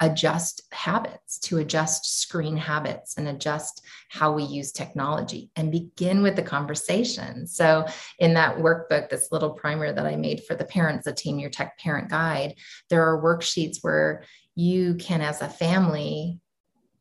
adjust 0.00 0.62
habits, 0.72 1.38
to 1.38 1.58
adjust 1.58 2.20
screen 2.20 2.56
habits 2.56 3.16
and 3.16 3.28
adjust 3.28 3.82
how 4.08 4.32
we 4.32 4.42
use 4.42 4.72
technology 4.72 5.50
and 5.56 5.70
begin 5.70 6.22
with 6.22 6.36
the 6.36 6.42
conversation. 6.42 7.46
So, 7.46 7.86
in 8.18 8.34
that 8.34 8.56
workbook, 8.56 9.10
this 9.10 9.28
little 9.30 9.50
primer 9.50 9.92
that 9.92 10.06
I 10.06 10.16
made 10.16 10.44
for 10.44 10.54
the 10.54 10.64
parents, 10.64 11.04
the 11.04 11.12
Tame 11.12 11.38
Your 11.38 11.50
Tech 11.50 11.78
Parent 11.78 12.08
Guide, 12.08 12.54
there 12.88 13.06
are 13.06 13.22
worksheets 13.22 13.78
where 13.82 14.24
you 14.54 14.94
can, 14.94 15.20
as 15.20 15.42
a 15.42 15.48
family, 15.48 16.40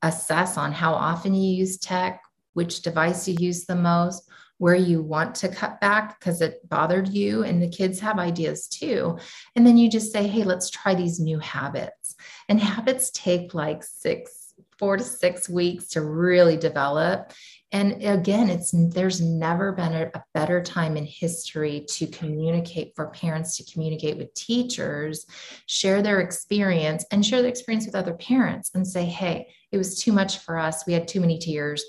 assess 0.01 0.58
on 0.58 0.71
how 0.71 0.93
often 0.93 1.34
you 1.34 1.55
use 1.55 1.77
tech, 1.77 2.21
which 2.53 2.82
device 2.82 3.27
you 3.27 3.36
use 3.39 3.65
the 3.65 3.75
most, 3.75 4.29
where 4.60 4.76
you 4.76 5.02
want 5.02 5.34
to 5.34 5.50
cut 5.50 5.82
back 5.82 6.19
because 6.19 6.41
it 6.41 6.60
bothered 6.69 7.08
you 7.08 7.43
and 7.43 7.62
the 7.62 7.67
kids 7.67 8.00
have 8.00 8.19
ideas 8.19 8.67
too. 8.67 9.17
And 9.56 9.65
then 9.65 9.78
you 9.78 9.89
just 9.89 10.12
say 10.13 10.28
hey 10.28 10.43
let's 10.43 10.69
try 10.69 10.93
these 10.93 11.19
new 11.19 11.39
habits. 11.39 12.15
And 12.48 12.60
habits 12.60 13.10
take 13.12 13.56
like 13.56 13.84
six 13.84 14.54
four 14.78 14.95
to 14.95 15.04
six 15.04 15.50
weeks 15.50 15.88
to 15.89 16.02
really 16.02 16.58
develop. 16.58 17.34
And 17.72 18.04
again 18.04 18.50
it's 18.50 18.72
there's 18.74 19.22
never 19.22 19.72
been 19.72 19.93
a, 19.93 20.12
better 20.34 20.62
time 20.62 20.98
in 20.98 21.06
history 21.06 21.86
to 21.89 22.08
communicate 22.08 22.93
for 22.95 23.10
parents 23.10 23.58
to 23.58 23.72
communicate 23.72 24.17
with 24.17 24.34
teachers 24.34 25.26
share 25.67 26.02
their 26.02 26.19
experience 26.19 27.06
and 27.12 27.26
share 27.26 27.41
the 27.41 27.48
experience 27.48 27.86
with 27.86 27.95
other 27.95 28.13
parents 28.13 28.72
and 28.74 28.86
say 28.86 29.06
hey 29.06 29.48
it 29.72 29.78
was 29.78 30.02
too 30.02 30.12
much 30.12 30.39
for 30.39 30.58
us. 30.58 30.86
We 30.88 30.93
had 30.93 31.08
too 31.08 31.22
many 31.22 31.38
tears 31.38 31.84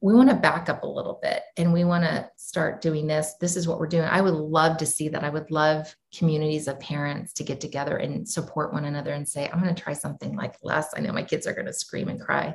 we 0.00 0.14
want 0.14 0.28
to 0.28 0.36
back 0.36 0.68
up 0.68 0.82
a 0.82 0.86
little 0.86 1.18
bit 1.22 1.42
and 1.56 1.72
we 1.72 1.84
want 1.84 2.04
to 2.04 2.28
start 2.36 2.80
doing 2.80 3.06
this. 3.06 3.34
This 3.40 3.56
is 3.56 3.66
what 3.66 3.78
we're 3.80 3.88
doing. 3.88 4.04
I 4.04 4.20
would 4.20 4.34
love 4.34 4.76
to 4.78 4.86
see 4.86 5.08
that. 5.08 5.24
I 5.24 5.28
would 5.28 5.50
love 5.50 5.94
communities 6.16 6.68
of 6.68 6.78
parents 6.78 7.32
to 7.34 7.44
get 7.44 7.60
together 7.60 7.96
and 7.96 8.28
support 8.28 8.72
one 8.72 8.84
another 8.84 9.12
and 9.12 9.28
say, 9.28 9.48
I'm 9.48 9.60
going 9.60 9.74
to 9.74 9.82
try 9.82 9.92
something 9.92 10.36
like 10.36 10.54
less. 10.62 10.90
I 10.96 11.00
know 11.00 11.12
my 11.12 11.24
kids 11.24 11.46
are 11.46 11.54
going 11.54 11.66
to 11.66 11.72
scream 11.72 12.08
and 12.08 12.20
cry, 12.20 12.54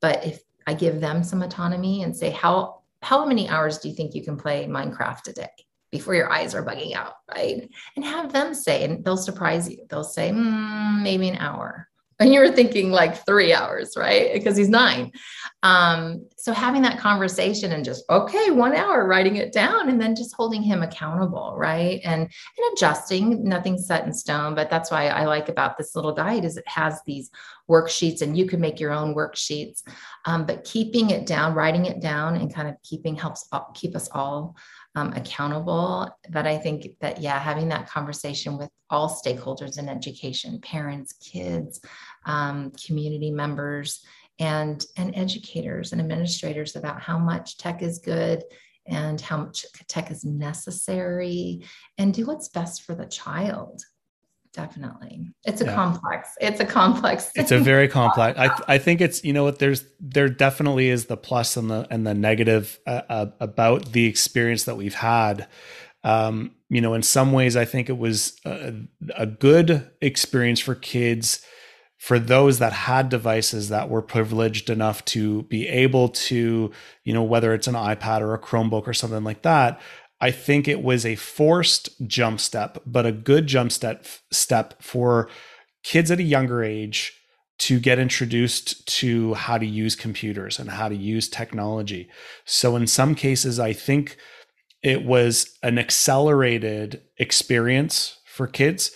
but 0.00 0.24
if 0.24 0.40
I 0.66 0.74
give 0.74 1.00
them 1.00 1.24
some 1.24 1.42
autonomy 1.42 2.04
and 2.04 2.16
say, 2.16 2.30
how, 2.30 2.82
how 3.02 3.26
many 3.26 3.48
hours 3.48 3.78
do 3.78 3.88
you 3.88 3.94
think 3.94 4.14
you 4.14 4.22
can 4.22 4.36
play 4.36 4.66
Minecraft 4.66 5.28
a 5.28 5.32
day? 5.32 5.48
before 5.90 6.16
your 6.16 6.28
eyes 6.28 6.56
are 6.56 6.64
bugging 6.64 6.92
out, 6.96 7.12
right? 7.32 7.70
And 7.94 8.04
have 8.04 8.32
them 8.32 8.52
say, 8.52 8.82
and 8.82 9.04
they'll 9.04 9.16
surprise 9.16 9.70
you. 9.70 9.86
They'll 9.88 10.02
say, 10.02 10.32
mm, 10.32 11.02
maybe 11.04 11.28
an 11.28 11.36
hour 11.36 11.88
and 12.20 12.32
you 12.32 12.40
were 12.40 12.52
thinking 12.52 12.90
like 12.90 13.24
three 13.26 13.52
hours, 13.52 13.94
right? 13.96 14.32
Because 14.32 14.56
he's 14.56 14.68
nine. 14.68 15.12
Um, 15.62 16.26
so 16.36 16.52
having 16.52 16.82
that 16.82 16.98
conversation 16.98 17.72
and 17.72 17.84
just, 17.84 18.04
okay, 18.10 18.50
one 18.50 18.74
hour, 18.74 19.06
writing 19.06 19.36
it 19.36 19.52
down, 19.52 19.88
and 19.88 20.00
then 20.00 20.14
just 20.14 20.34
holding 20.34 20.62
him 20.62 20.82
accountable, 20.82 21.54
right? 21.56 22.00
And 22.04 22.22
and 22.22 22.72
adjusting, 22.72 23.44
nothing 23.44 23.78
set 23.78 24.06
in 24.06 24.12
stone. 24.12 24.54
But 24.54 24.70
that's 24.70 24.90
why 24.90 25.08
I 25.08 25.24
like 25.24 25.48
about 25.48 25.76
this 25.76 25.96
little 25.96 26.12
guide 26.12 26.44
is 26.44 26.56
it 26.56 26.68
has 26.68 27.00
these 27.06 27.30
worksheets 27.68 28.20
and 28.22 28.36
you 28.36 28.46
can 28.46 28.60
make 28.60 28.78
your 28.78 28.92
own 28.92 29.14
worksheets. 29.14 29.82
Um, 30.26 30.44
but 30.46 30.64
keeping 30.64 31.10
it 31.10 31.26
down, 31.26 31.54
writing 31.54 31.86
it 31.86 32.00
down 32.00 32.36
and 32.36 32.52
kind 32.52 32.68
of 32.68 32.76
keeping 32.82 33.16
helps 33.16 33.48
keep 33.74 33.96
us 33.96 34.08
all 34.12 34.56
um, 34.94 35.12
accountable. 35.12 36.08
But 36.30 36.46
I 36.46 36.58
think 36.58 36.86
that, 37.00 37.20
yeah, 37.20 37.38
having 37.38 37.68
that 37.68 37.88
conversation 37.88 38.56
with 38.58 38.70
all 38.90 39.08
stakeholders 39.08 39.78
in 39.78 39.88
education, 39.88 40.60
parents, 40.60 41.14
kids, 41.14 41.80
um, 42.26 42.72
community 42.86 43.30
members, 43.30 44.04
and, 44.38 44.84
and 44.96 45.14
educators 45.16 45.92
and 45.92 46.00
administrators 46.00 46.76
about 46.76 47.00
how 47.00 47.18
much 47.18 47.56
tech 47.56 47.82
is 47.82 47.98
good 47.98 48.42
and 48.86 49.20
how 49.20 49.38
much 49.38 49.64
tech 49.88 50.10
is 50.10 50.24
necessary 50.24 51.64
and 51.98 52.12
do 52.12 52.26
what's 52.26 52.48
best 52.48 52.82
for 52.82 52.94
the 52.94 53.06
child 53.06 53.80
definitely. 54.54 55.32
It's 55.44 55.60
a 55.60 55.66
yeah. 55.66 55.74
complex 55.74 56.30
it's 56.40 56.60
a 56.60 56.64
complex 56.64 57.30
it's 57.34 57.52
a 57.52 57.58
very 57.58 57.88
complex 57.88 58.38
i 58.38 58.74
i 58.74 58.78
think 58.78 59.00
it's 59.00 59.22
you 59.24 59.32
know 59.32 59.44
what 59.44 59.58
there's 59.58 59.84
there 60.00 60.28
definitely 60.28 60.88
is 60.88 61.06
the 61.06 61.16
plus 61.16 61.56
and 61.56 61.70
the 61.70 61.86
and 61.90 62.06
the 62.06 62.14
negative 62.14 62.78
uh, 62.86 63.02
uh, 63.08 63.26
about 63.40 63.92
the 63.92 64.06
experience 64.06 64.64
that 64.64 64.76
we've 64.76 64.94
had. 64.94 65.46
Um 66.02 66.52
you 66.74 66.80
know 66.80 66.92
in 66.94 67.02
some 67.02 67.32
ways 67.32 67.56
i 67.56 67.64
think 67.64 67.88
it 67.88 67.96
was 67.96 68.38
a, 68.44 68.74
a 69.16 69.26
good 69.26 69.90
experience 70.00 70.60
for 70.60 70.74
kids 70.74 71.40
for 71.98 72.18
those 72.18 72.58
that 72.58 72.72
had 72.72 73.08
devices 73.08 73.68
that 73.68 73.88
were 73.88 74.02
privileged 74.02 74.68
enough 74.68 75.04
to 75.04 75.44
be 75.44 75.68
able 75.68 76.08
to 76.08 76.70
you 77.04 77.14
know 77.14 77.22
whether 77.22 77.54
it's 77.54 77.68
an 77.68 77.74
ipad 77.74 78.20
or 78.20 78.34
a 78.34 78.38
chromebook 78.38 78.88
or 78.88 78.92
something 78.92 79.24
like 79.24 79.42
that 79.42 79.80
I 80.24 80.30
think 80.30 80.66
it 80.66 80.82
was 80.82 81.04
a 81.04 81.16
forced 81.16 81.90
jump 82.06 82.40
step, 82.40 82.78
but 82.86 83.04
a 83.04 83.12
good 83.12 83.46
jump 83.46 83.70
step 83.70 84.06
step 84.32 84.82
for 84.82 85.28
kids 85.82 86.10
at 86.10 86.18
a 86.18 86.22
younger 86.22 86.64
age 86.64 87.12
to 87.58 87.78
get 87.78 87.98
introduced 87.98 88.88
to 89.00 89.34
how 89.34 89.58
to 89.58 89.66
use 89.66 89.94
computers 89.94 90.58
and 90.58 90.70
how 90.70 90.88
to 90.88 90.96
use 90.96 91.28
technology. 91.28 92.08
So 92.46 92.74
in 92.74 92.86
some 92.86 93.14
cases 93.14 93.60
I 93.60 93.74
think 93.74 94.16
it 94.82 95.04
was 95.04 95.58
an 95.62 95.78
accelerated 95.78 97.02
experience 97.18 98.18
for 98.24 98.46
kids. 98.46 98.92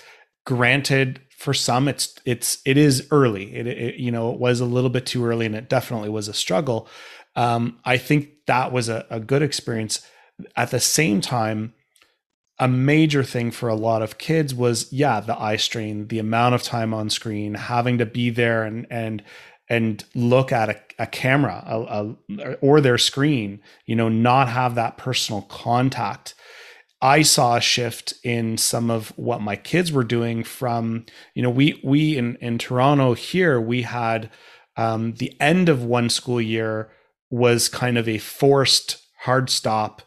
Granted 0.46 1.20
for 1.36 1.52
some 1.52 1.88
it's 1.88 2.18
it's 2.24 2.62
it 2.64 2.78
is 2.78 3.06
early. 3.10 3.54
It, 3.54 3.66
it 3.66 3.94
you 3.96 4.10
know 4.10 4.32
it 4.32 4.40
was 4.40 4.60
a 4.60 4.64
little 4.64 4.88
bit 4.88 5.04
too 5.04 5.26
early 5.26 5.44
and 5.44 5.54
it 5.54 5.68
definitely 5.68 6.08
was 6.08 6.28
a 6.28 6.32
struggle. 6.32 6.88
Um, 7.36 7.80
I 7.84 7.98
think 7.98 8.46
that 8.46 8.72
was 8.72 8.88
a, 8.88 9.04
a 9.10 9.20
good 9.20 9.42
experience 9.42 10.00
at 10.56 10.70
the 10.70 10.80
same 10.80 11.20
time, 11.20 11.74
a 12.58 12.68
major 12.68 13.22
thing 13.22 13.50
for 13.50 13.68
a 13.68 13.74
lot 13.74 14.02
of 14.02 14.18
kids 14.18 14.54
was 14.54 14.92
yeah 14.92 15.20
the 15.20 15.40
eye 15.40 15.56
strain 15.56 16.08
the 16.08 16.18
amount 16.18 16.54
of 16.54 16.62
time 16.62 16.92
on 16.92 17.08
screen 17.08 17.54
having 17.54 17.98
to 17.98 18.06
be 18.06 18.30
there 18.30 18.64
and 18.64 18.86
and 18.90 19.22
and 19.68 20.04
look 20.14 20.50
at 20.50 20.68
a, 20.68 20.80
a 20.98 21.06
camera 21.06 21.62
a, 21.66 22.14
a, 22.40 22.54
or 22.56 22.80
their 22.80 22.98
screen 22.98 23.60
you 23.86 23.94
know 23.94 24.08
not 24.08 24.48
have 24.48 24.74
that 24.74 24.96
personal 24.96 25.42
contact. 25.42 26.34
I 27.00 27.22
saw 27.22 27.54
a 27.54 27.60
shift 27.60 28.14
in 28.24 28.58
some 28.58 28.90
of 28.90 29.10
what 29.16 29.40
my 29.40 29.54
kids 29.54 29.92
were 29.92 30.02
doing 30.02 30.42
from 30.42 31.06
you 31.34 31.42
know 31.42 31.50
we 31.50 31.80
we 31.84 32.16
in 32.16 32.36
in 32.36 32.58
toronto 32.58 33.14
here 33.14 33.60
we 33.60 33.82
had 33.82 34.30
um, 34.76 35.14
the 35.14 35.32
end 35.40 35.68
of 35.68 35.84
one 35.84 36.08
school 36.08 36.40
year 36.40 36.90
was 37.30 37.68
kind 37.68 37.98
of 37.98 38.08
a 38.08 38.18
forced 38.18 38.96
hard 39.20 39.50
stop 39.50 40.02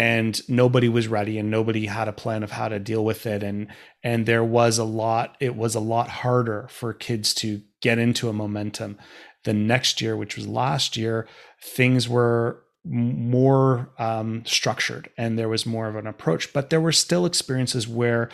and 0.00 0.40
nobody 0.48 0.88
was 0.88 1.08
ready 1.08 1.38
and 1.38 1.50
nobody 1.50 1.84
had 1.84 2.08
a 2.08 2.12
plan 2.12 2.42
of 2.42 2.52
how 2.52 2.68
to 2.68 2.78
deal 2.78 3.04
with 3.04 3.26
it. 3.26 3.42
And 3.42 3.66
and 4.02 4.24
there 4.24 4.42
was 4.42 4.78
a 4.78 4.84
lot 4.84 5.36
it 5.40 5.54
was 5.54 5.74
a 5.74 5.80
lot 5.80 6.08
harder 6.08 6.68
for 6.70 6.94
kids 6.94 7.34
to 7.34 7.60
get 7.82 7.98
into 7.98 8.30
a 8.30 8.32
momentum 8.32 8.96
the 9.44 9.52
next 9.52 10.00
year 10.00 10.16
which 10.16 10.36
was 10.36 10.48
last 10.48 10.96
year. 10.96 11.28
Things 11.62 12.08
were 12.08 12.64
more 12.82 13.90
um, 13.98 14.42
structured 14.46 15.10
and 15.18 15.38
there 15.38 15.50
was 15.50 15.66
more 15.66 15.86
of 15.86 15.96
an 15.96 16.06
approach 16.06 16.54
but 16.54 16.70
there 16.70 16.80
were 16.80 16.92
still 16.92 17.26
experiences 17.26 17.86
where 17.86 18.30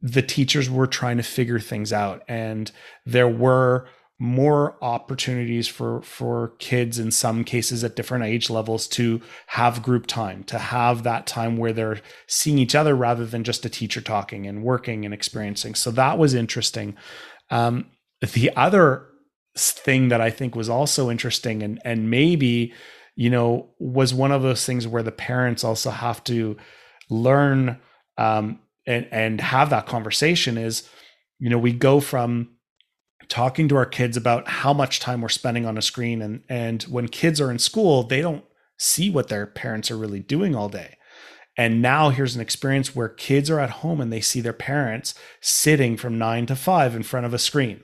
the 0.00 0.22
teachers 0.22 0.70
were 0.70 0.86
trying 0.86 1.16
to 1.16 1.24
figure 1.24 1.58
things 1.58 1.92
out 1.92 2.22
and 2.28 2.70
there 3.04 3.26
were 3.26 3.88
more 4.18 4.76
opportunities 4.82 5.68
for 5.68 6.02
for 6.02 6.54
kids 6.58 6.98
in 6.98 7.10
some 7.10 7.44
cases 7.44 7.84
at 7.84 7.94
different 7.94 8.24
age 8.24 8.50
levels 8.50 8.88
to 8.88 9.20
have 9.46 9.82
group 9.82 10.06
time 10.06 10.42
to 10.42 10.58
have 10.58 11.04
that 11.04 11.24
time 11.24 11.56
where 11.56 11.72
they're 11.72 12.00
seeing 12.26 12.58
each 12.58 12.74
other 12.74 12.96
rather 12.96 13.24
than 13.24 13.44
just 13.44 13.64
a 13.64 13.68
teacher 13.68 14.00
talking 14.00 14.46
and 14.46 14.64
working 14.64 15.04
and 15.04 15.14
experiencing. 15.14 15.74
So 15.76 15.92
that 15.92 16.18
was 16.18 16.34
interesting. 16.34 16.96
Um, 17.50 17.86
the 18.20 18.50
other 18.56 19.06
thing 19.56 20.08
that 20.08 20.20
i 20.20 20.30
think 20.30 20.54
was 20.54 20.68
also 20.68 21.10
interesting 21.10 21.62
and 21.62 21.80
and 21.84 22.10
maybe 22.10 22.72
you 23.16 23.28
know 23.28 23.68
was 23.80 24.14
one 24.14 24.30
of 24.30 24.42
those 24.42 24.64
things 24.64 24.86
where 24.86 25.02
the 25.02 25.10
parents 25.10 25.64
also 25.64 25.90
have 25.90 26.22
to 26.22 26.56
learn 27.10 27.78
um, 28.16 28.60
and 28.86 29.08
and 29.10 29.40
have 29.40 29.70
that 29.70 29.86
conversation 29.86 30.56
is 30.56 30.88
you 31.38 31.50
know 31.50 31.58
we 31.58 31.72
go 31.72 31.98
from 31.98 32.48
talking 33.28 33.68
to 33.68 33.76
our 33.76 33.86
kids 33.86 34.16
about 34.16 34.48
how 34.48 34.72
much 34.72 35.00
time 35.00 35.20
we're 35.20 35.28
spending 35.28 35.66
on 35.66 35.78
a 35.78 35.82
screen. 35.82 36.22
And 36.22 36.42
and 36.48 36.82
when 36.84 37.08
kids 37.08 37.40
are 37.40 37.50
in 37.50 37.58
school 37.58 38.02
they 38.02 38.20
don't 38.20 38.44
see 38.76 39.10
what 39.10 39.28
their 39.28 39.46
parents 39.46 39.90
are 39.90 39.96
really 39.96 40.20
doing 40.20 40.54
all 40.54 40.68
day. 40.68 40.96
And 41.56 41.82
now 41.82 42.10
here's 42.10 42.36
an 42.36 42.40
experience 42.40 42.94
where 42.94 43.08
kids 43.08 43.50
are 43.50 43.58
at 43.58 43.70
home 43.70 44.00
and 44.00 44.12
they 44.12 44.20
see 44.20 44.40
their 44.40 44.52
parents 44.52 45.14
sitting 45.40 45.96
from 45.96 46.16
9 46.16 46.46
to 46.46 46.56
5 46.56 46.94
in 46.94 47.02
front 47.02 47.26
of 47.26 47.34
a 47.34 47.38
screen. 47.38 47.82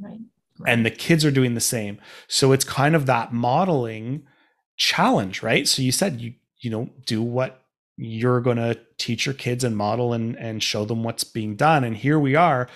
Right, 0.00 0.20
right. 0.60 0.72
and 0.72 0.86
the 0.86 0.90
kids 0.90 1.24
are 1.24 1.32
doing 1.32 1.54
the 1.54 1.60
same. 1.60 1.98
So 2.28 2.52
it's 2.52 2.64
kind 2.64 2.94
of 2.94 3.06
that 3.06 3.32
modeling 3.32 4.26
challenge 4.76 5.42
right? 5.42 5.68
So 5.68 5.82
you 5.82 5.92
said 5.92 6.20
you 6.20 6.34
you 6.60 6.70
know 6.70 6.90
do 7.04 7.22
what 7.22 7.62
you're 7.96 8.40
going 8.40 8.56
to 8.56 8.78
teach 8.98 9.26
your 9.26 9.34
kids 9.34 9.64
and 9.64 9.76
model 9.76 10.12
and 10.12 10.36
and 10.38 10.62
show 10.62 10.84
them 10.84 11.02
what's 11.02 11.24
being 11.24 11.56
done. 11.56 11.84
And 11.84 11.96
here 11.96 12.18
we 12.18 12.34
are 12.34 12.68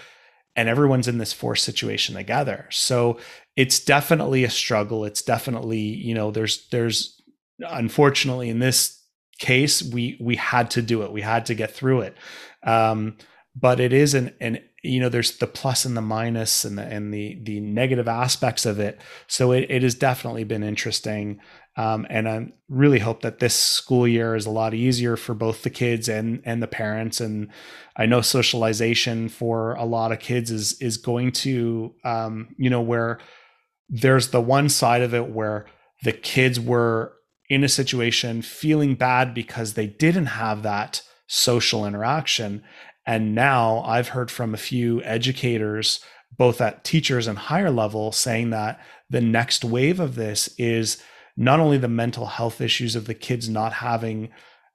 and 0.57 0.69
everyone's 0.69 1.07
in 1.07 1.19
this 1.19 1.33
forced 1.33 1.65
situation 1.65 2.15
together. 2.15 2.67
So 2.71 3.21
it's 3.55 3.79
definitely 3.79 4.43
a 4.45 4.51
struggle. 4.51 5.05
It's 5.05 5.23
definitely, 5.23 5.79
you 5.79 6.15
know, 6.15 6.31
there's 6.31 6.67
there's 6.69 7.21
unfortunately 7.61 8.49
in 8.49 8.59
this 8.59 9.03
case 9.39 9.83
we 9.83 10.17
we 10.21 10.37
had 10.37 10.71
to 10.73 10.83
do 10.83 11.03
it. 11.03 11.13
We 11.13 11.21
had 11.21 11.47
to 11.47 11.55
get 11.55 11.73
through 11.73 12.01
it. 12.01 12.17
Um, 12.63 13.17
but 13.55 13.81
it 13.81 13.93
is 13.93 14.15
an 14.15 14.35
an 14.41 14.59
you 14.83 15.01
know 15.01 15.09
there's 15.09 15.39
the 15.39 15.47
plus 15.47 15.85
and 15.85 15.97
the 15.97 16.03
minus 16.03 16.65
and 16.65 16.79
the 16.79 16.83
and 16.83 17.13
the 17.13 17.39
the 17.43 17.61
negative 17.61 18.09
aspects 18.09 18.67
of 18.67 18.81
it. 18.81 19.01
So 19.27 19.53
it, 19.53 19.67
it 19.71 19.83
has 19.83 19.95
definitely 19.95 20.45
been 20.45 20.63
interesting. 20.63 21.41
Um, 21.77 22.07
and 22.09 22.29
I 22.29 22.53
really 22.69 23.01
hope 23.01 23.21
that 23.21 23.39
this 23.39 23.55
school 23.55 24.09
year 24.09 24.35
is 24.35 24.47
a 24.47 24.51
lot 24.51 24.73
easier 24.73 25.17
for 25.17 25.35
both 25.35 25.63
the 25.63 25.71
kids 25.71 26.09
and 26.09 26.43
and 26.45 26.63
the 26.63 26.67
parents. 26.67 27.21
And 27.21 27.51
I 27.97 28.07
know 28.07 28.23
socialization 28.23 29.29
for 29.29 29.75
a 29.75 29.85
lot 29.85 30.13
of 30.13 30.19
kids 30.19 30.51
is 30.51 30.81
is 30.81 30.97
going 30.97 31.33
to 31.33 31.95
um, 32.05 32.49
you 32.57 32.71
know 32.71 32.81
where 32.81 33.19
there's 33.89 34.29
the 34.29 34.41
one 34.41 34.69
side 34.69 35.03
of 35.03 35.15
it 35.15 35.29
where 35.29 35.67
the 36.03 36.13
kids 36.13 36.59
were 36.59 37.13
in 37.49 37.63
a 37.63 37.69
situation 37.69 38.43
feeling 38.43 38.95
bad 38.95 39.35
because 39.35 39.75
they 39.75 39.87
didn't 39.87 40.27
have 40.27 40.63
that 40.63 41.03
social 41.27 41.87
interaction. 41.87 42.63
And 43.07 43.35
now 43.35 43.83
I've 43.83 44.09
heard 44.09 44.31
from 44.31 44.53
a 44.53 44.59
few 44.59 45.03
educators, 45.03 46.01
both 46.37 46.61
at 46.61 46.85
teachers 46.85 47.27
and 47.27 47.39
higher 47.39 47.71
level, 47.71 48.11
saying 48.11 48.51
that 48.51 48.81
the 49.09 49.21
next 49.21 49.65
wave 49.65 50.01
of 50.01 50.17
this 50.17 50.49
is 50.59 51.01
not 51.37 51.61
only 51.61 51.79
the 51.79 51.89
mental 51.89 52.27
health 52.27 52.61
issues 52.61 52.97
of 52.97 53.07
the 53.07 53.15
kids 53.15 53.49
not 53.49 53.73
having 53.75 54.31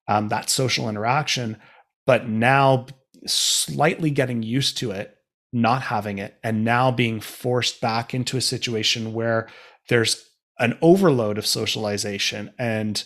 um, 0.08 0.28
that 0.30 0.50
social 0.50 0.90
interaction, 0.90 1.58
but 2.06 2.28
now 2.28 2.86
slightly 3.26 4.10
getting 4.10 4.44
used 4.44 4.78
to 4.78 4.92
it, 4.92 5.16
not 5.54 5.84
having 5.84 6.18
it, 6.18 6.38
and 6.44 6.64
now 6.64 6.92
being 6.92 7.20
forced 7.20 7.82
back 7.82 8.14
into 8.14 8.38
a 8.38 8.42
situation 8.42 9.14
where 9.14 9.48
there's 9.90 10.26
an 10.60 10.78
overload 10.82 11.38
of 11.38 11.46
socialization 11.46 12.52
and 12.60 13.04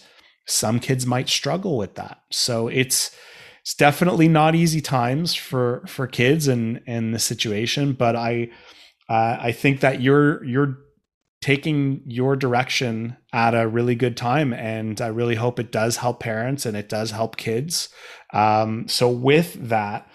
some 0.47 0.79
kids 0.79 1.05
might 1.05 1.29
struggle 1.29 1.77
with 1.77 1.95
that. 1.95 2.19
So 2.31 2.67
it's 2.67 3.15
it's 3.61 3.73
definitely 3.73 4.27
not 4.27 4.53
easy 4.53 4.81
times 4.81 5.33
for 5.33 5.83
for 5.87 6.05
kids 6.05 6.47
and 6.47 6.81
and 6.85 7.15
the 7.15 7.19
situation, 7.19 7.93
but 7.93 8.15
I 8.15 8.49
uh, 9.09 9.37
I 9.39 9.51
think 9.51 9.79
that 9.79 10.01
you're 10.01 10.43
you're 10.43 10.77
taking 11.41 12.01
your 12.05 12.35
direction 12.35 13.15
at 13.33 13.53
a 13.53 13.67
really 13.67 13.95
good 13.95 14.17
time. 14.17 14.53
And 14.53 14.99
I 14.99 15.07
really 15.07 15.35
hope 15.35 15.59
it 15.59 15.71
does 15.71 15.97
help 15.97 16.19
parents 16.19 16.65
and 16.65 16.75
it 16.75 16.89
does 16.89 17.11
help 17.11 17.37
kids. 17.37 17.89
Um, 18.33 18.87
so, 18.87 19.09
with 19.09 19.69
that, 19.69 20.09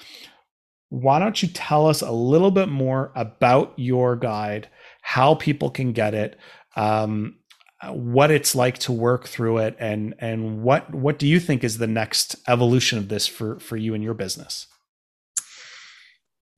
why 0.88 1.20
don't 1.20 1.40
you 1.40 1.48
tell 1.48 1.86
us 1.86 2.02
a 2.02 2.10
little 2.10 2.50
bit 2.50 2.68
more 2.68 3.12
about 3.14 3.72
your 3.76 4.16
guide, 4.16 4.68
how 5.02 5.36
people 5.36 5.70
can 5.70 5.92
get 5.92 6.14
it, 6.14 6.36
um, 6.76 7.36
what 7.88 8.30
it's 8.30 8.54
like 8.54 8.78
to 8.78 8.92
work 8.92 9.26
through 9.26 9.58
it, 9.58 9.76
and 9.78 10.14
and 10.18 10.62
what 10.62 10.94
what 10.94 11.18
do 11.18 11.26
you 11.26 11.40
think 11.40 11.64
is 11.64 11.78
the 11.78 11.86
next 11.86 12.36
evolution 12.48 12.98
of 12.98 13.08
this 13.08 13.26
for 13.26 13.58
for 13.60 13.76
you 13.76 13.94
and 13.94 14.04
your 14.04 14.14
business? 14.14 14.66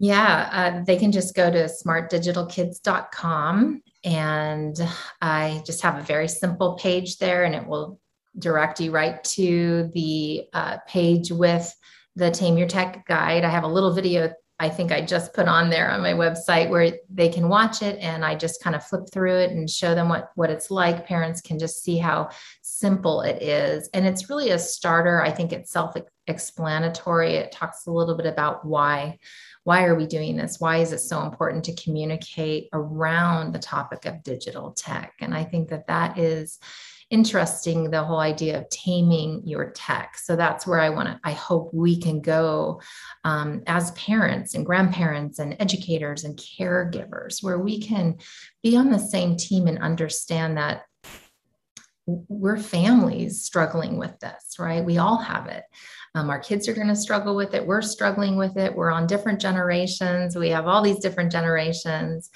Yeah, 0.01 0.49
uh, 0.51 0.83
they 0.85 0.97
can 0.97 1.13
just 1.13 1.37
go 1.37 1.51
to 1.51 1.69
smartdigitalkids.com 1.69 3.83
and 4.05 4.77
I 5.21 5.63
just 5.65 5.83
have 5.83 5.99
a 5.99 6.03
very 6.03 6.29
simple 6.29 6.75
page 6.75 7.19
there 7.19 7.45
and 7.45 7.55
it 7.55 7.67
will 7.67 8.01
direct 8.39 8.81
you 8.81 8.91
right 8.91 9.23
to 9.23 9.91
the 9.95 10.49
uh, 10.53 10.79
page 10.89 11.31
with 11.31 11.73
the 12.17 12.31
Tame 12.31 12.59
Your 12.59 12.69
Tech 12.69 13.07
guide. 13.07 13.45
I 13.45 13.49
have 13.49 13.65
a 13.65 13.69
little 13.69 13.93
video 13.93 14.33
I 14.63 14.69
think 14.69 14.93
I 14.93 15.01
just 15.01 15.35
put 15.35 15.49
on 15.49 15.71
there 15.71 15.91
on 15.91 16.03
my 16.03 16.13
website 16.13 16.71
where 16.71 16.93
they 17.13 17.29
can 17.29 17.49
watch 17.49 17.83
it 17.83 17.99
and 17.99 18.25
I 18.25 18.37
just 18.37 18.63
kind 18.63 18.77
of 18.77 18.87
flip 18.87 19.03
through 19.13 19.39
it 19.39 19.51
and 19.51 19.69
show 19.69 19.93
them 19.93 20.09
what 20.09 20.31
what 20.37 20.51
it's 20.51 20.71
like. 20.71 21.05
Parents 21.05 21.41
can 21.41 21.59
just 21.59 21.83
see 21.83 21.99
how 21.99 22.29
simple 22.63 23.23
it 23.23 23.43
is. 23.43 23.91
And 23.93 24.07
it's 24.07 24.31
really 24.31 24.51
a 24.51 24.61
starter. 24.61 25.21
I 25.21 25.33
think 25.33 25.53
it's 25.53 25.73
self-explanatory. 25.73 27.35
It 27.35 27.51
talks 27.51 27.87
a 27.87 27.91
little 27.91 28.17
bit 28.17 28.27
about 28.27 28.65
why 28.65 29.19
why 29.65 29.85
are 29.85 29.95
we 29.95 30.07
doing 30.07 30.37
this? 30.37 30.59
Why 30.59 30.79
is 30.79 30.93
it 30.93 30.99
so 30.99 31.23
important 31.23 31.65
to 31.65 31.75
communicate 31.77 32.69
around 32.73 33.53
the 33.53 33.59
topic 33.59 34.07
of 34.07 34.23
digital 34.23 34.73
tech? 34.73 35.15
And 35.21 35.35
I 35.35 35.45
think 35.45 35.69
that 35.69 35.87
that 35.87 36.19
is 36.19 36.59
interesting 37.13 37.91
the 37.91 38.03
whole 38.03 38.21
idea 38.21 38.59
of 38.59 38.69
taming 38.71 39.43
your 39.45 39.71
tech 39.73 40.17
so 40.17 40.35
that's 40.35 40.67
where 40.67 40.81
i 40.81 40.89
want 40.89 41.07
to 41.07 41.21
i 41.25 41.33
hope 41.33 41.69
we 41.75 42.01
can 42.01 42.23
go 42.23 42.81
um, 43.25 43.63
as 43.67 43.91
parents 43.91 44.55
and 44.55 44.65
grandparents 44.65 45.39
and 45.39 45.55
educators 45.61 46.25
and 46.25 46.39
caregivers 46.39 47.43
where 47.43 47.59
we 47.59 47.79
can 47.79 48.17
be 48.63 48.79
on 48.79 48.91
the 48.91 48.99
same 48.99 49.37
team 49.37 49.67
and 49.67 49.79
understand 49.81 50.57
that 50.57 50.85
we're 52.07 52.57
families 52.57 53.43
struggling 53.43 53.99
with 53.99 54.19
this 54.21 54.57
right 54.59 54.83
we 54.83 54.97
all 54.97 55.19
have 55.19 55.47
it 55.49 55.65
um, 56.15 56.29
our 56.29 56.39
kids 56.39 56.69
are 56.69 56.75
going 56.75 56.89
to 56.89 56.97
struggle 56.97 57.35
with 57.35 57.55
it. 57.55 57.67
We're 57.67 57.81
struggling 57.81 58.37
with 58.37 58.57
it. 58.57 58.75
We're 58.75 58.91
on 58.91 59.07
different 59.07 59.41
generations. 59.41 60.37
We 60.37 60.51
have 60.51 60.67
all 60.67 60.83
these 60.83 60.99
different 60.99 61.33
generations. 61.33 62.31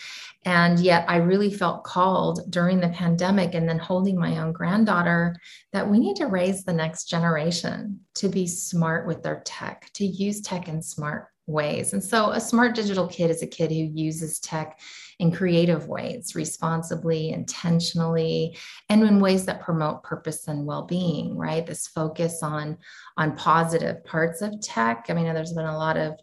And 0.44 0.78
yet, 0.78 1.04
I 1.08 1.16
really 1.16 1.52
felt 1.52 1.84
called 1.84 2.50
during 2.50 2.80
the 2.80 2.88
pandemic 2.88 3.54
and 3.54 3.68
then 3.68 3.78
holding 3.78 4.18
my 4.18 4.38
own 4.38 4.52
granddaughter 4.52 5.36
that 5.72 5.88
we 5.88 5.98
need 5.98 6.16
to 6.16 6.26
raise 6.26 6.64
the 6.64 6.72
next 6.72 7.04
generation 7.04 8.00
to 8.14 8.28
be 8.28 8.46
smart 8.46 9.06
with 9.06 9.22
their 9.22 9.42
tech, 9.44 9.90
to 9.94 10.06
use 10.06 10.40
tech 10.40 10.68
in 10.68 10.80
smart 10.80 11.26
ways. 11.46 11.92
And 11.92 12.02
so, 12.02 12.30
a 12.30 12.40
smart 12.40 12.74
digital 12.74 13.06
kid 13.06 13.30
is 13.30 13.42
a 13.42 13.46
kid 13.46 13.70
who 13.70 13.76
uses 13.76 14.40
tech 14.40 14.80
in 15.18 15.32
creative 15.32 15.88
ways, 15.88 16.34
responsibly, 16.34 17.30
intentionally, 17.30 18.56
and 18.88 19.02
in 19.02 19.20
ways 19.20 19.46
that 19.46 19.62
promote 19.62 20.02
purpose 20.02 20.46
and 20.48 20.66
well-being, 20.66 21.36
right? 21.36 21.66
This 21.66 21.86
focus 21.86 22.42
on 22.42 22.78
on 23.16 23.36
positive 23.36 24.04
parts 24.04 24.42
of 24.42 24.60
tech. 24.60 25.06
I 25.08 25.14
mean, 25.14 25.32
there's 25.32 25.54
been 25.54 25.66
a 25.66 25.78
lot 25.78 25.96
of 25.96 26.18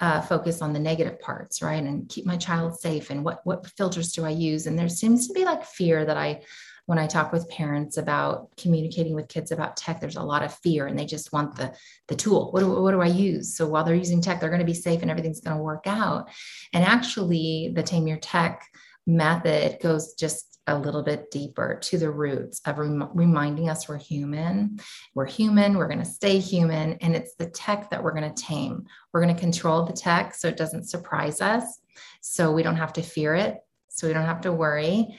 uh, 0.00 0.20
focus 0.20 0.60
on 0.60 0.72
the 0.72 0.80
negative 0.80 1.20
parts, 1.20 1.62
right? 1.62 1.82
And 1.82 2.08
keep 2.08 2.26
my 2.26 2.36
child 2.36 2.78
safe. 2.78 3.10
And 3.10 3.24
what 3.24 3.40
what 3.44 3.66
filters 3.66 4.12
do 4.12 4.24
I 4.24 4.30
use? 4.30 4.66
And 4.66 4.78
there 4.78 4.88
seems 4.88 5.28
to 5.28 5.34
be 5.34 5.44
like 5.44 5.64
fear 5.64 6.04
that 6.04 6.16
I 6.16 6.42
when 6.86 6.98
I 6.98 7.06
talk 7.06 7.32
with 7.32 7.48
parents 7.48 7.96
about 7.96 8.54
communicating 8.56 9.14
with 9.14 9.28
kids 9.28 9.52
about 9.52 9.76
tech, 9.76 10.00
there's 10.00 10.16
a 10.16 10.22
lot 10.22 10.42
of 10.42 10.54
fear 10.54 10.86
and 10.86 10.98
they 10.98 11.06
just 11.06 11.32
want 11.32 11.56
the, 11.56 11.74
the 12.08 12.14
tool. 12.14 12.50
What 12.52 12.60
do, 12.60 12.70
what 12.70 12.90
do 12.90 13.00
I 13.00 13.06
use? 13.06 13.56
So 13.56 13.66
while 13.66 13.84
they're 13.84 13.94
using 13.94 14.20
tech, 14.20 14.40
they're 14.40 14.50
going 14.50 14.60
to 14.60 14.66
be 14.66 14.74
safe 14.74 15.00
and 15.02 15.10
everything's 15.10 15.40
going 15.40 15.56
to 15.56 15.62
work 15.62 15.84
out. 15.86 16.28
And 16.72 16.84
actually, 16.84 17.72
the 17.74 17.82
Tame 17.82 18.06
Your 18.06 18.18
Tech 18.18 18.66
method 19.06 19.78
goes 19.80 20.14
just 20.14 20.54
a 20.66 20.78
little 20.78 21.02
bit 21.02 21.30
deeper 21.30 21.78
to 21.82 21.98
the 21.98 22.10
roots 22.10 22.60
of 22.64 22.78
rem- 22.78 23.10
reminding 23.12 23.68
us 23.68 23.88
we're 23.88 23.98
human. 23.98 24.78
We're 25.14 25.26
human, 25.26 25.76
we're 25.76 25.88
going 25.88 25.98
to 25.98 26.04
stay 26.04 26.38
human, 26.38 26.94
and 26.94 27.14
it's 27.14 27.34
the 27.34 27.50
tech 27.50 27.90
that 27.90 28.02
we're 28.02 28.14
going 28.14 28.32
to 28.32 28.42
tame. 28.42 28.86
We're 29.12 29.22
going 29.22 29.34
to 29.34 29.40
control 29.40 29.84
the 29.84 29.92
tech 29.92 30.34
so 30.34 30.48
it 30.48 30.56
doesn't 30.56 30.88
surprise 30.88 31.40
us, 31.40 31.80
so 32.20 32.50
we 32.50 32.62
don't 32.62 32.76
have 32.76 32.94
to 32.94 33.02
fear 33.02 33.34
it, 33.34 33.58
so 33.88 34.06
we 34.06 34.14
don't 34.14 34.24
have 34.24 34.40
to 34.42 34.52
worry. 34.52 35.18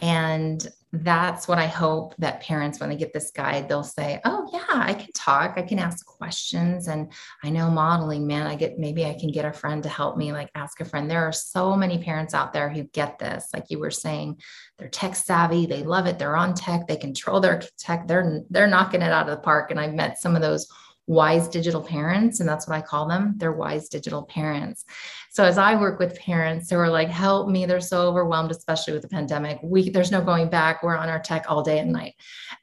And 0.00 0.66
that's 1.02 1.48
what 1.48 1.58
I 1.58 1.66
hope 1.66 2.14
that 2.18 2.40
parents, 2.40 2.80
when 2.80 2.88
they 2.88 2.96
get 2.96 3.12
this 3.12 3.30
guide, 3.30 3.68
they'll 3.68 3.82
say, 3.82 4.20
Oh, 4.24 4.48
yeah, 4.52 4.64
I 4.68 4.94
can 4.94 5.12
talk, 5.12 5.54
I 5.56 5.62
can 5.62 5.78
ask 5.78 6.04
questions. 6.04 6.88
And 6.88 7.12
I 7.42 7.50
know 7.50 7.70
modeling, 7.70 8.26
man, 8.26 8.46
I 8.46 8.54
get 8.54 8.78
maybe 8.78 9.04
I 9.04 9.14
can 9.14 9.30
get 9.30 9.44
a 9.44 9.52
friend 9.52 9.82
to 9.82 9.88
help 9.88 10.16
me, 10.16 10.32
like 10.32 10.50
ask 10.54 10.80
a 10.80 10.84
friend. 10.84 11.10
There 11.10 11.26
are 11.26 11.32
so 11.32 11.76
many 11.76 12.02
parents 12.02 12.34
out 12.34 12.52
there 12.52 12.68
who 12.68 12.84
get 12.84 13.18
this. 13.18 13.48
Like 13.52 13.64
you 13.68 13.78
were 13.78 13.90
saying, 13.90 14.40
they're 14.78 14.88
tech 14.88 15.16
savvy, 15.16 15.66
they 15.66 15.82
love 15.82 16.06
it, 16.06 16.18
they're 16.18 16.36
on 16.36 16.54
tech, 16.54 16.86
they 16.86 16.96
control 16.96 17.40
their 17.40 17.62
tech, 17.78 18.06
they're 18.06 18.42
they're 18.50 18.66
knocking 18.66 19.02
it 19.02 19.12
out 19.12 19.28
of 19.28 19.36
the 19.36 19.42
park. 19.42 19.70
And 19.70 19.80
I've 19.80 19.94
met 19.94 20.18
some 20.18 20.36
of 20.36 20.42
those 20.42 20.68
wise 21.06 21.48
digital 21.48 21.80
parents 21.80 22.40
and 22.40 22.48
that's 22.48 22.66
what 22.66 22.76
i 22.76 22.80
call 22.80 23.06
them 23.06 23.34
they're 23.36 23.52
wise 23.52 23.88
digital 23.88 24.24
parents. 24.24 24.84
So 25.30 25.44
as 25.44 25.58
i 25.58 25.80
work 25.80 25.98
with 25.98 26.18
parents 26.18 26.70
who 26.70 26.76
are 26.76 26.88
like 26.88 27.08
help 27.08 27.48
me 27.48 27.64
they're 27.64 27.80
so 27.80 28.08
overwhelmed 28.08 28.50
especially 28.50 28.92
with 28.92 29.02
the 29.02 29.08
pandemic. 29.08 29.58
We 29.62 29.90
there's 29.90 30.10
no 30.10 30.20
going 30.20 30.48
back 30.48 30.82
we're 30.82 30.96
on 30.96 31.08
our 31.08 31.20
tech 31.20 31.46
all 31.48 31.62
day 31.62 31.78
and 31.78 31.92
night. 31.92 32.14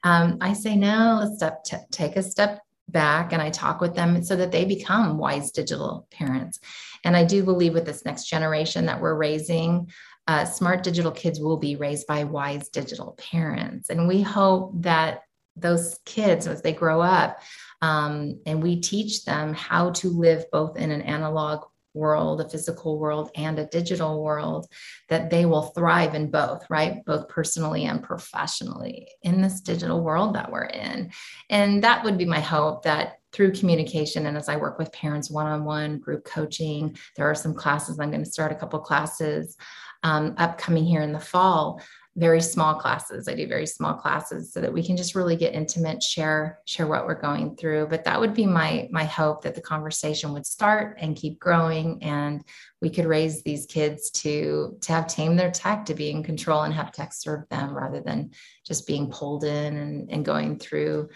Um, 0.02 0.38
i 0.40 0.52
say 0.52 0.76
no 0.76 1.20
let's 1.22 1.36
step 1.36 1.64
t- 1.64 1.76
take 1.90 2.16
a 2.16 2.22
step 2.22 2.60
back 2.88 3.32
and 3.32 3.40
i 3.40 3.48
talk 3.48 3.80
with 3.80 3.94
them 3.94 4.22
so 4.22 4.36
that 4.36 4.52
they 4.52 4.64
become 4.66 5.16
wise 5.16 5.50
digital 5.50 6.06
parents. 6.10 6.60
And 7.02 7.16
i 7.16 7.24
do 7.24 7.42
believe 7.42 7.72
with 7.72 7.86
this 7.86 8.04
next 8.04 8.24
generation 8.26 8.86
that 8.86 9.00
we're 9.00 9.16
raising 9.16 9.90
uh, 10.26 10.44
smart 10.44 10.82
digital 10.82 11.10
kids 11.10 11.38
will 11.38 11.58
be 11.58 11.76
raised 11.76 12.06
by 12.06 12.24
wise 12.24 12.70
digital 12.70 13.14
parents. 13.18 13.90
And 13.90 14.08
we 14.08 14.22
hope 14.22 14.72
that 14.80 15.20
those 15.56 15.98
kids 16.04 16.46
as 16.46 16.62
they 16.62 16.72
grow 16.72 17.00
up 17.00 17.40
um, 17.82 18.40
and 18.46 18.62
we 18.62 18.80
teach 18.80 19.24
them 19.24 19.52
how 19.52 19.90
to 19.90 20.08
live 20.08 20.44
both 20.50 20.76
in 20.76 20.90
an 20.90 21.02
analog 21.02 21.64
world, 21.94 22.40
a 22.40 22.48
physical 22.48 22.98
world, 22.98 23.30
and 23.36 23.58
a 23.58 23.66
digital 23.66 24.22
world, 24.22 24.66
that 25.08 25.30
they 25.30 25.46
will 25.46 25.62
thrive 25.62 26.14
in 26.14 26.30
both, 26.30 26.68
right? 26.68 27.04
Both 27.04 27.28
personally 27.28 27.84
and 27.84 28.02
professionally 28.02 29.08
in 29.22 29.40
this 29.40 29.60
digital 29.60 30.02
world 30.02 30.34
that 30.34 30.50
we're 30.50 30.64
in. 30.64 31.12
And 31.50 31.84
that 31.84 32.04
would 32.04 32.18
be 32.18 32.24
my 32.24 32.40
hope 32.40 32.82
that 32.82 33.18
through 33.32 33.52
communication 33.52 34.26
and 34.26 34.36
as 34.36 34.48
I 34.48 34.56
work 34.56 34.78
with 34.78 34.92
parents 34.92 35.30
one 35.30 35.46
on 35.46 35.64
one, 35.64 35.98
group 35.98 36.24
coaching, 36.24 36.96
there 37.16 37.28
are 37.28 37.34
some 37.34 37.54
classes. 37.54 37.98
I'm 37.98 38.10
going 38.10 38.24
to 38.24 38.30
start 38.30 38.52
a 38.52 38.56
couple 38.56 38.78
classes 38.80 39.56
um, 40.02 40.34
upcoming 40.36 40.84
here 40.84 41.02
in 41.02 41.12
the 41.12 41.20
fall 41.20 41.80
very 42.16 42.40
small 42.40 42.74
classes. 42.76 43.26
I 43.26 43.34
do 43.34 43.48
very 43.48 43.66
small 43.66 43.94
classes 43.94 44.52
so 44.52 44.60
that 44.60 44.72
we 44.72 44.84
can 44.84 44.96
just 44.96 45.16
really 45.16 45.34
get 45.34 45.52
intimate, 45.52 46.02
share 46.02 46.60
share 46.64 46.86
what 46.86 47.06
we're 47.06 47.20
going 47.20 47.56
through. 47.56 47.88
But 47.88 48.04
that 48.04 48.20
would 48.20 48.34
be 48.34 48.46
my 48.46 48.88
my 48.92 49.04
hope 49.04 49.42
that 49.42 49.56
the 49.56 49.60
conversation 49.60 50.32
would 50.32 50.46
start 50.46 50.98
and 51.00 51.16
keep 51.16 51.40
growing, 51.40 52.02
and 52.02 52.44
we 52.80 52.90
could 52.90 53.06
raise 53.06 53.42
these 53.42 53.66
kids 53.66 54.10
to 54.22 54.78
to 54.82 54.92
have 54.92 55.08
tame 55.08 55.36
their 55.36 55.50
tech, 55.50 55.86
to 55.86 55.94
be 55.94 56.10
in 56.10 56.22
control, 56.22 56.62
and 56.62 56.72
have 56.74 56.92
tech 56.92 57.12
serve 57.12 57.48
them 57.48 57.76
rather 57.76 58.00
than 58.00 58.30
just 58.64 58.86
being 58.86 59.10
pulled 59.10 59.42
in 59.42 59.76
and, 59.76 60.10
and 60.10 60.24
going 60.24 60.58
through 60.58 61.08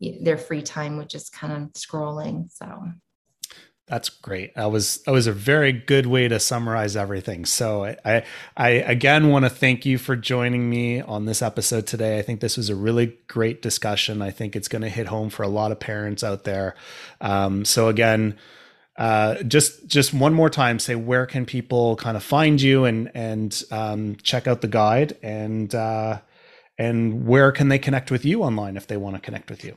their 0.00 0.38
free 0.38 0.62
time, 0.62 0.96
which 0.96 1.14
is 1.14 1.28
kind 1.28 1.52
of 1.52 1.72
scrolling. 1.72 2.50
So 2.50 2.66
that's 3.86 4.08
great. 4.08 4.54
That 4.56 4.72
was 4.72 4.98
that 5.04 5.12
was 5.12 5.28
a 5.28 5.32
very 5.32 5.72
good 5.72 6.06
way 6.06 6.26
to 6.26 6.40
summarize 6.40 6.96
everything. 6.96 7.44
So 7.44 7.84
I 8.04 8.24
I, 8.56 8.68
again 8.70 9.28
want 9.28 9.44
to 9.44 9.48
thank 9.48 9.86
you 9.86 9.96
for 9.96 10.16
joining 10.16 10.68
me 10.68 11.00
on 11.00 11.26
this 11.26 11.40
episode 11.40 11.86
today. 11.86 12.18
I 12.18 12.22
think 12.22 12.40
this 12.40 12.56
was 12.56 12.68
a 12.68 12.74
really 12.74 13.16
great 13.28 13.62
discussion. 13.62 14.22
I 14.22 14.32
think 14.32 14.56
it's 14.56 14.66
going 14.66 14.82
to 14.82 14.88
hit 14.88 15.06
home 15.06 15.30
for 15.30 15.44
a 15.44 15.48
lot 15.48 15.70
of 15.70 15.78
parents 15.78 16.24
out 16.24 16.42
there. 16.42 16.74
Um, 17.20 17.64
so 17.64 17.86
again, 17.86 18.36
uh, 18.96 19.42
just 19.44 19.86
just 19.86 20.12
one 20.12 20.34
more 20.34 20.50
time, 20.50 20.80
say 20.80 20.96
where 20.96 21.26
can 21.26 21.46
people 21.46 21.94
kind 21.94 22.16
of 22.16 22.24
find 22.24 22.60
you 22.60 22.84
and 22.86 23.12
and 23.14 23.62
um, 23.70 24.16
check 24.16 24.48
out 24.48 24.62
the 24.62 24.68
guide 24.68 25.16
and 25.22 25.72
uh, 25.76 26.18
and 26.76 27.24
where 27.24 27.52
can 27.52 27.68
they 27.68 27.78
connect 27.78 28.10
with 28.10 28.24
you 28.24 28.42
online 28.42 28.76
if 28.76 28.88
they 28.88 28.96
want 28.96 29.14
to 29.14 29.22
connect 29.22 29.48
with 29.48 29.64
you. 29.64 29.76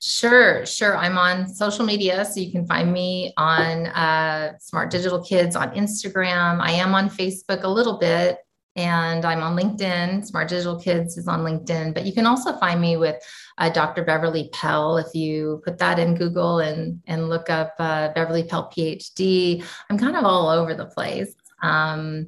Sure, 0.00 0.66
sure. 0.66 0.96
I'm 0.96 1.16
on 1.16 1.48
social 1.48 1.84
media, 1.84 2.24
so 2.24 2.38
you 2.38 2.52
can 2.52 2.66
find 2.66 2.92
me 2.92 3.32
on 3.38 3.86
uh, 3.86 4.58
Smart 4.58 4.90
Digital 4.90 5.22
Kids 5.22 5.56
on 5.56 5.70
Instagram. 5.70 6.60
I 6.60 6.72
am 6.72 6.94
on 6.94 7.08
Facebook 7.08 7.62
a 7.62 7.68
little 7.68 7.98
bit, 7.98 8.38
and 8.76 9.24
I'm 9.24 9.42
on 9.42 9.56
LinkedIn. 9.56 10.26
Smart 10.26 10.48
Digital 10.48 10.78
Kids 10.78 11.16
is 11.16 11.26
on 11.26 11.40
LinkedIn, 11.40 11.94
but 11.94 12.04
you 12.04 12.12
can 12.12 12.26
also 12.26 12.52
find 12.58 12.78
me 12.78 12.98
with 12.98 13.16
uh, 13.56 13.70
Dr. 13.70 14.04
Beverly 14.04 14.50
Pell 14.52 14.98
if 14.98 15.14
you 15.14 15.62
put 15.64 15.78
that 15.78 15.98
in 15.98 16.14
Google 16.14 16.58
and 16.58 17.00
and 17.06 17.30
look 17.30 17.48
up 17.48 17.74
uh, 17.78 18.12
Beverly 18.12 18.44
Pell 18.44 18.70
PhD. 18.70 19.64
I'm 19.88 19.98
kind 19.98 20.16
of 20.16 20.24
all 20.24 20.50
over 20.50 20.74
the 20.74 20.86
place, 20.86 21.34
um, 21.62 22.26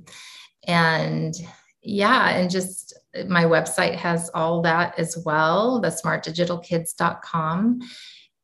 and 0.67 1.35
yeah, 1.83 2.31
and 2.31 2.51
just 2.51 2.99
my 3.27 3.45
website 3.45 3.95
has 3.97 4.31
all 4.35 4.63
that 4.63 4.99
as 4.99 5.17
well, 5.25 5.81
the 5.81 5.89
smartdigitalkids.com. 5.89 7.81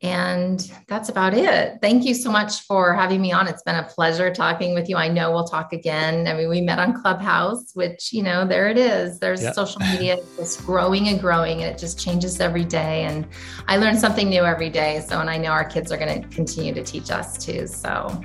and 0.02 0.70
that's 0.86 1.08
about 1.08 1.32
it. 1.32 1.78
Thank 1.80 2.04
you 2.04 2.12
so 2.12 2.30
much 2.30 2.60
for 2.62 2.92
having 2.92 3.22
me 3.22 3.32
on. 3.32 3.48
It's 3.48 3.62
been 3.62 3.76
a 3.76 3.84
pleasure 3.84 4.30
talking 4.30 4.74
with 4.74 4.88
you. 4.88 4.96
I 4.96 5.08
know 5.08 5.30
we'll 5.32 5.44
talk 5.44 5.72
again. 5.72 6.28
I 6.28 6.34
mean, 6.34 6.50
we 6.50 6.60
met 6.60 6.78
on 6.78 7.00
Clubhouse, 7.00 7.70
which, 7.74 8.12
you 8.12 8.22
know, 8.22 8.46
there 8.46 8.68
it 8.68 8.76
is. 8.76 9.18
There's 9.18 9.42
yep. 9.42 9.54
social 9.54 9.80
media 9.92 10.18
just 10.36 10.66
growing 10.66 11.08
and 11.08 11.18
growing, 11.18 11.62
and 11.62 11.74
it 11.74 11.78
just 11.78 11.98
changes 11.98 12.38
every 12.40 12.64
day. 12.64 13.04
And 13.04 13.26
I 13.66 13.78
learn 13.78 13.96
something 13.96 14.28
new 14.28 14.44
every 14.44 14.68
day. 14.68 15.02
So, 15.08 15.20
and 15.20 15.30
I 15.30 15.38
know 15.38 15.50
our 15.50 15.64
kids 15.64 15.90
are 15.90 15.96
going 15.96 16.22
to 16.22 16.28
continue 16.28 16.74
to 16.74 16.82
teach 16.82 17.10
us 17.10 17.42
too. 17.42 17.66
So, 17.66 18.20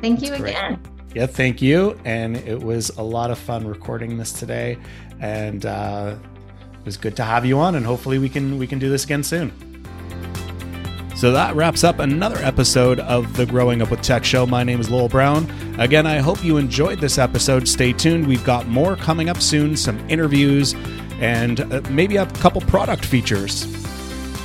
thank 0.00 0.22
you 0.22 0.30
that's 0.30 0.42
again. 0.42 0.80
Great. 0.82 1.00
Yeah, 1.14 1.26
thank 1.26 1.60
you. 1.60 1.98
And 2.04 2.36
it 2.36 2.60
was 2.60 2.90
a 2.90 3.02
lot 3.02 3.32
of 3.32 3.38
fun 3.38 3.66
recording 3.66 4.16
this 4.16 4.32
today. 4.32 4.78
And 5.20 5.66
uh, 5.66 6.16
it 6.80 6.84
was 6.84 6.96
good 6.96 7.16
to 7.16 7.22
have 7.22 7.46
you 7.46 7.58
on. 7.58 7.74
And 7.74 7.86
hopefully 7.86 8.18
we 8.18 8.28
can 8.28 8.58
we 8.58 8.66
can 8.66 8.78
do 8.78 8.90
this 8.90 9.04
again 9.04 9.22
soon. 9.22 9.52
So 11.20 11.32
that 11.32 11.54
wraps 11.54 11.84
up 11.84 11.98
another 11.98 12.38
episode 12.38 13.00
of 13.00 13.36
the 13.36 13.44
Growing 13.44 13.82
Up 13.82 13.90
with 13.90 14.00
Tech 14.00 14.24
show. 14.24 14.46
My 14.46 14.64
name 14.64 14.80
is 14.80 14.88
Lowell 14.88 15.10
Brown. 15.10 15.46
Again, 15.78 16.06
I 16.06 16.16
hope 16.16 16.42
you 16.42 16.56
enjoyed 16.56 16.98
this 16.98 17.18
episode. 17.18 17.68
Stay 17.68 17.92
tuned. 17.92 18.26
We've 18.26 18.42
got 18.42 18.68
more 18.68 18.96
coming 18.96 19.28
up 19.28 19.42
soon, 19.42 19.76
some 19.76 19.98
interviews, 20.08 20.74
and 21.20 21.60
uh, 21.60 21.82
maybe 21.90 22.16
a 22.16 22.24
couple 22.24 22.62
product 22.62 23.04
features. 23.04 23.66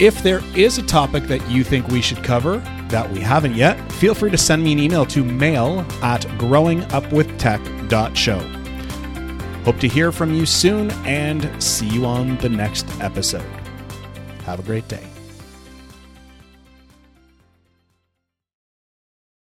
If 0.01 0.21
there 0.21 0.41
is 0.53 0.77
a 0.77 0.83
topic 0.83 1.23
that 1.27 1.49
you 1.49 1.63
think 1.63 1.87
we 1.87 2.01
should 2.01 2.21
cover 2.21 2.57
that 2.89 3.09
we 3.09 3.21
haven't 3.21 3.55
yet, 3.55 3.79
feel 3.93 4.13
free 4.13 4.31
to 4.31 4.37
send 4.37 4.61
me 4.61 4.73
an 4.73 4.79
email 4.79 5.05
to 5.05 5.23
mail 5.23 5.79
at 6.01 6.23
growingupwithtech.show. 6.23 8.54
Hope 9.65 9.79
to 9.79 9.87
hear 9.87 10.11
from 10.11 10.31
you 10.31 10.45
soon 10.45 10.91
and 11.05 11.51
see 11.61 11.87
you 11.87 12.05
on 12.05 12.37
the 12.37 12.49
next 12.49 12.85
episode. 13.01 13.41
Have 14.43 14.59
a 14.59 14.63
great 14.63 14.87
day. 14.87 15.14